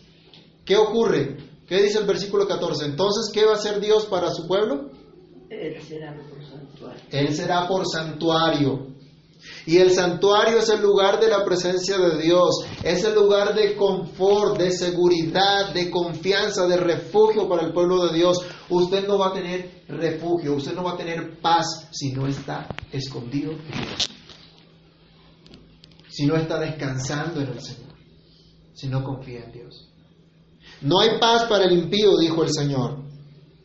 ¿qué 0.66 0.78
ocurre? 0.78 1.38
¿Qué 1.68 1.82
dice 1.82 2.00
el 2.00 2.06
versículo 2.06 2.48
14? 2.48 2.86
Entonces, 2.86 3.32
¿qué 3.34 3.46
va 3.46 3.54
a 3.54 3.56
hacer 3.56 3.80
Dios 3.80 4.06
para 4.06 4.32
su 4.32 4.48
pueblo? 4.48 4.90
Él 5.50 5.82
será 5.82 6.18
por 6.18 6.44
santuario. 6.44 7.02
Él 7.12 7.36
será 7.36 7.68
por 7.68 7.88
santuario. 7.88 8.91
Y 9.66 9.78
el 9.78 9.92
santuario 9.92 10.58
es 10.60 10.70
el 10.70 10.82
lugar 10.82 11.20
de 11.20 11.28
la 11.28 11.44
presencia 11.44 11.98
de 11.98 12.22
Dios, 12.22 12.50
es 12.84 13.04
el 13.04 13.16
lugar 13.16 13.54
de 13.54 13.76
confort, 13.76 14.58
de 14.58 14.72
seguridad, 14.72 15.74
de 15.74 15.90
confianza, 15.90 16.68
de 16.68 16.78
refugio 16.78 17.48
para 17.48 17.68
el 17.68 17.74
pueblo 17.74 18.08
de 18.08 18.18
Dios. 18.18 18.38
Usted 18.70 19.08
no 19.08 19.18
va 19.18 19.28
a 19.28 19.34
tener 19.34 19.84
refugio, 19.88 20.56
usted 20.56 20.74
no 20.74 20.84
va 20.84 20.94
a 20.94 20.98
tener 20.98 21.40
paz 21.40 21.88
si 21.92 22.12
no 22.12 22.28
está 22.28 22.68
escondido 22.92 23.52
en 23.52 23.72
Dios, 23.72 24.10
si 26.10 26.26
no 26.26 26.36
está 26.36 26.60
descansando 26.60 27.42
en 27.42 27.48
el 27.48 27.62
Señor, 27.62 27.94
si 28.74 28.88
no 28.88 29.04
confía 29.04 29.44
en 29.46 29.52
Dios. 29.52 29.88
No 30.82 31.00
hay 31.00 31.20
paz 31.20 31.44
para 31.48 31.66
el 31.66 31.74
impío, 31.74 32.18
dijo 32.18 32.44
el 32.44 32.52
Señor. 32.52 33.04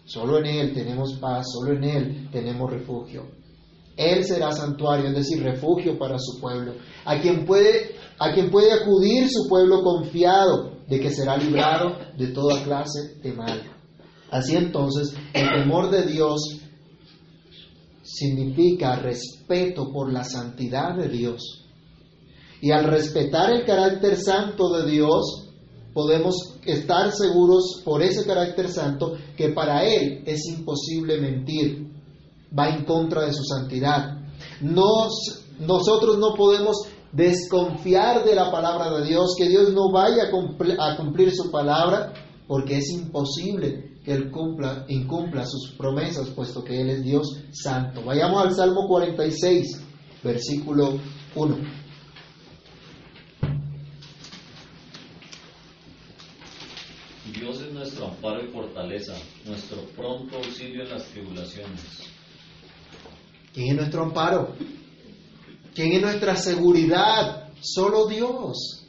Solo 0.04 0.38
en 0.38 0.46
Él 0.46 0.74
tenemos 0.74 1.14
paz, 1.14 1.46
solo 1.52 1.72
en 1.72 1.84
Él 1.84 2.28
tenemos 2.30 2.70
refugio. 2.70 3.36
Él 3.96 4.24
será 4.24 4.52
santuario, 4.52 5.09
es 5.09 5.14
decir, 5.14 5.42
refugio 5.42 5.98
para 5.98 6.18
su 6.18 6.40
pueblo, 6.40 6.74
a 7.04 7.18
quien 7.20 7.46
puede, 7.46 7.96
a 8.18 8.32
quien 8.32 8.50
puede 8.50 8.72
acudir 8.72 9.28
su 9.30 9.48
pueblo 9.48 9.82
confiado 9.82 10.76
de 10.87 11.00
que 11.00 11.11
será 11.11 11.37
librado 11.37 11.96
de 12.16 12.28
toda 12.28 12.62
clase 12.62 13.18
de 13.22 13.32
mal. 13.32 13.62
Así 14.30 14.56
entonces, 14.56 15.14
el 15.32 15.48
temor 15.48 15.90
de 15.90 16.02
Dios 16.02 16.40
significa 18.02 18.96
respeto 18.96 19.90
por 19.92 20.12
la 20.12 20.24
santidad 20.24 20.96
de 20.96 21.09
Dios. 21.09 21.64
Y 22.61 22.70
al 22.70 22.85
respetar 22.85 23.50
el 23.52 23.64
carácter 23.64 24.16
santo 24.16 24.70
de 24.70 24.90
Dios, 24.90 25.50
podemos 25.92 26.59
estar 26.64 27.12
seguros 27.12 27.82
por 27.85 28.02
ese 28.02 28.26
carácter 28.26 28.68
santo 28.68 29.16
que 29.37 29.50
para 29.50 29.85
Él 29.85 30.22
es 30.26 30.42
imposible 30.46 31.20
mentir, 31.20 31.95
va 32.56 32.68
en 32.68 32.85
contra 32.85 33.22
de 33.26 33.32
su 33.32 33.44
santidad. 33.44 34.18
Nos, 34.61 35.44
nosotros 35.59 36.18
no 36.18 36.35
podemos 36.35 36.76
desconfiar 37.12 38.24
de 38.24 38.35
la 38.35 38.50
palabra 38.50 38.90
de 38.98 39.06
Dios, 39.06 39.35
que 39.37 39.48
Dios 39.48 39.72
no 39.72 39.90
vaya 39.90 40.24
a 40.24 40.30
cumplir, 40.30 40.76
a 40.78 40.96
cumplir 40.96 41.32
su 41.35 41.50
palabra, 41.50 42.12
porque 42.46 42.78
es 42.78 42.90
imposible 42.90 44.00
que 44.04 44.12
Él 44.12 44.30
cumpla, 44.30 44.85
incumpla 44.88 45.44
sus 45.46 45.74
promesas, 45.76 46.28
puesto 46.30 46.62
que 46.62 46.80
Él 46.80 46.90
es 46.90 47.02
Dios 47.02 47.26
santo. 47.52 48.02
Vayamos 48.04 48.42
al 48.42 48.54
Salmo 48.54 48.87
46, 48.87 49.82
versículo 50.22 50.98
1. 51.35 51.56
Dios 57.32 57.61
es 57.61 57.72
nuestro 57.72 58.06
amparo 58.06 58.44
y 58.44 58.48
fortaleza, 58.48 59.14
nuestro 59.44 59.82
pronto 59.96 60.37
auxilio 60.37 60.85
en 60.85 60.90
las 60.90 61.04
tribulaciones. 61.06 62.15
¿Quién 63.56 63.70
es 63.70 63.76
nuestro 63.76 64.02
amparo? 64.02 64.50
¿Quién 65.74 65.92
es 65.94 66.02
nuestra 66.02 66.36
seguridad? 66.36 67.48
Solo 67.62 68.06
Dios. 68.06 68.86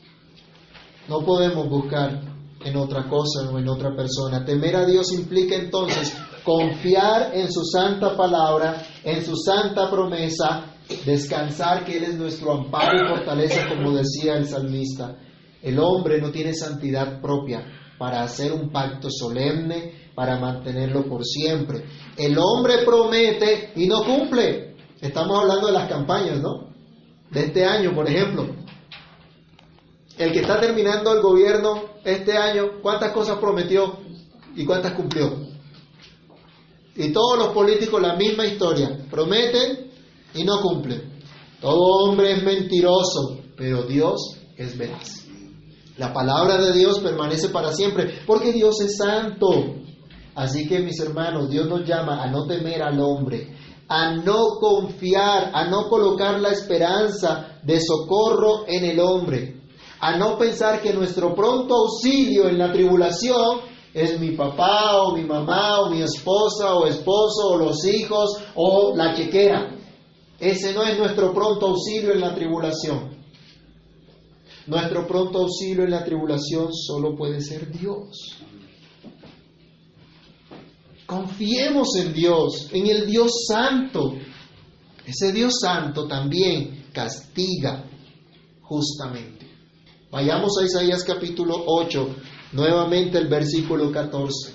No 1.07 1.23
podemos 1.23 1.69
buscar 1.69 2.21
en 2.65 2.75
otra 2.75 3.07
cosa 3.07 3.49
o 3.49 3.57
en 3.59 3.69
otra 3.69 3.95
persona. 3.95 4.43
Temer 4.43 4.75
a 4.75 4.85
Dios 4.85 5.13
implica 5.13 5.55
entonces 5.55 6.13
confiar 6.43 7.33
en 7.33 7.49
su 7.49 7.63
santa 7.63 8.17
palabra, 8.17 8.85
en 9.05 9.23
su 9.23 9.37
santa 9.37 9.89
promesa, 9.89 10.65
descansar 11.05 11.85
que 11.85 11.95
Él 11.95 12.03
es 12.03 12.15
nuestro 12.15 12.51
amparo 12.51 13.05
y 13.05 13.07
fortaleza, 13.07 13.69
como 13.69 13.93
decía 13.93 14.35
el 14.35 14.47
salmista. 14.47 15.15
El 15.61 15.79
hombre 15.79 16.19
no 16.19 16.29
tiene 16.29 16.53
santidad 16.53 17.21
propia 17.21 17.63
para 17.97 18.21
hacer 18.21 18.51
un 18.51 18.69
pacto 18.69 19.07
solemne, 19.09 20.06
para 20.17 20.39
mantenerlo 20.39 21.03
por 21.03 21.23
siempre. 21.23 21.85
El 22.17 22.39
hombre 22.39 22.79
promete 22.83 23.73
y 23.75 23.85
no 23.85 24.03
cumple. 24.03 24.75
Estamos 24.99 25.37
hablando 25.39 25.67
de 25.67 25.73
las 25.73 25.87
campañas, 25.87 26.41
¿no? 26.41 26.73
De 27.29 27.41
este 27.41 27.63
año, 27.63 27.93
por 27.93 28.09
ejemplo. 28.09 28.47
El 30.17 30.31
que 30.31 30.39
está 30.39 30.59
terminando 30.59 31.13
el 31.13 31.21
gobierno 31.21 31.83
este 32.03 32.35
año, 32.35 32.81
¿cuántas 32.81 33.11
cosas 33.11 33.37
prometió 33.37 33.99
y 34.55 34.65
cuántas 34.65 34.93
cumplió? 34.93 35.37
Y 36.95 37.09
todos 37.13 37.37
los 37.37 37.49
políticos 37.49 38.01
la 38.01 38.15
misma 38.15 38.47
historia. 38.47 38.97
Prometen 39.11 39.91
y 40.33 40.43
no 40.43 40.63
cumplen. 40.63 41.21
Todo 41.61 42.05
hombre 42.05 42.31
es 42.31 42.43
mentiroso, 42.43 43.37
pero 43.55 43.83
Dios 43.83 44.35
es 44.57 44.75
veraz. 44.79 45.27
La 45.95 46.11
palabra 46.11 46.57
de 46.57 46.73
Dios 46.73 47.01
permanece 47.01 47.49
para 47.49 47.71
siempre, 47.71 48.21
porque 48.25 48.51
Dios 48.51 48.81
es 48.81 48.97
santo. 48.97 49.75
Así 50.37 50.67
que 50.67 50.81
mis 50.81 50.99
hermanos, 50.99 51.49
Dios 51.49 51.67
nos 51.67 51.83
llama 51.83 52.21
a 52.21 52.29
no 52.29 52.45
temer 52.45 52.83
al 52.83 52.99
hombre, 52.99 53.55
a 53.87 54.13
no 54.17 54.59
confiar, 54.59 55.49
a 55.51 55.65
no 55.67 55.89
colocar 55.89 56.39
la 56.39 56.49
esperanza 56.49 57.59
de 57.63 57.81
socorro 57.81 58.65
en 58.67 58.85
el 58.85 58.99
hombre, 58.99 59.63
a 59.99 60.15
no 60.15 60.37
pensar 60.37 60.79
que 60.79 60.93
nuestro 60.93 61.33
pronto 61.33 61.73
auxilio 61.73 62.47
en 62.47 62.59
la 62.59 62.71
tribulación 62.71 63.61
es 63.91 64.19
mi 64.19 64.33
papá 64.33 65.01
o 65.01 65.15
mi 65.15 65.23
mamá 65.23 65.79
o 65.81 65.89
mi 65.89 66.03
esposa 66.03 66.75
o 66.75 66.85
esposo 66.85 67.53
o 67.53 67.57
los 67.57 67.83
hijos 67.87 68.37
o 68.53 68.95
la 68.95 69.15
chequera. 69.15 69.75
Ese 70.39 70.71
no 70.71 70.83
es 70.83 70.99
nuestro 70.99 71.33
pronto 71.33 71.65
auxilio 71.65 72.13
en 72.13 72.21
la 72.21 72.35
tribulación. 72.35 73.17
Nuestro 74.67 75.07
pronto 75.07 75.39
auxilio 75.39 75.83
en 75.83 75.89
la 75.89 76.05
tribulación 76.05 76.71
solo 76.71 77.15
puede 77.15 77.41
ser 77.41 77.71
Dios. 77.71 78.37
Confiemos 81.07 81.95
en 81.95 82.13
Dios, 82.13 82.67
en 82.73 82.85
el 82.85 83.07
Dios 83.07 83.45
santo. 83.47 84.15
Ese 85.05 85.31
Dios 85.31 85.53
santo 85.61 86.05
también 86.05 86.89
castiga 86.91 87.85
justamente. 88.61 89.47
Vayamos 90.11 90.51
a 90.59 90.65
Isaías 90.65 91.05
capítulo 91.05 91.63
8, 91.65 92.09
nuevamente 92.51 93.17
el 93.17 93.29
versículo 93.29 93.89
14. 93.89 94.53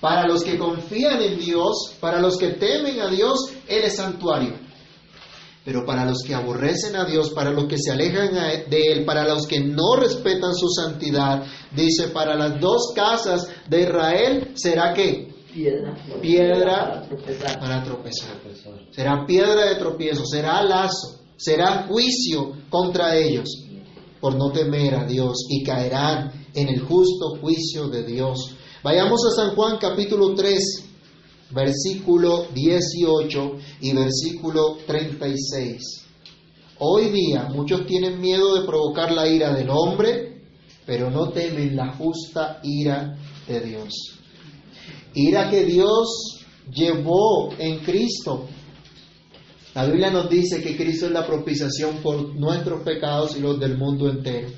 Para 0.00 0.26
los 0.26 0.42
que 0.42 0.58
confían 0.58 1.22
en 1.22 1.38
Dios, 1.38 1.94
para 2.00 2.20
los 2.20 2.36
que 2.36 2.48
temen 2.48 3.00
a 3.00 3.06
Dios, 3.06 3.52
Él 3.68 3.84
es 3.84 3.94
santuario. 3.94 4.54
Pero 5.64 5.86
para 5.86 6.04
los 6.04 6.24
que 6.26 6.34
aborrecen 6.34 6.96
a 6.96 7.04
Dios, 7.04 7.30
para 7.30 7.52
los 7.52 7.66
que 7.66 7.78
se 7.78 7.92
alejan 7.92 8.34
de 8.68 8.92
Él, 8.92 9.04
para 9.04 9.24
los 9.28 9.46
que 9.46 9.60
no 9.60 9.94
respetan 9.94 10.52
su 10.52 10.66
santidad, 10.68 11.44
dice, 11.70 12.08
para 12.08 12.34
las 12.34 12.60
dos 12.60 12.92
casas 12.92 13.48
de 13.68 13.82
Israel 13.82 14.50
será 14.56 14.92
que 14.92 15.31
Piedra. 15.52 15.94
piedra 16.20 16.76
Para 16.76 17.02
tropezar. 17.08 17.60
para 17.60 17.84
tropezar. 17.84 18.40
Será 18.90 19.26
piedra 19.26 19.66
de 19.66 19.76
tropiezo, 19.76 20.24
será 20.24 20.62
lazo, 20.62 21.20
será 21.36 21.86
juicio 21.88 22.52
contra 22.70 23.16
ellos 23.16 23.48
por 24.20 24.36
no 24.36 24.50
temer 24.50 24.94
a 24.94 25.04
Dios 25.04 25.46
y 25.50 25.62
caerán 25.62 26.46
en 26.54 26.68
el 26.68 26.80
justo 26.80 27.36
juicio 27.40 27.88
de 27.88 28.04
Dios. 28.04 28.56
Vayamos 28.82 29.20
a 29.26 29.30
San 29.34 29.54
Juan 29.54 29.78
capítulo 29.78 30.34
3, 30.34 30.90
versículo 31.50 32.46
18 32.54 33.52
y 33.80 33.92
versículo 33.92 34.78
36. 34.86 35.82
Hoy 36.78 37.10
día 37.10 37.48
muchos 37.52 37.84
tienen 37.86 38.20
miedo 38.20 38.54
de 38.54 38.66
provocar 38.66 39.12
la 39.12 39.28
ira 39.28 39.52
del 39.52 39.70
hombre, 39.70 40.42
pero 40.86 41.10
no 41.10 41.30
temen 41.30 41.76
la 41.76 41.92
justa 41.94 42.60
ira 42.62 43.16
de 43.46 43.60
Dios. 43.60 44.21
Ira 45.14 45.50
que 45.50 45.64
Dios 45.64 46.44
llevó 46.72 47.50
en 47.58 47.80
Cristo. 47.80 48.46
La 49.74 49.86
Biblia 49.86 50.10
nos 50.10 50.28
dice 50.28 50.62
que 50.62 50.76
Cristo 50.76 51.06
es 51.06 51.12
la 51.12 51.26
propiciación 51.26 51.96
por 52.02 52.34
nuestros 52.34 52.82
pecados 52.82 53.36
y 53.36 53.40
los 53.40 53.58
del 53.58 53.76
mundo 53.76 54.08
entero. 54.08 54.48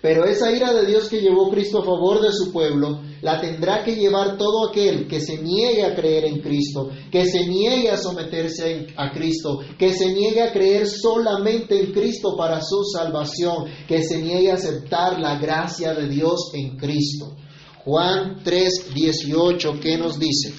Pero 0.00 0.24
esa 0.24 0.52
ira 0.52 0.72
de 0.72 0.86
Dios 0.86 1.08
que 1.08 1.20
llevó 1.20 1.50
Cristo 1.50 1.80
a 1.80 1.84
favor 1.84 2.20
de 2.20 2.32
su 2.32 2.52
pueblo, 2.52 3.00
la 3.20 3.40
tendrá 3.40 3.82
que 3.82 3.96
llevar 3.96 4.36
todo 4.38 4.68
aquel 4.68 5.08
que 5.08 5.20
se 5.20 5.42
niegue 5.42 5.84
a 5.84 5.94
creer 5.94 6.26
en 6.26 6.40
Cristo, 6.40 6.90
que 7.10 7.26
se 7.26 7.46
niegue 7.48 7.90
a 7.90 7.96
someterse 7.96 8.86
a 8.96 9.10
Cristo, 9.10 9.58
que 9.76 9.92
se 9.92 10.12
niegue 10.12 10.42
a 10.42 10.52
creer 10.52 10.86
solamente 10.86 11.80
en 11.80 11.92
Cristo 11.92 12.36
para 12.36 12.60
su 12.60 12.84
salvación, 12.84 13.64
que 13.88 14.04
se 14.04 14.22
niegue 14.22 14.52
a 14.52 14.54
aceptar 14.54 15.18
la 15.18 15.36
gracia 15.38 15.94
de 15.94 16.08
Dios 16.08 16.52
en 16.54 16.76
Cristo. 16.76 17.36
Juan 17.84 18.40
3, 18.44 18.94
18, 18.94 19.80
¿qué 19.80 19.96
nos 19.96 20.18
dice? 20.18 20.54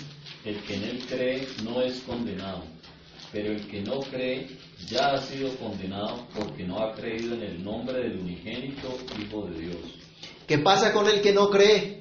El 0.45 0.57
que 0.63 0.75
en 0.75 0.83
él 0.83 1.05
cree 1.07 1.47
no 1.63 1.81
es 1.81 1.99
condenado, 1.99 2.63
pero 3.31 3.51
el 3.51 3.67
que 3.67 3.81
no 3.81 3.99
cree 3.99 4.47
ya 4.87 5.13
ha 5.13 5.21
sido 5.21 5.55
condenado 5.57 6.27
porque 6.33 6.63
no 6.63 6.79
ha 6.79 6.93
creído 6.93 7.35
en 7.35 7.43
el 7.43 7.63
nombre 7.63 8.01
del 8.01 8.19
unigénito 8.19 8.97
Hijo 9.19 9.47
de 9.47 9.59
Dios. 9.59 9.77
¿Qué 10.47 10.57
pasa 10.59 10.93
con 10.93 11.07
el 11.07 11.21
que 11.21 11.33
no 11.33 11.49
cree? 11.49 11.99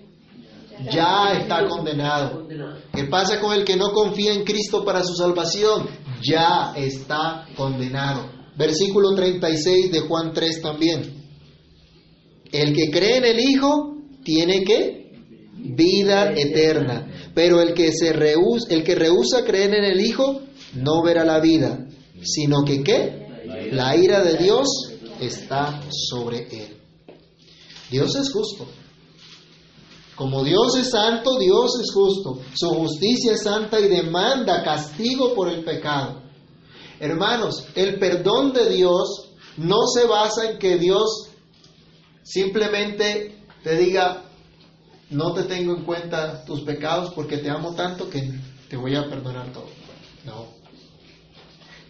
Ya 0.93 1.33
está 1.33 1.67
condenado. 1.67 2.47
¿Qué 2.95 3.05
pasa 3.05 3.41
con 3.41 3.53
el 3.53 3.65
que 3.65 3.77
no 3.77 3.91
confía 3.93 4.33
en 4.33 4.45
Cristo 4.45 4.85
para 4.85 5.03
su 5.03 5.15
salvación? 5.15 5.89
ya 6.23 6.73
está 6.77 7.47
condenado. 7.57 8.31
Versículo 8.57 9.15
36 9.15 9.93
de 9.93 10.01
Juan 10.01 10.33
3 10.33 10.63
también. 10.63 11.25
El 12.51 12.75
que 12.75 12.91
cree 12.91 13.19
en 13.19 13.25
el 13.25 13.41
Hijo 13.41 13.97
tiene 14.25 14.65
que 14.65 15.08
vida 15.59 16.33
eterna, 16.33 17.31
pero 17.35 17.61
el 17.61 17.75
que 17.75 17.93
se 17.93 18.13
rehúsa, 18.13 18.75
el 18.75 18.85
que 18.85 18.95
rehúsa 18.95 19.45
creer 19.45 19.75
en 19.75 19.85
el 19.85 20.01
Hijo 20.01 20.43
no 20.75 21.03
verá 21.03 21.25
la 21.25 21.41
vida, 21.41 21.87
sino 22.23 22.65
que 22.65 22.83
qué? 22.83 23.27
La 23.73 23.97
ira 23.97 24.23
de 24.23 24.37
Dios 24.37 24.67
está 25.21 25.83
sobre 25.91 26.49
él. 26.51 26.77
Dios 27.91 28.15
es 28.17 28.31
justo. 28.31 28.67
Como 30.15 30.43
Dios 30.43 30.77
es 30.77 30.91
santo, 30.91 31.39
Dios 31.39 31.79
es 31.81 31.93
justo. 31.93 32.41
Su 32.55 32.71
justicia 32.71 33.33
es 33.33 33.45
santa 33.45 33.79
y 33.81 33.89
demanda 33.89 34.65
castigo 34.65 35.33
por 35.35 35.49
el 35.49 35.65
pecado. 35.65 36.23
Hermanos, 36.99 37.67
el 37.77 37.99
perdón 37.99 38.53
de 38.53 38.69
Dios 38.69 39.31
no 39.57 39.87
se 39.87 40.07
basa 40.07 40.51
en 40.51 40.59
que 40.59 40.77
Dios 40.77 41.29
simplemente 42.25 43.37
te 43.63 43.77
diga, 43.77 44.28
no 45.11 45.33
te 45.33 45.45
tengo 45.45 45.77
en 45.77 45.85
cuenta 45.85 46.45
tus 46.45 46.63
pecados 46.63 47.13
porque 47.15 47.39
te 47.39 47.51
amo 47.51 47.75
tanto 47.75 48.11
que 48.11 48.31
te 48.69 48.77
voy 48.77 48.95
a 48.95 49.09
perdonar 49.09 49.53
todo. 49.53 49.69
No. 50.25 50.47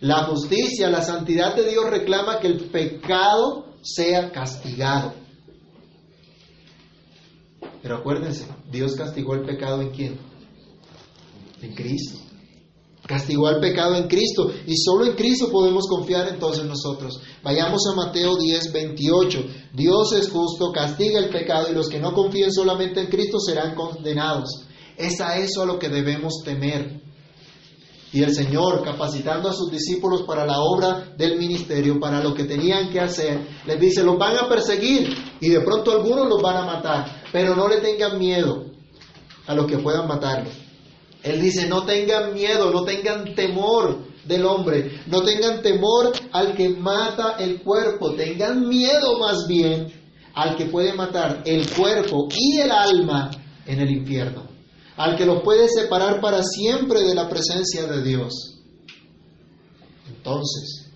La 0.01 0.25
justicia, 0.25 0.89
la 0.89 1.03
santidad 1.03 1.57
de 1.57 1.69
Dios 1.69 1.91
reclama 1.91 2.39
que 2.39 2.47
el 2.47 2.61
pecado 2.67 3.75
sea 3.83 4.31
castigado. 4.31 5.13
Pero 7.83 7.97
acuérdense, 7.97 8.47
Dios 8.71 8.95
castigó 8.95 9.35
el 9.35 9.43
pecado 9.43 9.83
en 9.83 9.91
quién? 9.91 10.19
En 11.63 11.75
Cristo. 11.75 12.28
Castigó 13.09 13.47
al 13.47 13.59
pecado 13.59 13.95
en 13.95 14.07
Cristo 14.07 14.53
y 14.67 14.77
solo 14.77 15.07
en 15.07 15.15
Cristo 15.15 15.49
podemos 15.51 15.87
confiar 15.89 16.29
entonces 16.29 16.67
nosotros. 16.67 17.19
Vayamos 17.43 17.81
a 17.91 17.97
Mateo 17.97 18.37
10, 18.37 18.71
28. 18.71 19.45
Dios 19.73 20.13
es 20.13 20.29
justo, 20.29 20.71
castiga 20.73 21.19
el 21.19 21.31
pecado 21.31 21.69
y 21.71 21.75
los 21.75 21.89
que 21.89 22.01
no 22.01 22.13
confíen 22.13 22.53
solamente 22.53 23.01
en 23.01 23.07
Cristo 23.07 23.41
serán 23.41 23.75
condenados. 23.75 24.67
Es 24.99 25.23
a 25.23 25.39
eso 25.39 25.63
a 25.63 25.65
lo 25.65 25.79
que 25.79 25.89
debemos 25.89 26.43
temer. 26.45 27.01
Y 28.13 28.23
el 28.23 28.35
Señor, 28.35 28.85
capacitando 28.85 29.49
a 29.49 29.55
sus 29.55 29.71
discípulos 29.71 30.25
para 30.27 30.45
la 30.45 30.61
obra 30.61 31.15
del 31.17 31.39
ministerio, 31.39 31.99
para 31.99 32.23
lo 32.23 32.35
que 32.35 32.45
tenían 32.45 32.91
que 32.91 33.01
hacer, 33.01 33.41
les 33.67 33.81
dice, 33.81 34.03
los 34.03 34.19
van 34.19 34.37
a 34.37 34.51
perseguir 34.51 35.17
y 35.41 35.49
de 35.49 35.61
pronto 35.63 35.93
algunos 35.93 36.29
los 36.29 36.43
van 36.43 36.59
a 36.59 36.67
matar, 36.67 37.23
pero 37.33 37.57
no 37.57 37.69
le 37.69 37.79
tengan 37.79 38.19
miedo 38.19 38.67
a 39.47 39.55
los 39.55 39.67
que 39.67 39.79
puedan 39.79 40.07
matarlos. 40.07 40.68
Él 41.23 41.41
dice, 41.41 41.67
no 41.67 41.85
tengan 41.85 42.33
miedo, 42.33 42.71
no 42.71 42.85
tengan 42.85 43.35
temor 43.35 44.07
del 44.25 44.45
hombre, 44.45 45.01
no 45.07 45.23
tengan 45.23 45.63
temor 45.63 46.13
al 46.33 46.55
que 46.55 46.69
mata 46.69 47.37
el 47.39 47.63
cuerpo, 47.63 48.15
tengan 48.15 48.69
miedo 48.69 49.19
más 49.19 49.47
bien 49.49 49.93
al 50.35 50.57
que 50.57 50.67
puede 50.67 50.93
matar 50.93 51.43
el 51.45 51.69
cuerpo 51.71 52.29
y 52.31 52.59
el 52.59 52.71
alma 52.71 53.31
en 53.67 53.81
el 53.81 53.91
infierno, 53.91 54.45
al 54.97 55.17
que 55.17 55.27
los 55.27 55.43
puede 55.43 55.69
separar 55.69 56.21
para 56.21 56.43
siempre 56.43 57.03
de 57.03 57.15
la 57.15 57.29
presencia 57.29 57.87
de 57.87 58.03
Dios. 58.03 58.61
Entonces, 60.09 60.91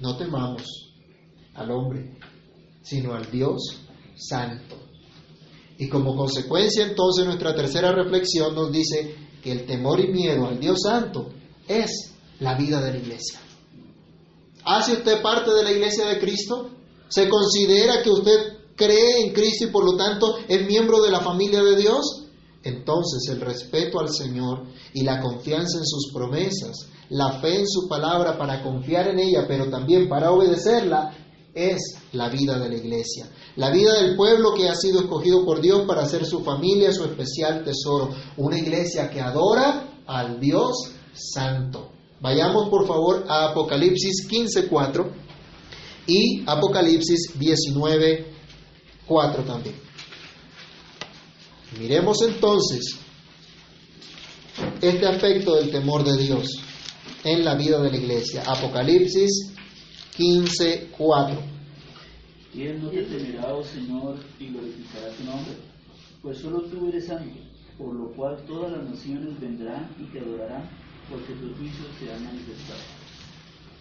no 0.00 0.16
temamos 0.16 0.92
al 1.54 1.70
hombre, 1.70 2.16
sino 2.82 3.14
al 3.14 3.30
Dios 3.30 3.80
santo. 4.16 4.89
Y 5.80 5.88
como 5.88 6.14
consecuencia 6.14 6.84
entonces 6.84 7.24
nuestra 7.24 7.54
tercera 7.54 7.90
reflexión 7.90 8.54
nos 8.54 8.70
dice 8.70 9.16
que 9.42 9.50
el 9.50 9.64
temor 9.64 9.98
y 9.98 10.08
miedo 10.08 10.46
al 10.46 10.60
Dios 10.60 10.80
Santo 10.82 11.30
es 11.66 12.12
la 12.38 12.54
vida 12.54 12.82
de 12.82 12.92
la 12.92 12.98
iglesia. 12.98 13.40
¿Hace 14.62 14.92
usted 14.92 15.22
parte 15.22 15.50
de 15.54 15.64
la 15.64 15.72
iglesia 15.72 16.04
de 16.06 16.20
Cristo? 16.20 16.68
¿Se 17.08 17.30
considera 17.30 18.02
que 18.02 18.10
usted 18.10 18.58
cree 18.76 19.22
en 19.22 19.32
Cristo 19.32 19.64
y 19.64 19.70
por 19.70 19.86
lo 19.86 19.96
tanto 19.96 20.36
es 20.46 20.66
miembro 20.66 21.00
de 21.00 21.10
la 21.10 21.20
familia 21.20 21.62
de 21.62 21.76
Dios? 21.76 22.26
Entonces 22.62 23.26
el 23.30 23.40
respeto 23.40 24.00
al 24.00 24.10
Señor 24.10 24.66
y 24.92 25.02
la 25.02 25.22
confianza 25.22 25.78
en 25.78 25.86
sus 25.86 26.12
promesas, 26.12 26.90
la 27.08 27.40
fe 27.40 27.58
en 27.58 27.66
su 27.66 27.88
palabra 27.88 28.36
para 28.36 28.62
confiar 28.62 29.08
en 29.08 29.18
ella, 29.18 29.46
pero 29.48 29.70
también 29.70 30.10
para 30.10 30.30
obedecerla, 30.30 31.10
es 31.54 31.98
la 32.12 32.28
vida 32.28 32.58
de 32.58 32.68
la 32.68 32.76
iglesia. 32.76 33.28
La 33.56 33.70
vida 33.70 34.02
del 34.02 34.16
pueblo 34.16 34.54
que 34.54 34.68
ha 34.68 34.74
sido 34.74 35.00
escogido 35.00 35.44
por 35.44 35.60
Dios 35.60 35.82
para 35.86 36.06
ser 36.06 36.24
su 36.24 36.44
familia, 36.44 36.92
su 36.92 37.04
especial 37.04 37.64
tesoro. 37.64 38.10
Una 38.36 38.58
iglesia 38.58 39.10
que 39.10 39.20
adora 39.20 40.02
al 40.06 40.40
Dios 40.40 40.92
santo. 41.12 41.90
Vayamos 42.20 42.68
por 42.68 42.86
favor 42.86 43.24
a 43.28 43.50
Apocalipsis 43.50 44.28
15.4 44.28 45.10
y 46.06 46.42
Apocalipsis 46.46 47.38
19.4 47.38 49.46
también. 49.46 49.74
Miremos 51.78 52.20
entonces 52.22 52.96
este 54.80 55.06
aspecto 55.06 55.54
del 55.54 55.70
temor 55.70 56.04
de 56.04 56.16
Dios 56.16 56.58
en 57.24 57.44
la 57.44 57.54
vida 57.54 57.80
de 57.80 57.90
la 57.90 57.96
iglesia. 57.96 58.42
Apocalipsis 58.46 59.52
15.4. 60.20 61.38
Y 62.52 62.62
él 62.66 62.82
no 62.82 62.90
te 62.90 63.02
temerá, 63.04 63.54
oh 63.54 63.64
Señor, 63.64 64.18
y 64.38 64.48
glorificará 64.48 65.08
tu 65.16 65.24
nombre, 65.24 65.56
pues 66.20 66.38
solo 66.38 66.60
tú 66.62 66.88
eres 66.88 67.06
santo, 67.06 67.38
por 67.78 67.94
lo 67.94 68.12
cual 68.14 68.36
todas 68.46 68.72
las 68.72 68.90
naciones 68.90 69.40
vendrán 69.40 69.88
y 69.98 70.04
te 70.12 70.20
adorarán, 70.20 70.68
porque 71.08 71.32
tus 71.32 71.56
juicios 71.56 71.86
se 71.98 72.12
han 72.12 72.22
manifestado. 72.24 72.80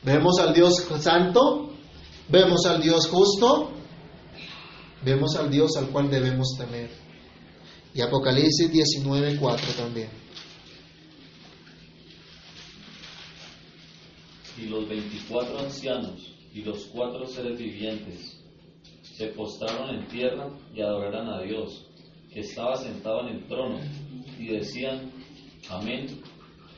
Vemos 0.03 0.39
al 0.39 0.53
Dios 0.53 0.87
santo, 1.01 1.71
vemos 2.29 2.65
al 2.65 2.81
Dios 2.81 3.07
justo, 3.07 3.71
vemos 5.03 5.35
al 5.35 5.51
Dios 5.51 5.75
al 5.75 5.89
cual 5.89 6.09
debemos 6.09 6.55
temer. 6.57 6.89
Y 7.93 8.01
Apocalipsis 8.01 8.71
19.4 8.71 9.75
también. 9.75 10.09
Y 14.61 14.67
los 14.67 14.87
veinticuatro 14.87 15.59
ancianos 15.59 16.33
y 16.53 16.63
los 16.63 16.85
cuatro 16.85 17.25
seres 17.27 17.57
vivientes 17.57 18.39
se 19.01 19.27
postraron 19.27 19.95
en 19.95 20.07
tierra 20.07 20.49
y 20.73 20.81
adoraron 20.81 21.29
a 21.29 21.41
Dios, 21.41 21.85
que 22.33 22.41
estaba 22.41 22.75
sentado 22.77 23.27
en 23.27 23.35
el 23.35 23.47
trono, 23.47 23.79
y 24.37 24.47
decían, 24.47 25.11
Amén, 25.69 26.21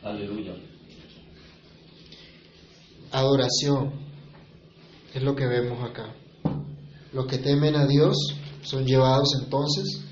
aleluya. 0.04 0.54
Adoración 3.12 3.92
es 5.14 5.22
lo 5.22 5.36
que 5.36 5.46
vemos 5.46 5.84
acá. 5.84 6.14
Los 7.14 7.26
que 7.28 7.38
temen 7.38 7.76
a 7.76 7.86
Dios 7.86 8.16
son 8.64 8.86
llevados 8.86 9.38
entonces 9.44 10.06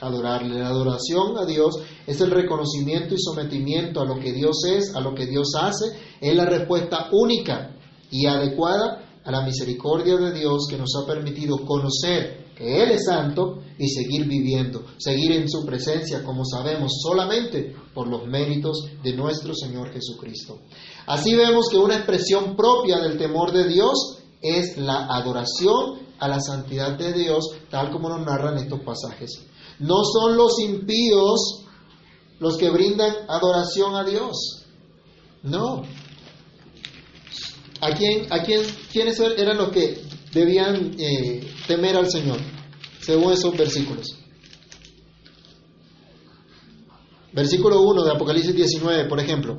adorarle. 0.00 0.58
La 0.58 0.68
adoración 0.68 1.36
a 1.38 1.44
Dios 1.44 1.78
es 2.06 2.20
el 2.20 2.30
reconocimiento 2.30 3.14
y 3.14 3.18
sometimiento 3.18 4.00
a 4.00 4.04
lo 4.04 4.18
que 4.18 4.32
Dios 4.32 4.64
es, 4.64 4.94
a 4.94 5.00
lo 5.00 5.14
que 5.14 5.26
Dios 5.26 5.52
hace. 5.60 5.86
Es 6.20 6.34
la 6.34 6.46
respuesta 6.46 7.08
única 7.12 7.76
y 8.10 8.26
adecuada 8.26 9.04
a 9.24 9.30
la 9.30 9.42
misericordia 9.42 10.16
de 10.16 10.32
Dios 10.32 10.66
que 10.68 10.78
nos 10.78 10.90
ha 10.96 11.06
permitido 11.06 11.64
conocer 11.64 12.50
que 12.56 12.82
Él 12.82 12.90
es 12.90 13.06
santo 13.06 13.62
y 13.78 13.88
seguir 13.88 14.26
viviendo, 14.26 14.84
seguir 14.98 15.32
en 15.32 15.48
su 15.48 15.64
presencia, 15.64 16.22
como 16.22 16.44
sabemos, 16.44 16.92
solamente 17.02 17.74
por 17.94 18.06
los 18.06 18.26
méritos 18.26 18.84
de 19.02 19.14
nuestro 19.14 19.54
Señor 19.54 19.90
Jesucristo. 19.92 20.58
Así 21.06 21.34
vemos 21.34 21.68
que 21.70 21.78
una 21.78 21.96
expresión 21.96 22.56
propia 22.56 22.98
del 22.98 23.16
temor 23.16 23.52
de 23.52 23.66
Dios 23.66 24.18
es 24.42 24.76
la 24.76 25.06
adoración 25.06 26.00
a 26.18 26.28
la 26.28 26.38
santidad 26.40 26.98
de 26.98 27.14
Dios, 27.14 27.46
tal 27.70 27.90
como 27.90 28.10
nos 28.10 28.26
narran 28.26 28.58
estos 28.58 28.80
pasajes. 28.80 29.42
No 29.80 30.04
son 30.04 30.36
los 30.36 30.58
impíos 30.60 31.64
los 32.38 32.56
que 32.56 32.70
brindan 32.70 33.12
adoración 33.28 33.96
a 33.96 34.04
Dios. 34.04 34.64
No, 35.42 35.84
¿A 37.80 37.94
quién, 37.94 38.30
a 38.30 38.42
quién, 38.42 38.62
quiénes 38.92 39.18
eran 39.18 39.56
los 39.56 39.70
que 39.70 40.02
debían 40.32 40.94
eh, 40.98 41.50
temer 41.66 41.96
al 41.96 42.10
Señor? 42.10 42.38
Según 43.00 43.32
esos 43.32 43.56
versículos. 43.56 44.06
Versículo 47.32 47.80
1 47.80 48.04
de 48.04 48.10
Apocalipsis 48.10 48.54
19, 48.54 49.08
por 49.08 49.18
ejemplo. 49.18 49.58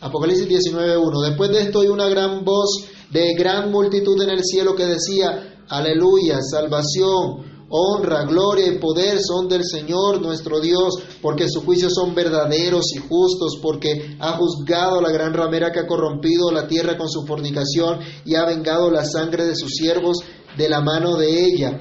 Apocalipsis 0.00 0.48
19, 0.48 0.96
1. 0.96 1.20
Después 1.20 1.50
de 1.50 1.60
esto 1.60 1.82
hay 1.82 1.88
una 1.88 2.08
gran 2.08 2.44
voz 2.44 2.84
de 3.10 3.34
gran 3.34 3.70
multitud 3.70 4.20
en 4.20 4.30
el 4.30 4.42
cielo 4.42 4.74
que 4.74 4.86
decía, 4.86 5.62
aleluya, 5.68 6.40
salvación, 6.42 7.53
honra, 7.68 8.24
gloria 8.24 8.66
y 8.66 8.78
poder 8.78 9.20
son 9.20 9.48
del 9.48 9.64
Señor 9.64 10.20
nuestro 10.20 10.60
Dios, 10.60 10.94
porque 11.22 11.48
sus 11.48 11.64
juicios 11.64 11.92
son 11.94 12.14
verdaderos 12.14 12.94
y 12.94 12.98
justos, 12.98 13.58
porque 13.62 14.16
ha 14.20 14.36
juzgado 14.36 15.00
la 15.00 15.10
gran 15.10 15.34
ramera 15.34 15.72
que 15.72 15.80
ha 15.80 15.86
corrompido 15.86 16.50
la 16.50 16.66
tierra 16.66 16.96
con 16.96 17.08
su 17.08 17.24
fornicación 17.26 18.00
y 18.24 18.34
ha 18.34 18.44
vengado 18.44 18.90
la 18.90 19.04
sangre 19.04 19.44
de 19.46 19.56
sus 19.56 19.72
siervos 19.72 20.18
de 20.56 20.68
la 20.68 20.80
mano 20.80 21.16
de 21.16 21.46
ella. 21.46 21.80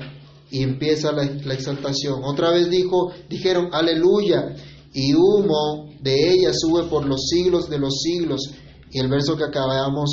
Y 0.50 0.62
empieza 0.62 1.12
la, 1.12 1.24
la 1.24 1.54
exaltación. 1.56 2.24
Otra 2.24 2.52
vez 2.52 2.70
dijo, 2.70 3.12
dijeron, 3.30 3.70
aleluya. 3.72 4.56
y 4.94 5.14
humo 5.16 5.90
de 6.00 6.34
ella 6.34 6.52
sube 6.54 6.84
por 6.84 7.06
los 7.06 7.28
siglos 7.28 7.70
de 7.70 7.80
los 7.80 8.02
siglos. 8.02 8.52
Y 8.92 9.00
el 9.00 9.10
verso 9.10 9.36
que 9.36 9.46
acabamos 9.46 10.12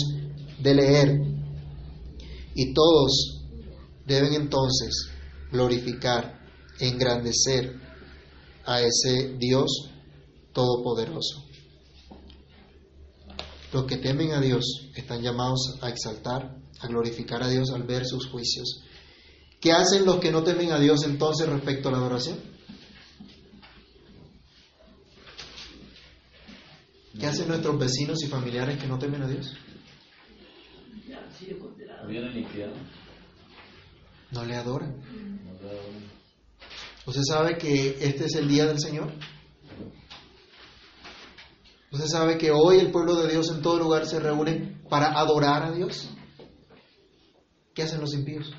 de 0.63 0.75
leer. 0.75 1.21
Y 2.55 2.73
todos 2.73 3.43
deben 4.07 4.33
entonces 4.33 5.10
glorificar, 5.51 6.41
engrandecer 6.79 7.79
a 8.65 8.81
ese 8.81 9.37
Dios 9.39 9.91
todopoderoso. 10.53 11.45
Los 13.73 13.85
que 13.85 13.99
temen 13.99 14.33
a 14.33 14.41
Dios 14.41 14.91
están 14.95 15.23
llamados 15.23 15.79
a 15.81 15.89
exaltar, 15.89 16.57
a 16.81 16.87
glorificar 16.89 17.43
a 17.43 17.49
Dios 17.49 17.71
al 17.71 17.85
ver 17.85 18.05
sus 18.05 18.27
juicios. 18.27 18.83
¿Qué 19.61 19.73
hacen 19.73 20.05
los 20.05 20.17
que 20.17 20.33
no 20.33 20.43
temen 20.43 20.73
a 20.73 20.79
Dios 20.79 21.05
entonces 21.05 21.49
respecto 21.49 21.89
a 21.89 21.93
la 21.93 21.99
adoración? 21.99 22.39
¿Qué 27.19 27.27
hacen 27.27 27.49
nuestros 27.49 27.79
vecinos 27.79 28.23
y 28.25 28.29
familiares 28.29 28.79
que 28.79 28.87
no 28.87 28.99
temen 28.99 29.23
a 29.23 29.29
Dios? 29.29 29.55
No 34.33 34.45
le 34.45 34.57
adoran. 34.57 34.97
¿Usted 37.07 37.23
sabe 37.27 37.57
que 37.57 37.99
este 38.01 38.27
es 38.27 38.35
el 38.35 38.49
día 38.49 38.67
del 38.67 38.79
Señor? 38.79 39.13
¿Usted 41.93 42.07
sabe 42.07 42.39
que 42.39 42.51
hoy 42.51 42.79
el 42.79 42.93
pueblo 42.93 43.17
de 43.17 43.33
Dios 43.33 43.51
en 43.51 43.63
todo 43.63 43.79
lugar 43.79 44.07
se 44.07 44.21
reúne 44.21 44.81
para 44.89 45.19
adorar 45.19 45.65
a 45.65 45.73
Dios? 45.73 46.11
¿Qué 47.75 47.83
hacen 47.83 48.01
los 48.01 48.15
impíos? 48.15 48.53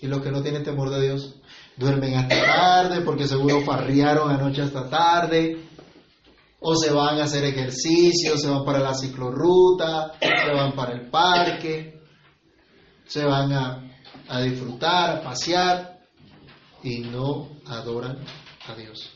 Y 0.00 0.06
los 0.06 0.22
que 0.22 0.30
no 0.30 0.42
tienen 0.42 0.64
temor 0.64 0.90
de 0.90 1.02
Dios 1.02 1.36
duermen 1.76 2.14
hasta 2.14 2.40
tarde 2.40 3.00
porque 3.02 3.26
seguro 3.26 3.60
farriaron 3.62 4.30
anoche 4.30 4.62
hasta 4.62 4.88
tarde. 4.88 5.68
O 6.60 6.76
se 6.76 6.92
van 6.92 7.18
a 7.18 7.24
hacer 7.24 7.44
ejercicio, 7.44 8.38
se 8.38 8.48
van 8.48 8.64
para 8.64 8.78
la 8.78 8.94
ciclorruta, 8.94 10.12
se 10.20 10.54
van 10.54 10.74
para 10.76 10.92
el 10.92 11.10
parque, 11.10 12.00
se 13.04 13.24
van 13.24 13.52
a, 13.52 13.91
a 14.32 14.40
disfrutar, 14.40 15.10
a 15.10 15.22
pasear 15.22 16.00
y 16.82 17.00
no 17.00 17.50
adoran 17.66 18.16
a 18.66 18.74
Dios. 18.74 19.10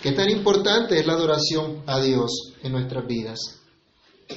¿Qué 0.00 0.12
tan 0.12 0.30
importante 0.30 0.96
es 0.96 1.06
la 1.06 1.14
adoración 1.14 1.82
a 1.86 1.98
Dios 1.98 2.54
en 2.62 2.70
nuestras 2.70 3.04
vidas? 3.04 3.40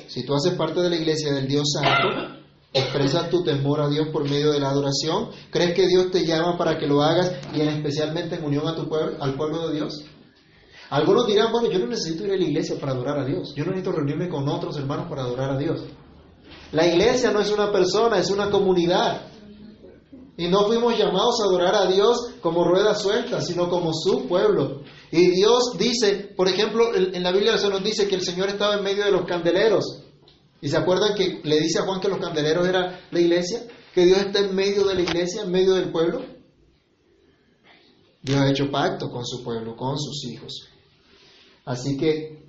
Si 0.08 0.26
tú 0.26 0.34
haces 0.34 0.56
parte 0.56 0.82
de 0.82 0.90
la 0.90 0.96
iglesia 0.96 1.34
del 1.34 1.48
Dios 1.48 1.68
Santo, 1.72 2.36
expresas 2.74 3.30
tu 3.30 3.44
temor 3.44 3.80
a 3.80 3.90
Dios 3.90 4.08
por 4.12 4.28
medio 4.28 4.52
de 4.52 4.60
la 4.60 4.70
adoración, 4.70 5.30
¿crees 5.52 5.76
que 5.76 5.88
Dios 5.88 6.10
te 6.10 6.26
llama 6.26 6.58
para 6.58 6.80
que 6.80 6.88
lo 6.88 7.04
hagas 7.04 7.34
y 7.54 7.62
en 7.62 7.70
especialmente 7.70 8.38
en 8.38 8.44
unión 8.44 8.68
a 8.68 8.76
tu 8.76 8.90
pueblo, 8.90 9.22
al 9.22 9.36
pueblo 9.36 9.68
de 9.68 9.76
Dios? 9.76 10.04
Algunos 10.90 11.28
dirán, 11.28 11.52
bueno, 11.52 11.70
yo 11.70 11.78
no 11.78 11.86
necesito 11.86 12.26
ir 12.26 12.32
a 12.32 12.38
la 12.38 12.44
iglesia 12.44 12.80
para 12.80 12.94
adorar 12.94 13.20
a 13.20 13.26
Dios, 13.26 13.54
yo 13.56 13.66
no 13.66 13.70
necesito 13.70 13.92
reunirme 13.92 14.30
con 14.30 14.50
otros 14.50 14.76
hermanos 14.78 15.08
para 15.08 15.22
adorar 15.22 15.52
a 15.52 15.58
Dios. 15.60 15.84
La 16.72 16.88
iglesia 16.88 17.32
no 17.32 17.40
es 17.40 17.52
una 17.52 17.72
persona, 17.72 18.18
es 18.18 18.32
una 18.32 18.50
comunidad. 18.50 19.27
Y 20.38 20.48
no 20.48 20.68
fuimos 20.68 20.96
llamados 20.96 21.42
a 21.42 21.46
adorar 21.46 21.74
a 21.74 21.88
Dios 21.88 22.36
como 22.42 22.64
rueda 22.64 22.94
suelta, 22.94 23.42
sino 23.42 23.68
como 23.70 23.92
su 23.92 24.28
pueblo. 24.28 24.84
Y 25.12 25.32
Dios 25.32 25.76
dice, 25.80 26.32
por 26.36 26.48
ejemplo, 26.48 26.96
en 26.96 27.24
la 27.24 27.32
Biblia 27.32 27.58
se 27.58 27.70
nos 27.70 27.84
dice 27.84 28.08
que 28.08 28.16
el 28.16 28.22
Señor 28.22 28.50
estaba 28.50 28.76
en 28.76 28.84
medio 28.84 29.04
de 29.04 29.12
los 29.12 29.26
candeleros. 29.26 30.04
¿Y 30.62 30.70
se 30.70 30.78
acuerdan 30.78 31.16
que 31.16 31.42
le 31.44 31.60
dice 31.60 31.80
a 31.80 31.84
Juan 31.84 32.00
que 32.00 32.08
los 32.08 32.20
candeleros 32.20 32.68
era 32.68 33.02
la 33.10 33.20
iglesia? 33.20 33.64
Que 33.96 34.06
Dios 34.06 34.20
está 34.20 34.40
en 34.40 34.56
medio 34.56 34.86
de 34.86 34.94
la 34.94 35.02
iglesia, 35.02 35.42
en 35.42 35.52
medio 35.52 35.74
del 35.74 35.92
pueblo. 35.92 36.24
Dios 38.22 38.40
ha 38.40 38.50
hecho 38.50 38.70
pacto 38.70 39.10
con 39.10 39.26
su 39.26 39.44
pueblo, 39.44 39.76
con 39.76 39.98
sus 39.98 40.24
hijos. 40.26 40.68
Así 41.66 41.98
que 41.98 42.46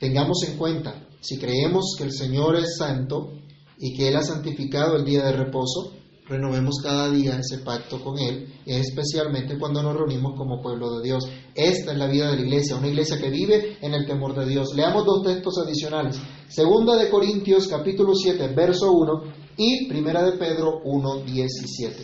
tengamos 0.00 0.42
en 0.48 0.56
cuenta, 0.56 1.06
si 1.20 1.38
creemos 1.38 1.94
que 1.96 2.04
el 2.04 2.12
Señor 2.12 2.56
es 2.56 2.76
santo 2.76 3.32
y 3.78 3.96
que 3.96 4.08
Él 4.08 4.16
ha 4.16 4.22
santificado 4.22 4.96
el 4.96 5.04
día 5.04 5.24
de 5.24 5.32
reposo, 5.32 5.92
renovemos 6.28 6.80
cada 6.82 7.10
día 7.10 7.38
ese 7.38 7.62
pacto 7.62 8.02
con 8.02 8.18
Él, 8.18 8.52
especialmente 8.66 9.58
cuando 9.58 9.82
nos 9.82 9.96
reunimos 9.96 10.34
como 10.36 10.60
pueblo 10.60 10.98
de 10.98 11.04
Dios. 11.04 11.24
Esta 11.54 11.92
es 11.92 11.98
la 11.98 12.08
vida 12.08 12.30
de 12.30 12.36
la 12.36 12.42
iglesia, 12.42 12.76
una 12.76 12.88
iglesia 12.88 13.18
que 13.18 13.30
vive 13.30 13.78
en 13.80 13.94
el 13.94 14.06
temor 14.06 14.34
de 14.34 14.46
Dios. 14.46 14.74
Leamos 14.74 15.04
dos 15.04 15.22
textos 15.22 15.54
adicionales. 15.64 16.18
Segunda 16.48 16.96
de 16.96 17.08
Corintios 17.08 17.68
capítulo 17.68 18.14
7, 18.14 18.48
verso 18.54 18.92
1 18.92 19.22
y 19.56 19.88
Primera 19.88 20.24
de 20.24 20.32
Pedro 20.32 20.80
1, 20.84 21.22
17. 21.24 22.02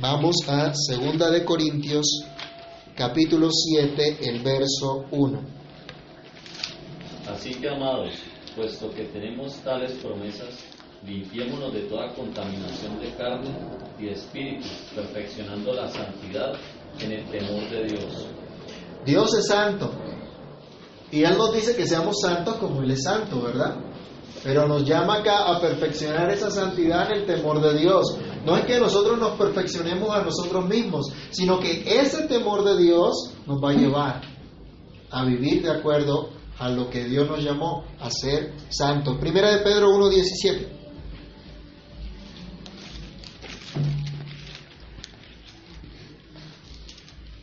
Vamos 0.00 0.36
a 0.48 0.72
Segunda 0.74 1.30
de 1.30 1.44
Corintios 1.44 2.24
capítulo 2.96 3.48
7, 3.50 4.18
el 4.22 4.42
verso 4.42 5.04
1. 5.10 5.60
Así 7.28 7.54
que, 7.54 7.68
amados, 7.68 8.14
puesto 8.56 8.90
que 8.90 9.04
tenemos 9.04 9.54
tales 9.62 9.92
promesas, 10.02 10.69
limpiémonos 11.04 11.72
de 11.72 11.80
toda 11.82 12.12
contaminación 12.14 13.00
de 13.00 13.14
carne 13.14 13.50
y 13.98 14.08
espíritu, 14.08 14.66
perfeccionando 14.94 15.72
la 15.72 15.88
santidad 15.88 16.52
en 17.00 17.12
el 17.12 17.24
temor 17.30 17.68
de 17.70 17.84
Dios. 17.84 18.26
Dios 19.04 19.34
es 19.34 19.46
santo. 19.46 19.90
Y 21.10 21.24
Él 21.24 21.36
nos 21.36 21.52
dice 21.52 21.74
que 21.74 21.86
seamos 21.86 22.16
santos 22.20 22.56
como 22.56 22.82
Él 22.82 22.90
es 22.92 23.02
santo, 23.02 23.42
¿verdad? 23.42 23.76
Pero 24.44 24.66
nos 24.68 24.84
llama 24.84 25.18
acá 25.18 25.50
a 25.50 25.60
perfeccionar 25.60 26.30
esa 26.30 26.50
santidad 26.50 27.10
en 27.10 27.20
el 27.20 27.26
temor 27.26 27.60
de 27.60 27.78
Dios. 27.78 28.16
No 28.44 28.56
es 28.56 28.64
que 28.64 28.78
nosotros 28.78 29.18
nos 29.18 29.32
perfeccionemos 29.32 30.10
a 30.10 30.22
nosotros 30.22 30.66
mismos, 30.66 31.12
sino 31.30 31.58
que 31.58 31.82
ese 31.86 32.26
temor 32.26 32.64
de 32.64 32.82
Dios 32.82 33.34
nos 33.46 33.62
va 33.62 33.70
a 33.70 33.74
llevar 33.74 34.22
a 35.10 35.24
vivir 35.24 35.62
de 35.62 35.70
acuerdo 35.70 36.30
a 36.58 36.68
lo 36.68 36.88
que 36.88 37.04
Dios 37.04 37.28
nos 37.28 37.42
llamó 37.42 37.84
a 38.00 38.10
ser 38.10 38.54
santos. 38.68 39.18
Primera 39.18 39.50
de 39.50 39.62
Pedro 39.62 39.88
1.17. 39.88 40.79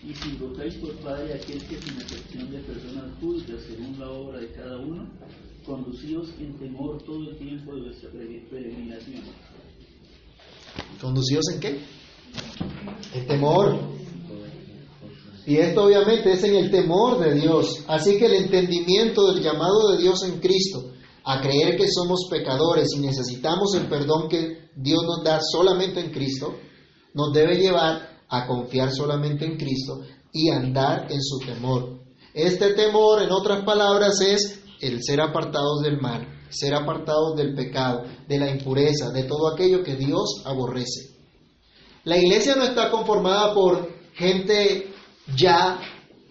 Y 0.07 0.13
si 0.13 0.29
invocáis 0.29 0.75
por 0.75 0.91
Padre 0.99 1.33
aquel 1.33 1.61
que 1.67 1.81
sin 1.81 1.99
excepción 1.99 2.49
de 2.49 2.59
personas 2.59 3.11
juzga 3.19 3.55
según 3.67 3.99
la 3.99 4.09
obra 4.09 4.39
de 4.39 4.51
cada 4.53 4.77
uno, 4.77 5.05
conducíos 5.65 6.29
en 6.39 6.57
temor 6.57 7.03
todo 7.03 7.29
el 7.29 7.37
tiempo 7.37 7.75
de 7.75 7.81
vuestra 7.81 8.09
pere- 8.11 8.47
peregrinación. 8.49 9.21
¿Conducidos 11.01 11.43
en 11.53 11.59
qué? 11.59 11.79
En 13.13 13.27
temor. 13.27 13.79
Y 15.45 15.57
esto 15.57 15.83
obviamente 15.85 16.31
es 16.31 16.43
en 16.43 16.55
el 16.55 16.71
temor 16.71 17.19
de 17.19 17.33
Dios. 17.35 17.83
Así 17.87 18.17
que 18.17 18.27
el 18.27 18.33
entendimiento 18.33 19.33
del 19.33 19.43
llamado 19.43 19.91
de 19.91 19.97
Dios 20.03 20.23
en 20.23 20.39
Cristo, 20.39 20.93
a 21.25 21.41
creer 21.41 21.75
que 21.77 21.87
somos 21.89 22.27
pecadores 22.31 22.87
y 22.95 22.99
necesitamos 22.99 23.75
el 23.75 23.87
perdón 23.87 24.29
que 24.29 24.69
Dios 24.75 25.03
nos 25.03 25.23
da 25.25 25.39
solamente 25.41 25.99
en 25.99 26.11
Cristo, 26.11 26.55
nos 27.13 27.33
debe 27.33 27.57
llevar 27.57 28.16
a 28.29 28.45
confiar 28.47 28.91
solamente 28.91 29.45
en 29.45 29.57
Cristo 29.57 30.01
y 30.31 30.49
andar 30.49 31.11
en 31.11 31.21
su 31.21 31.39
temor. 31.39 31.99
Este 32.33 32.73
temor, 32.73 33.21
en 33.23 33.31
otras 33.31 33.63
palabras, 33.63 34.21
es 34.21 34.61
el 34.81 34.99
ser 35.01 35.21
apartados 35.21 35.81
del 35.81 35.99
mal, 35.99 36.27
ser 36.49 36.75
apartados 36.75 37.35
del 37.35 37.55
pecado, 37.55 38.03
de 38.27 38.37
la 38.37 38.49
impureza, 38.49 39.09
de 39.11 39.23
todo 39.23 39.51
aquello 39.51 39.83
que 39.83 39.95
Dios 39.95 40.43
aborrece. 40.45 41.15
La 42.03 42.17
iglesia 42.17 42.55
no 42.55 42.63
está 42.63 42.91
conformada 42.91 43.53
por 43.53 43.89
gente 44.13 44.93
ya 45.35 45.79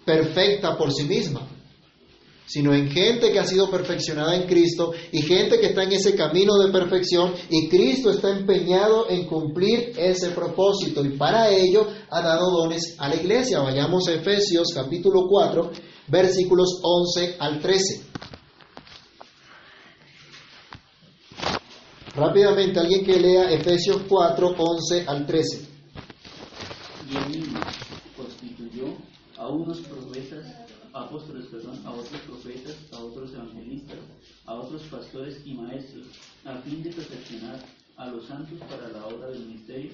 perfecta 0.04 0.76
por 0.78 0.92
sí 0.92 1.04
misma, 1.04 1.48
sino 2.46 2.74
en 2.74 2.90
gente 2.90 3.32
que 3.32 3.38
ha 3.38 3.44
sido 3.44 3.70
perfeccionada 3.70 4.36
en 4.36 4.46
Cristo 4.46 4.92
y 5.12 5.22
gente 5.22 5.58
que 5.58 5.66
está 5.66 5.82
en 5.82 5.92
ese 5.92 6.14
camino 6.14 6.56
de 6.56 6.72
perfección 6.72 7.34
y 7.50 7.68
Cristo 7.68 8.10
está 8.10 8.30
empeñado 8.30 9.10
en 9.10 9.26
cumplir 9.26 9.92
ese 9.96 10.30
propósito 10.30 11.04
y 11.04 11.16
para 11.16 11.50
ello 11.50 11.86
ha 12.10 12.22
dado 12.22 12.50
dones 12.50 12.96
a 12.98 13.08
la 13.08 13.16
iglesia. 13.16 13.60
Vayamos 13.60 14.08
a 14.08 14.14
Efesios 14.14 14.68
capítulo 14.74 15.26
4, 15.28 15.70
versículos 16.08 16.80
11 16.82 17.36
al 17.38 17.60
13. 17.60 18.06
Rápidamente, 22.16 22.80
alguien 22.80 23.04
que 23.04 23.20
lea 23.20 23.50
Efesios 23.50 24.02
4, 24.08 24.54
11 24.56 25.04
al 25.06 25.26
13. 25.26 25.68
Y 27.10 27.16
él 27.16 27.28
mismo 27.28 27.60
constituyó 28.16 28.96
a 29.36 29.48
unos 29.48 29.80
profetas, 29.80 30.65
apóstoles, 30.96 31.46
perdón, 31.46 31.80
a 31.84 31.90
otros 31.92 32.20
profetas, 32.22 32.76
a 32.92 32.98
otros 32.98 33.32
evangelistas, 33.32 33.98
a 34.46 34.54
otros 34.54 34.82
pastores 34.82 35.40
y 35.44 35.54
maestros, 35.54 36.06
a 36.44 36.56
fin 36.62 36.82
de 36.82 36.90
perfeccionar 36.90 37.58
a 37.96 38.06
los 38.06 38.26
santos 38.26 38.58
para 38.68 38.88
la 38.88 39.06
obra 39.06 39.28
del 39.28 39.46
ministerio, 39.46 39.92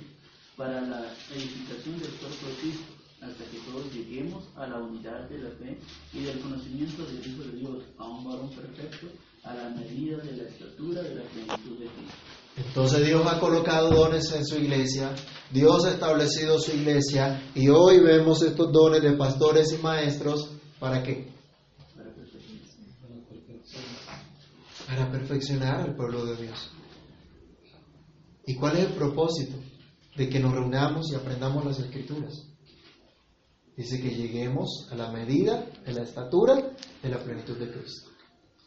para 0.57 0.81
la 0.83 1.13
edificación 1.35 1.99
del 1.99 2.11
cuerpo 2.11 2.47
de 2.47 2.55
Cristo, 2.61 2.93
hasta 3.21 3.45
que 3.45 3.59
todos 3.71 3.93
lleguemos 3.95 4.45
a 4.57 4.67
la 4.67 4.79
unidad 4.79 5.29
de 5.29 5.39
la 5.39 5.51
fe 5.51 5.79
y 6.13 6.25
del 6.25 6.41
conocimiento 6.41 7.05
del 7.05 7.27
Hijo 7.27 7.43
de 7.45 7.59
Dios, 7.59 7.85
a 7.99 8.09
un 8.09 8.25
varón 8.25 8.51
perfecto, 8.51 9.07
a 9.45 9.55
la 9.55 9.71
medida 9.71 10.19
de 10.19 10.37
la 10.37 10.49
estatura 10.49 11.03
de 11.03 11.15
la 11.15 11.23
plenitud 11.23 11.79
de 11.79 11.87
Cristo. 11.87 12.17
Entonces 12.57 13.07
Dios 13.07 13.27
ha 13.27 13.41
colocado 13.41 13.91
dones 13.91 14.31
en 14.33 14.45
su 14.45 14.57
iglesia, 14.57 15.15
Dios 15.51 15.85
ha 15.85 15.93
establecido 15.93 16.59
su 16.59 16.73
iglesia 16.73 17.51
y 17.55 17.69
hoy 17.69 18.01
vemos 18.01 18.43
estos 18.43 18.71
dones 18.73 19.03
de 19.03 19.13
pastores 19.13 19.73
y 19.73 19.79
maestros 19.79 20.51
para 20.83 21.01
qué? 21.01 21.29
Para 24.89 25.13
perfeccionar 25.13 25.81
al 25.81 25.95
pueblo 25.95 26.27
de 26.27 26.43
Dios. 26.43 26.73
¿Y 28.47 28.57
cuál 28.57 28.79
es 28.79 28.87
el 28.87 28.95
propósito 28.95 29.59
de 30.17 30.29
que 30.29 30.41
nos 30.41 30.53
reunamos 30.53 31.13
y 31.13 31.15
aprendamos 31.15 31.65
las 31.65 31.79
escrituras? 31.79 32.49
Dice 33.77 34.03
que 34.03 34.11
lleguemos 34.11 34.89
a 34.91 34.97
la 34.97 35.13
medida, 35.13 35.65
de 35.87 35.93
la 35.93 36.03
estatura 36.03 36.75
de 37.01 37.09
la 37.09 37.23
plenitud 37.23 37.57
de 37.59 37.71
Cristo. 37.71 38.11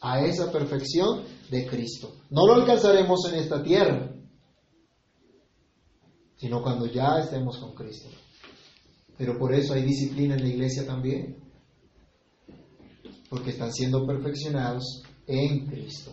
A 0.00 0.24
esa 0.24 0.50
perfección 0.50 1.22
de 1.50 1.66
Cristo. 1.66 2.16
No 2.30 2.46
lo 2.46 2.54
alcanzaremos 2.54 3.30
en 3.30 3.40
esta 3.40 3.62
tierra, 3.62 4.10
sino 6.38 6.62
cuando 6.62 6.86
ya 6.86 7.18
estemos 7.18 7.58
con 7.58 7.74
Cristo. 7.74 8.08
Pero 9.18 9.38
por 9.38 9.54
eso 9.54 9.74
hay 9.74 9.82
disciplina 9.82 10.34
en 10.34 10.42
la 10.42 10.48
iglesia 10.48 10.86
también, 10.86 11.45
porque 13.28 13.50
están 13.50 13.72
siendo 13.72 14.06
perfeccionados 14.06 15.02
en 15.26 15.66
Cristo. 15.66 16.12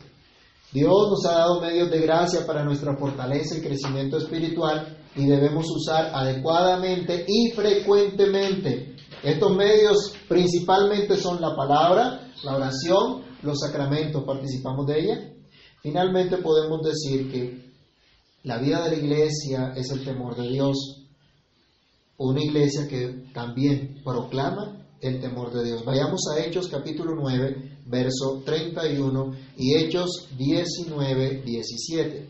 Dios 0.72 1.10
nos 1.10 1.26
ha 1.26 1.38
dado 1.38 1.62
medios 1.62 1.92
de 1.92 2.02
gracia 2.02 2.48
para 2.48 2.64
nuestra 2.64 2.96
fortaleza 2.98 3.58
y 3.58 3.62
crecimiento 3.62 4.18
espiritual 4.18 4.98
y 5.16 5.28
debemos 5.28 5.66
usar 5.70 6.10
adecuadamente 6.14 7.26
y 7.28 7.52
frecuentemente. 7.52 8.96
Estos 9.22 9.56
medios 9.56 10.14
principalmente 10.28 11.16
son 11.18 11.40
la 11.40 11.56
palabra, 11.56 12.32
la 12.44 12.56
oración, 12.56 13.22
los 13.44 13.60
sacramentos, 13.60 14.24
participamos 14.24 14.88
de 14.88 15.00
ella. 15.00 15.34
Finalmente 15.82 16.38
podemos 16.38 16.82
decir 16.82 17.32
que 17.32 17.72
la 18.44 18.58
vida 18.58 18.84
de 18.84 18.90
la 18.90 18.96
iglesia 18.96 19.74
es 19.76 19.92
el 19.92 20.04
temor 20.04 20.36
de 20.36 20.50
Dios, 20.50 21.06
una 22.18 22.42
iglesia 22.42 22.88
que 22.88 23.30
también 23.32 24.02
proclama 24.04 24.83
el 25.04 25.20
temor 25.20 25.54
de 25.54 25.66
Dios. 25.66 25.84
Vayamos 25.86 26.22
a 26.32 26.44
Hechos 26.44 26.68
capítulo 26.68 27.14
9, 27.16 27.80
verso 27.86 28.42
31 28.46 29.36
y 29.58 29.76
Hechos 29.76 30.30
19, 30.38 31.44
17. 31.46 32.30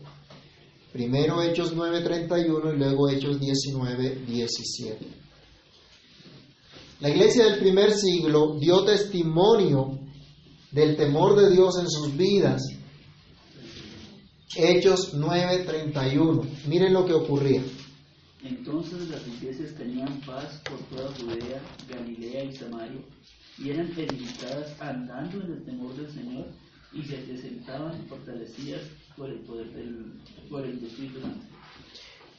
Primero 0.92 1.40
Hechos 1.40 1.72
9, 1.74 2.02
31 2.02 2.72
y 2.72 2.76
luego 2.76 3.08
Hechos 3.08 3.40
19, 3.40 4.24
17. 4.26 5.06
La 7.00 7.10
iglesia 7.10 7.44
del 7.44 7.58
primer 7.58 7.92
siglo 7.92 8.56
dio 8.58 8.84
testimonio 8.84 10.00
del 10.72 10.96
temor 10.96 11.40
de 11.40 11.50
Dios 11.50 11.78
en 11.78 11.88
sus 11.88 12.16
vidas. 12.16 12.62
Hechos 14.56 15.14
9, 15.14 15.64
31. 15.64 16.42
Miren 16.66 16.92
lo 16.92 17.04
que 17.04 17.12
ocurría. 17.12 17.62
Entonces 18.44 19.08
las 19.08 19.26
iglesias 19.26 19.74
tenían 19.74 20.20
paz 20.20 20.60
por 20.68 20.78
toda 20.90 21.10
Judea, 21.14 21.62
Galilea 21.88 22.44
y 22.44 22.52
Samaria, 22.54 23.00
y 23.56 23.70
eran 23.70 23.86
edificadas 23.86 24.78
andando 24.80 25.40
en 25.40 25.52
el 25.52 25.64
temor 25.64 25.96
del 25.96 26.12
Señor 26.12 26.46
y 26.92 27.02
se 27.04 27.16
presentaban 27.16 28.06
fortalecidas 28.06 28.82
por 29.16 29.30
el 29.30 29.40
poder 29.46 29.72
del 29.72 30.12
por 30.50 30.62
el 30.62 30.84
Espíritu 30.84 31.22
Santo. 31.22 31.46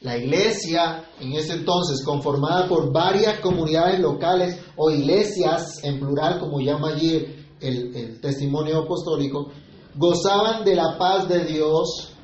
La 0.02 0.16
iglesia, 0.16 1.04
en 1.20 1.32
ese 1.32 1.54
entonces, 1.54 2.04
conformada 2.04 2.68
por 2.68 2.92
varias 2.92 3.40
comunidades 3.40 3.98
locales 3.98 4.60
o 4.76 4.90
iglesias 4.92 5.82
en 5.82 5.98
plural, 5.98 6.38
como 6.38 6.60
llama 6.60 6.90
allí 6.90 7.26
el, 7.60 7.96
el 7.96 8.20
testimonio 8.20 8.84
apostólico, 8.84 9.50
gozaban 9.96 10.64
de 10.64 10.76
la 10.76 10.96
paz 10.98 11.28
de 11.28 11.46
Dios, 11.46 12.15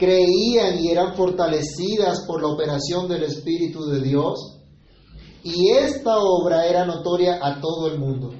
creían 0.00 0.82
y 0.82 0.90
eran 0.90 1.14
fortalecidas 1.14 2.24
por 2.26 2.40
la 2.42 2.48
operación 2.48 3.06
del 3.08 3.22
Espíritu 3.22 3.84
de 3.84 4.00
Dios. 4.00 4.56
Y 5.44 5.70
esta 5.70 6.18
obra 6.18 6.66
era 6.66 6.84
notoria 6.84 7.38
a 7.40 7.60
todo 7.60 7.86
el 7.92 8.00
mundo, 8.00 8.34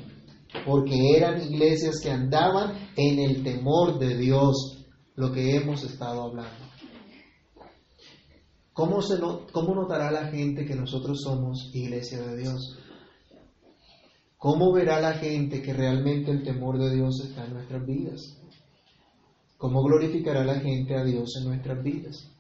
porque 0.67 1.17
eran 1.17 1.41
iglesias 1.41 2.01
que 2.03 2.11
andaban 2.11 2.91
en 2.97 3.19
el 3.21 3.45
temor 3.45 3.99
de 4.01 4.17
Dios, 4.17 4.87
lo 5.15 5.31
que 5.31 5.55
hemos 5.57 5.85
estado 5.85 6.23
hablando. 6.25 6.65
¿Cómo, 8.73 9.03
se 9.03 9.19
no- 9.19 9.47
¿Cómo 9.53 9.75
notará 9.75 10.11
la 10.11 10.27
gente 10.29 10.65
que 10.65 10.75
nosotros 10.75 11.21
somos 11.23 11.71
iglesia 11.75 12.21
de 12.23 12.37
Dios? 12.39 12.79
¿Cómo 14.39 14.73
verá 14.73 15.01
la 15.01 15.13
gente 15.13 15.61
que 15.61 15.75
realmente 15.75 16.31
el 16.31 16.43
temor 16.43 16.79
de 16.79 16.95
Dios 16.95 17.21
está 17.23 17.45
en 17.45 17.55
nuestras 17.55 17.85
vidas? 17.87 18.40
¿Cómo 19.61 19.83
glorificará 19.83 20.43
la 20.43 20.59
gente 20.59 20.97
a 20.97 21.05
Dios 21.05 21.37
en 21.39 21.49
nuestras 21.49 21.85
vidas? 21.85 22.33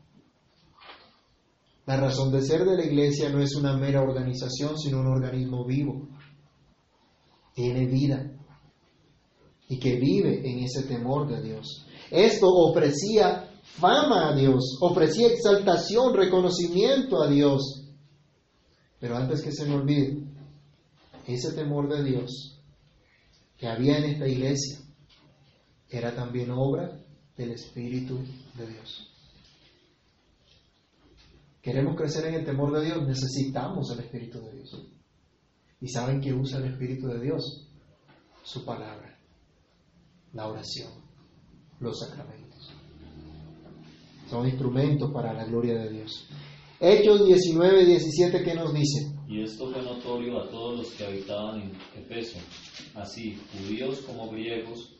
La 1.84 1.98
razón 1.98 2.32
de 2.32 2.40
ser 2.40 2.64
de 2.64 2.78
la 2.78 2.86
iglesia 2.86 3.28
no 3.28 3.42
es 3.42 3.54
una 3.56 3.76
mera 3.76 4.00
organización, 4.00 4.78
sino 4.78 5.00
un 5.00 5.08
organismo 5.08 5.66
vivo. 5.66 6.08
Tiene 7.54 7.84
vida 7.84 8.26
y 9.68 9.78
que 9.78 9.96
vive 9.96 10.50
en 10.50 10.60
ese 10.60 10.84
temor 10.84 11.28
de 11.28 11.42
Dios. 11.42 11.84
Esto 12.10 12.46
ofrecía 12.48 13.50
fama 13.64 14.30
a 14.30 14.34
Dios, 14.34 14.78
ofrecía 14.80 15.28
exaltación, 15.28 16.14
reconocimiento 16.14 17.20
a 17.20 17.28
Dios. 17.28 17.84
Pero 18.98 19.18
antes 19.18 19.42
que 19.42 19.52
se 19.52 19.66
me 19.66 19.74
olvide, 19.74 20.24
ese 21.26 21.52
temor 21.52 21.86
de 21.94 22.02
Dios 22.02 22.62
que 23.58 23.68
había 23.68 23.98
en 23.98 24.04
esta 24.04 24.26
iglesia 24.26 24.78
era 25.90 26.14
también 26.14 26.50
obra 26.52 26.99
del 27.40 27.52
Espíritu 27.52 28.18
de 28.54 28.66
Dios. 28.66 29.08
Queremos 31.62 31.96
crecer 31.96 32.26
en 32.26 32.34
el 32.34 32.44
temor 32.44 32.78
de 32.78 32.84
Dios, 32.84 33.06
necesitamos 33.06 33.90
el 33.92 34.00
Espíritu 34.00 34.40
de 34.40 34.52
Dios. 34.52 34.76
¿Y 35.80 35.88
saben 35.88 36.20
qué 36.20 36.34
usa 36.34 36.58
el 36.58 36.72
Espíritu 36.72 37.06
de 37.08 37.20
Dios? 37.20 37.66
Su 38.42 38.62
palabra, 38.64 39.18
la 40.34 40.48
oración, 40.48 40.92
los 41.80 41.98
sacramentos. 41.98 42.72
Son 44.28 44.46
instrumentos 44.46 45.10
para 45.10 45.32
la 45.32 45.44
gloria 45.44 45.78
de 45.78 45.90
Dios. 45.90 46.28
Hechos 46.78 47.26
19, 47.26 47.86
17, 47.86 48.42
¿qué 48.42 48.54
nos 48.54 48.74
dice? 48.74 49.14
Y 49.26 49.42
esto 49.42 49.70
fue 49.70 49.82
notorio 49.82 50.40
a 50.40 50.50
todos 50.50 50.78
los 50.78 50.90
que 50.92 51.04
habitaban 51.06 51.62
en 51.62 51.72
Efeso, 51.94 52.38
así 52.94 53.40
judíos 53.52 54.00
como 54.00 54.30
griegos, 54.30 54.99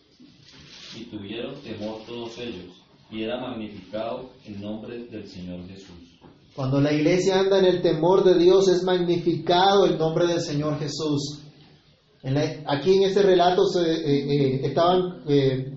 y 0.97 1.05
tuvieron 1.05 1.55
temor 1.62 1.99
todos 2.07 2.38
ellos, 2.38 2.82
y 3.11 3.22
era 3.22 3.41
magnificado 3.41 4.30
el 4.45 4.61
nombre 4.61 5.05
del 5.07 5.26
Señor 5.26 5.66
Jesús. 5.68 6.18
Cuando 6.55 6.80
la 6.80 6.93
iglesia 6.93 7.41
anda 7.41 7.59
en 7.59 7.64
el 7.66 7.82
temor 7.82 8.24
de 8.24 8.38
Dios 8.38 8.68
es 8.68 8.82
magnificado 8.82 9.86
el 9.86 9.97
nombre 9.97 10.26
del 10.26 10.41
Señor 10.41 10.78
Jesús. 10.78 11.43
Aquí 12.66 12.97
en 12.97 13.05
este 13.05 13.22
relato 13.22 13.66
se, 13.66 13.80
eh, 13.80 14.01
eh, 14.05 14.61
estaban 14.64 15.22
eh, 15.28 15.72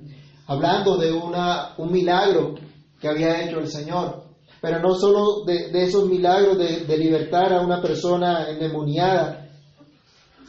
hablando 0.48 0.98
de 0.98 1.12
una, 1.12 1.74
un 1.78 1.92
milagro 1.92 2.56
que 3.00 3.08
había 3.08 3.46
hecho 3.46 3.60
el 3.60 3.68
Señor, 3.68 4.24
pero 4.62 4.80
no 4.80 4.96
solo 4.96 5.44
de, 5.46 5.70
de 5.70 5.84
esos 5.84 6.08
milagros 6.10 6.58
de, 6.58 6.86
de 6.86 6.98
libertar 6.98 7.54
a 7.54 7.62
una 7.62 7.82
persona 7.82 8.50
endemoniada, 8.50 9.43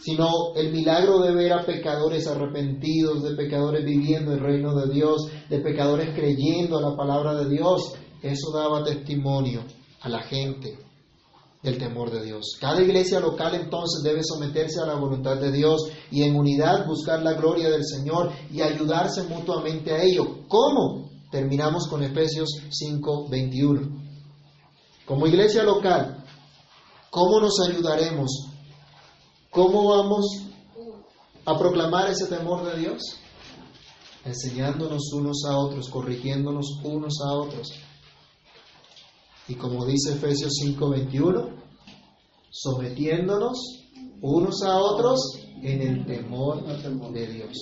sino 0.02 0.54
el 0.56 0.72
milagro 0.72 1.20
de 1.20 1.34
ver 1.34 1.52
a 1.52 1.64
pecadores 1.64 2.26
arrepentidos, 2.26 3.22
de 3.22 3.34
pecadores 3.34 3.84
viviendo 3.84 4.32
el 4.32 4.40
reino 4.40 4.74
de 4.74 4.92
Dios, 4.92 5.28
de 5.48 5.60
pecadores 5.60 6.14
creyendo 6.14 6.78
a 6.78 6.90
la 6.90 6.96
palabra 6.96 7.34
de 7.34 7.48
Dios. 7.48 7.94
Eso 8.22 8.52
daba 8.52 8.84
testimonio 8.84 9.62
a 10.00 10.08
la 10.08 10.22
gente 10.22 10.78
del 11.62 11.78
temor 11.78 12.10
de 12.10 12.22
Dios. 12.22 12.56
Cada 12.60 12.82
iglesia 12.82 13.20
local 13.20 13.54
entonces 13.54 14.02
debe 14.02 14.22
someterse 14.22 14.80
a 14.80 14.86
la 14.86 14.94
voluntad 14.94 15.38
de 15.38 15.50
Dios 15.50 15.80
y 16.10 16.22
en 16.22 16.36
unidad 16.36 16.86
buscar 16.86 17.22
la 17.22 17.32
gloria 17.32 17.70
del 17.70 17.84
Señor 17.84 18.30
y 18.52 18.60
ayudarse 18.60 19.22
mutuamente 19.24 19.92
a 19.92 20.02
ello. 20.02 20.46
¿Cómo? 20.46 21.10
Terminamos 21.30 21.88
con 21.88 22.02
Efesios 22.02 22.48
5, 22.70 23.28
21. 23.30 23.80
Como 25.06 25.26
iglesia 25.26 25.62
local, 25.62 26.22
¿cómo 27.10 27.40
nos 27.40 27.58
ayudaremos? 27.66 28.53
¿Cómo 29.54 29.88
vamos 29.88 30.26
a 31.44 31.56
proclamar 31.56 32.10
ese 32.10 32.26
temor 32.26 32.64
de 32.64 32.80
Dios? 32.80 33.00
Enseñándonos 34.24 35.12
unos 35.12 35.44
a 35.48 35.56
otros, 35.56 35.88
corrigiéndonos 35.90 36.80
unos 36.82 37.20
a 37.24 37.34
otros. 37.34 37.68
Y 39.46 39.54
como 39.54 39.86
dice 39.86 40.14
Efesios 40.14 40.54
5:21, 40.60 41.50
sometiéndonos 42.50 43.56
unos 44.22 44.60
a 44.64 44.76
otros 44.76 45.20
en 45.62 45.82
el 45.82 46.04
temor 46.04 46.64
de 47.12 47.26
Dios. 47.28 47.56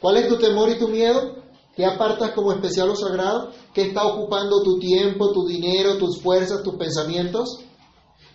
¿Cuál 0.00 0.18
es 0.18 0.28
tu 0.28 0.38
temor 0.38 0.70
y 0.70 0.78
tu 0.78 0.86
miedo? 0.86 1.42
¿Qué 1.74 1.86
apartas 1.86 2.30
como 2.36 2.52
especial 2.52 2.88
o 2.88 2.94
sagrado? 2.94 3.50
¿Qué 3.74 3.88
está 3.88 4.06
ocupando 4.06 4.62
tu 4.62 4.78
tiempo, 4.78 5.32
tu 5.32 5.44
dinero, 5.44 5.98
tus 5.98 6.22
fuerzas, 6.22 6.62
tus 6.62 6.76
pensamientos? 6.76 7.64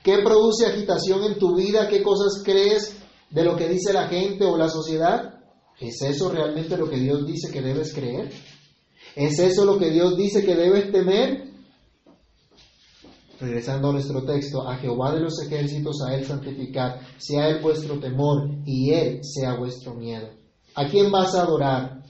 ¿Qué 0.06 0.20
produce 0.20 0.68
agitación 0.68 1.24
en 1.24 1.40
tu 1.40 1.56
vida? 1.56 1.88
¿Qué 1.88 2.04
cosas 2.04 2.44
crees 2.46 2.96
de 3.32 3.44
lo 3.44 3.56
que 3.56 3.68
dice 3.68 3.92
la 3.92 4.08
gente 4.08 4.46
o 4.46 4.56
la 4.56 4.70
sociedad? 4.70 5.34
¿Es 5.80 6.00
eso 6.04 6.30
realmente 6.30 6.78
lo 6.78 6.88
que 6.88 6.98
Dios 6.98 7.26
dice 7.26 7.52
que 7.52 7.64
debes 7.64 7.92
creer? 7.92 8.32
¿Es 9.16 9.40
eso 9.40 9.66
lo 9.66 9.80
que 9.80 9.90
Dios 9.90 10.16
dice 10.16 10.46
que 10.46 10.54
debes 10.54 10.92
temer? 10.92 11.50
Regresando 13.40 13.90
a 13.90 13.94
nuestro 13.94 14.24
texto, 14.24 14.68
a 14.68 14.76
Jehová 14.76 15.12
de 15.12 15.22
los 15.22 15.42
ejércitos, 15.42 15.96
a 16.08 16.14
Él 16.14 16.24
santificar, 16.24 17.00
sea 17.18 17.50
Él 17.50 17.64
vuestro 17.64 18.00
temor 18.00 18.48
y 18.64 18.94
Él 18.94 19.22
sea 19.24 19.56
vuestro 19.56 19.96
miedo. 19.96 20.30
¿A 20.76 20.88
quién 20.88 21.12
vas 21.12 21.34
a 21.34 21.42
adorar? 21.42 22.04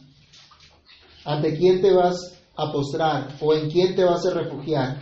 ¿Ante 1.24 1.58
quién 1.58 1.82
te 1.82 1.94
vas 1.94 2.42
a 2.58 2.74
postrar? 2.74 3.38
¿O 3.40 3.54
en 3.54 3.70
quién 3.70 3.96
te 3.96 4.04
vas 4.04 4.26
a 4.26 4.34
refugiar? 4.34 5.00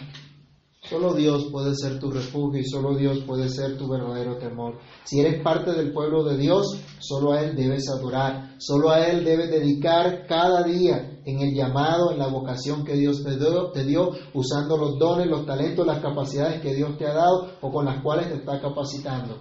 Solo 0.90 1.14
Dios 1.14 1.48
puede 1.50 1.74
ser 1.76 1.98
tu 1.98 2.12
refugio 2.12 2.60
y 2.60 2.66
solo 2.66 2.96
Dios 2.96 3.20
puede 3.26 3.48
ser 3.48 3.78
tu 3.78 3.88
verdadero 3.88 4.38
temor. 4.38 4.80
Si 5.06 5.22
eres 5.22 5.42
parte 5.42 5.72
del 5.72 5.94
pueblo 5.94 6.26
de 6.26 6.38
Dios, 6.38 6.78
solo 7.00 7.32
a 7.32 7.42
Él 7.42 7.56
debes 7.56 7.90
adorar, 7.90 8.56
solo 8.58 8.90
a 8.90 9.08
Él 9.08 9.24
debes 9.24 9.50
dedicar 9.50 10.28
cada 10.28 10.62
día 10.64 11.22
en 11.26 11.40
el 11.40 11.56
llamado, 11.56 12.12
en 12.12 12.20
la 12.20 12.28
vocación 12.28 12.84
que 12.84 12.96
Dios 12.96 13.24
te 13.24 13.38
dio, 13.38 13.72
te 13.72 13.86
dio, 13.86 14.12
usando 14.34 14.76
los 14.76 15.00
dones, 15.00 15.28
los 15.28 15.46
talentos, 15.46 15.88
las 15.88 16.00
capacidades 16.00 16.62
que 16.62 16.76
Dios 16.76 16.98
te 16.98 17.08
ha 17.08 17.14
dado 17.14 17.52
o 17.62 17.72
con 17.72 17.86
las 17.86 18.04
cuales 18.04 18.28
te 18.28 18.36
está 18.36 18.60
capacitando. 18.60 19.40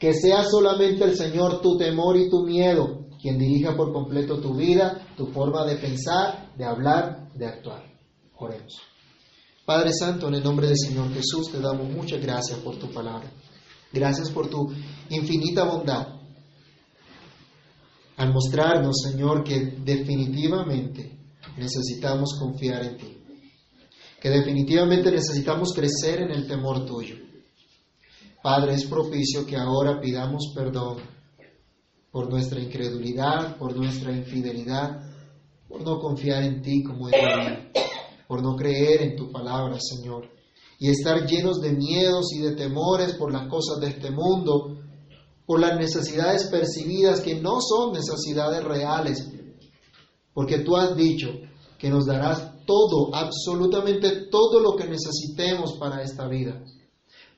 Que 0.00 0.12
sea 0.14 0.42
solamente 0.42 1.04
el 1.04 1.16
Señor 1.16 1.60
tu 1.60 1.76
temor 1.76 2.16
y 2.16 2.28
tu 2.28 2.42
miedo 2.42 3.06
quien 3.20 3.38
dirija 3.38 3.76
por 3.76 3.92
completo 3.92 4.40
tu 4.40 4.54
vida, 4.54 5.00
tu 5.16 5.26
forma 5.26 5.64
de 5.64 5.76
pensar, 5.76 6.52
de 6.56 6.64
hablar, 6.64 7.28
de 7.34 7.46
actuar. 7.46 7.82
Oremos. 8.36 8.95
Padre 9.66 9.90
Santo, 9.92 10.28
en 10.28 10.34
el 10.34 10.44
nombre 10.44 10.68
del 10.68 10.78
Señor 10.78 11.12
Jesús, 11.12 11.50
te 11.50 11.58
damos 11.58 11.90
muchas 11.90 12.22
gracias 12.22 12.56
por 12.60 12.76
tu 12.78 12.88
palabra. 12.92 13.28
Gracias 13.92 14.30
por 14.30 14.48
tu 14.48 14.72
infinita 15.10 15.64
bondad. 15.64 16.06
Al 18.16 18.32
mostrarnos, 18.32 18.94
Señor, 19.10 19.42
que 19.42 19.58
definitivamente 19.84 21.18
necesitamos 21.56 22.38
confiar 22.38 22.84
en 22.84 22.96
ti. 22.96 23.18
Que 24.20 24.30
definitivamente 24.30 25.10
necesitamos 25.10 25.72
crecer 25.74 26.20
en 26.20 26.30
el 26.30 26.46
temor 26.46 26.86
tuyo. 26.86 27.16
Padre, 28.40 28.74
es 28.74 28.84
propicio 28.84 29.44
que 29.44 29.56
ahora 29.56 30.00
pidamos 30.00 30.52
perdón 30.54 30.98
por 32.12 32.30
nuestra 32.30 32.60
incredulidad, 32.60 33.56
por 33.56 33.76
nuestra 33.76 34.12
infidelidad, 34.12 35.00
por 35.68 35.82
no 35.82 35.98
confiar 35.98 36.44
en 36.44 36.62
ti 36.62 36.84
como 36.84 37.08
es 37.08 37.14
debido 37.20 37.85
por 38.26 38.42
no 38.42 38.56
creer 38.56 39.02
en 39.02 39.16
tu 39.16 39.30
palabra, 39.30 39.78
Señor, 39.80 40.28
y 40.78 40.90
estar 40.90 41.26
llenos 41.26 41.60
de 41.60 41.72
miedos 41.72 42.32
y 42.34 42.40
de 42.40 42.54
temores 42.54 43.14
por 43.14 43.32
las 43.32 43.48
cosas 43.48 43.80
de 43.80 43.88
este 43.88 44.10
mundo, 44.10 44.78
por 45.46 45.60
las 45.60 45.78
necesidades 45.78 46.44
percibidas 46.44 47.20
que 47.20 47.40
no 47.40 47.60
son 47.60 47.92
necesidades 47.92 48.64
reales, 48.64 49.26
porque 50.34 50.58
tú 50.58 50.76
has 50.76 50.96
dicho 50.96 51.28
que 51.78 51.88
nos 51.88 52.04
darás 52.04 52.64
todo, 52.66 53.14
absolutamente 53.14 54.28
todo 54.30 54.60
lo 54.60 54.76
que 54.76 54.86
necesitemos 54.86 55.74
para 55.74 56.02
esta 56.02 56.26
vida, 56.26 56.62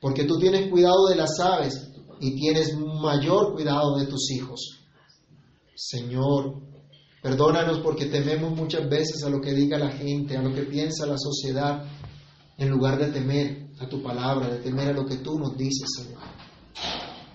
porque 0.01 0.25
tú 0.25 0.37
tienes 0.39 0.69
cuidado 0.69 1.07
de 1.07 1.15
las 1.15 1.39
aves 1.39 1.91
y 2.19 2.35
tienes 2.35 2.75
mayor 2.77 3.53
cuidado 3.53 3.97
de 3.97 4.07
tus 4.07 4.31
hijos. 4.31 4.79
Señor, 5.75 6.68
Perdónanos 7.21 7.79
porque 7.79 8.05
tememos 8.05 8.55
muchas 8.55 8.89
veces 8.89 9.23
a 9.25 9.29
lo 9.29 9.41
que 9.41 9.53
diga 9.53 9.77
la 9.77 9.91
gente, 9.91 10.37
a 10.37 10.41
lo 10.41 10.53
que 10.53 10.61
piensa 10.61 11.05
la 11.05 11.17
sociedad, 11.17 11.85
en 12.57 12.69
lugar 12.69 12.97
de 12.97 13.07
temer 13.07 13.69
a 13.79 13.87
tu 13.87 14.01
palabra, 14.01 14.49
de 14.49 14.59
temer 14.59 14.89
a 14.89 14.93
lo 14.93 15.05
que 15.05 15.17
tú 15.17 15.37
nos 15.37 15.57
dices, 15.57 15.87
Señor. 15.97 16.21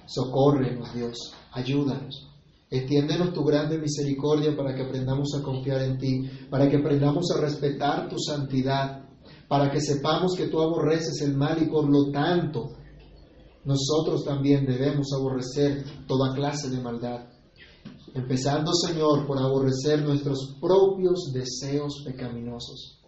Socórrenos, 0.07 0.95
Dios, 0.95 1.32
ayúdanos. 1.53 2.30
Extiéndenos 2.70 3.32
tu 3.32 3.45
grande 3.45 3.78
misericordia 3.78 4.57
para 4.57 4.74
que 4.74 4.82
aprendamos 4.82 5.35
a 5.39 5.43
confiar 5.43 5.82
en 5.82 5.99
ti, 5.99 6.30
para 6.51 6.68
que 6.68 6.78
aprendamos 6.78 7.30
a 7.30 7.41
respetar 7.41 8.09
tu 8.09 8.18
santidad, 8.18 9.05
para 9.49 9.70
que 9.70 9.80
sepamos 9.80 10.35
que 10.35 10.49
tú 10.49 10.61
aborreces 10.61 11.20
el 11.22 11.37
mal 11.37 11.62
y 11.62 11.66
por 11.66 11.89
lo 11.89 12.11
tanto 12.11 12.72
nosotros 13.64 14.24
también 14.24 14.66
debemos 14.66 15.09
aborrecer 15.12 15.85
toda 16.07 16.35
clase 16.35 16.70
de 16.70 16.80
maldad. 16.80 17.34
Empezando, 18.14 18.72
Señor, 18.72 19.26
por 19.26 19.38
aborrecer 19.38 20.02
nuestros 20.02 20.56
propios 20.60 21.32
deseos 21.32 22.02
pecaminosos 22.04 23.00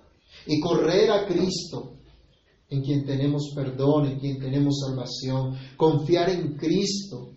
y 0.46 0.60
correr 0.60 1.10
a 1.10 1.26
Cristo, 1.26 1.92
en 2.68 2.82
quien 2.82 3.04
tenemos 3.04 3.52
perdón, 3.54 4.06
en 4.06 4.18
quien 4.18 4.40
tenemos 4.40 4.80
salvación, 4.84 5.56
confiar 5.76 6.30
en 6.30 6.56
Cristo, 6.56 7.36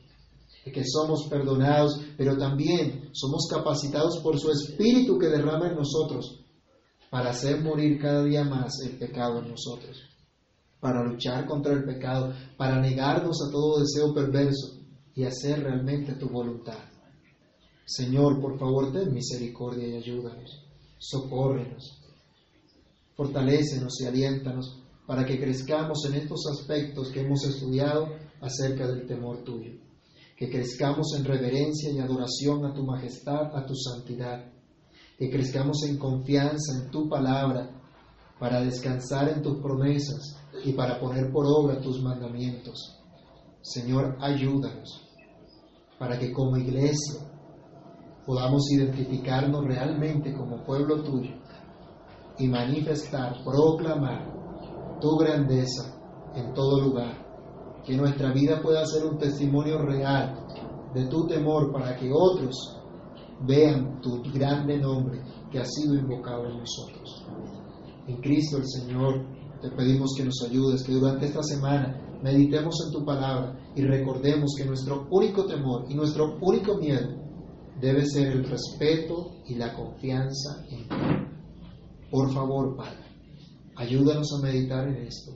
que 0.71 0.83
somos 0.85 1.27
perdonados, 1.29 1.99
pero 2.17 2.37
también 2.37 3.09
somos 3.13 3.47
capacitados 3.49 4.19
por 4.19 4.39
su 4.39 4.51
Espíritu 4.51 5.17
que 5.17 5.27
derrama 5.27 5.67
en 5.67 5.75
nosotros 5.75 6.45
para 7.09 7.31
hacer 7.31 7.61
morir 7.61 7.99
cada 7.99 8.23
día 8.23 8.43
más 8.43 8.73
el 8.85 8.97
pecado 8.97 9.39
en 9.39 9.49
nosotros, 9.49 9.97
para 10.79 11.03
luchar 11.03 11.45
contra 11.45 11.73
el 11.73 11.83
pecado, 11.83 12.33
para 12.57 12.79
negarnos 12.79 13.37
a 13.41 13.51
todo 13.51 13.79
deseo 13.79 14.13
perverso 14.13 14.77
y 15.15 15.23
hacer 15.23 15.63
realmente 15.63 16.13
tu 16.13 16.29
voluntad. 16.29 16.88
Señor, 17.89 18.39
por 18.39 18.59
favor, 18.59 18.91
ten 18.91 19.11
misericordia 19.11 19.87
y 19.87 19.95
ayúdanos, 19.95 20.63
socórrenos, 20.99 21.99
fortalécenos 23.15 23.99
y 24.01 24.05
aliéntanos 24.05 24.83
para 25.07 25.25
que 25.25 25.39
crezcamos 25.39 26.05
en 26.05 26.13
estos 26.21 26.39
aspectos 26.53 27.09
que 27.09 27.21
hemos 27.21 27.43
estudiado 27.45 28.09
acerca 28.41 28.87
del 28.87 29.07
temor 29.07 29.43
tuyo, 29.43 29.71
que 30.37 30.51
crezcamos 30.51 31.15
en 31.17 31.25
reverencia 31.25 31.91
y 31.91 31.97
adoración 31.97 32.63
a 32.63 32.75
tu 32.75 32.83
majestad, 32.85 33.57
a 33.57 33.65
tu 33.65 33.73
santidad, 33.73 34.53
que 35.17 35.31
crezcamos 35.31 35.81
en 35.81 35.97
confianza 35.97 36.83
en 36.83 36.91
tu 36.91 37.09
palabra 37.09 37.71
para 38.39 38.61
descansar 38.61 39.29
en 39.29 39.41
tus 39.41 39.59
promesas 39.63 40.37
y 40.63 40.73
para 40.73 40.99
poner 40.99 41.31
por 41.31 41.47
obra 41.47 41.81
tus 41.81 42.03
mandamientos. 42.03 42.99
Señor, 43.63 44.15
ayúdanos 44.21 45.07
para 45.97 46.19
que 46.19 46.31
como 46.31 46.55
iglesia 46.55 47.28
podamos 48.29 48.69
identificarnos 48.69 49.65
realmente 49.65 50.31
como 50.35 50.63
pueblo 50.63 51.01
tuyo 51.01 51.31
y 52.37 52.47
manifestar, 52.47 53.43
proclamar 53.43 54.99
tu 55.01 55.17
grandeza 55.17 55.99
en 56.35 56.53
todo 56.53 56.79
lugar. 56.79 57.25
Que 57.83 57.97
nuestra 57.97 58.31
vida 58.31 58.61
pueda 58.61 58.85
ser 58.85 59.05
un 59.05 59.17
testimonio 59.17 59.79
real 59.79 60.45
de 60.93 61.07
tu 61.07 61.25
temor 61.25 61.71
para 61.71 61.97
que 61.97 62.11
otros 62.13 62.79
vean 63.47 63.99
tu 63.99 64.21
grande 64.31 64.77
nombre 64.77 65.23
que 65.51 65.57
ha 65.57 65.65
sido 65.65 65.95
invocado 65.95 66.45
en 66.45 66.59
nosotros. 66.59 67.25
En 68.05 68.17
Cristo 68.17 68.57
el 68.57 68.67
Señor 68.67 69.25
te 69.59 69.71
pedimos 69.71 70.13
que 70.15 70.25
nos 70.25 70.39
ayudes, 70.47 70.83
que 70.83 70.93
durante 70.93 71.25
esta 71.25 71.41
semana 71.41 72.19
meditemos 72.21 72.75
en 72.85 72.91
tu 72.91 73.03
palabra 73.03 73.57
y 73.75 73.81
recordemos 73.81 74.53
que 74.55 74.65
nuestro 74.65 75.07
único 75.09 75.45
temor 75.45 75.85
y 75.89 75.95
nuestro 75.95 76.37
único 76.41 76.77
miedo 76.77 77.27
debe 77.79 78.05
ser 78.05 78.27
el 78.27 78.43
respeto 78.43 79.41
y 79.47 79.55
la 79.55 79.73
confianza 79.73 80.65
en 80.69 80.87
ti. 80.87 80.95
Por 82.09 82.33
favor, 82.33 82.75
Padre, 82.75 83.05
ayúdanos 83.75 84.33
a 84.33 84.41
meditar 84.45 84.87
en 84.87 85.07
esto 85.07 85.31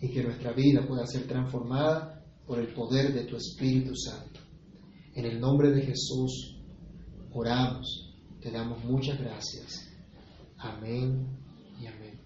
y 0.00 0.10
que 0.10 0.22
nuestra 0.22 0.52
vida 0.52 0.86
pueda 0.86 1.04
ser 1.06 1.26
transformada 1.26 2.24
por 2.46 2.60
el 2.60 2.72
poder 2.72 3.12
de 3.12 3.24
tu 3.24 3.36
Espíritu 3.36 3.94
Santo. 3.96 4.40
En 5.14 5.26
el 5.26 5.40
nombre 5.40 5.70
de 5.70 5.82
Jesús 5.82 6.56
oramos, 7.32 8.14
te 8.40 8.50
damos 8.50 8.82
muchas 8.84 9.18
gracias. 9.18 9.88
Amén 10.58 11.26
y 11.80 11.86
amén. 11.86 12.20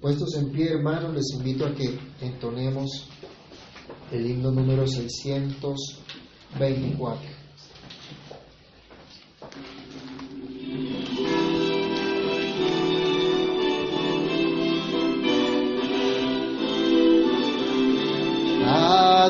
Puestos 0.00 0.34
en 0.36 0.50
pie, 0.50 0.72
hermanos, 0.72 1.14
les 1.14 1.30
invito 1.34 1.66
a 1.66 1.74
que 1.74 1.98
entonemos 2.20 3.08
el 4.12 4.30
himno 4.30 4.50
número 4.50 4.86
624. 4.86 7.29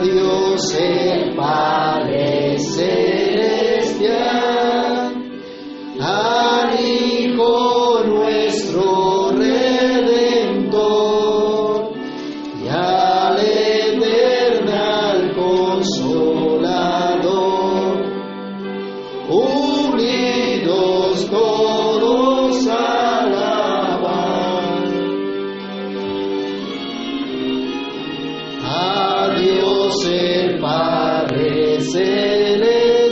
Dios 0.03 0.75
el 0.79 1.35
Padre 1.37 2.59
Celestial. 2.59 4.40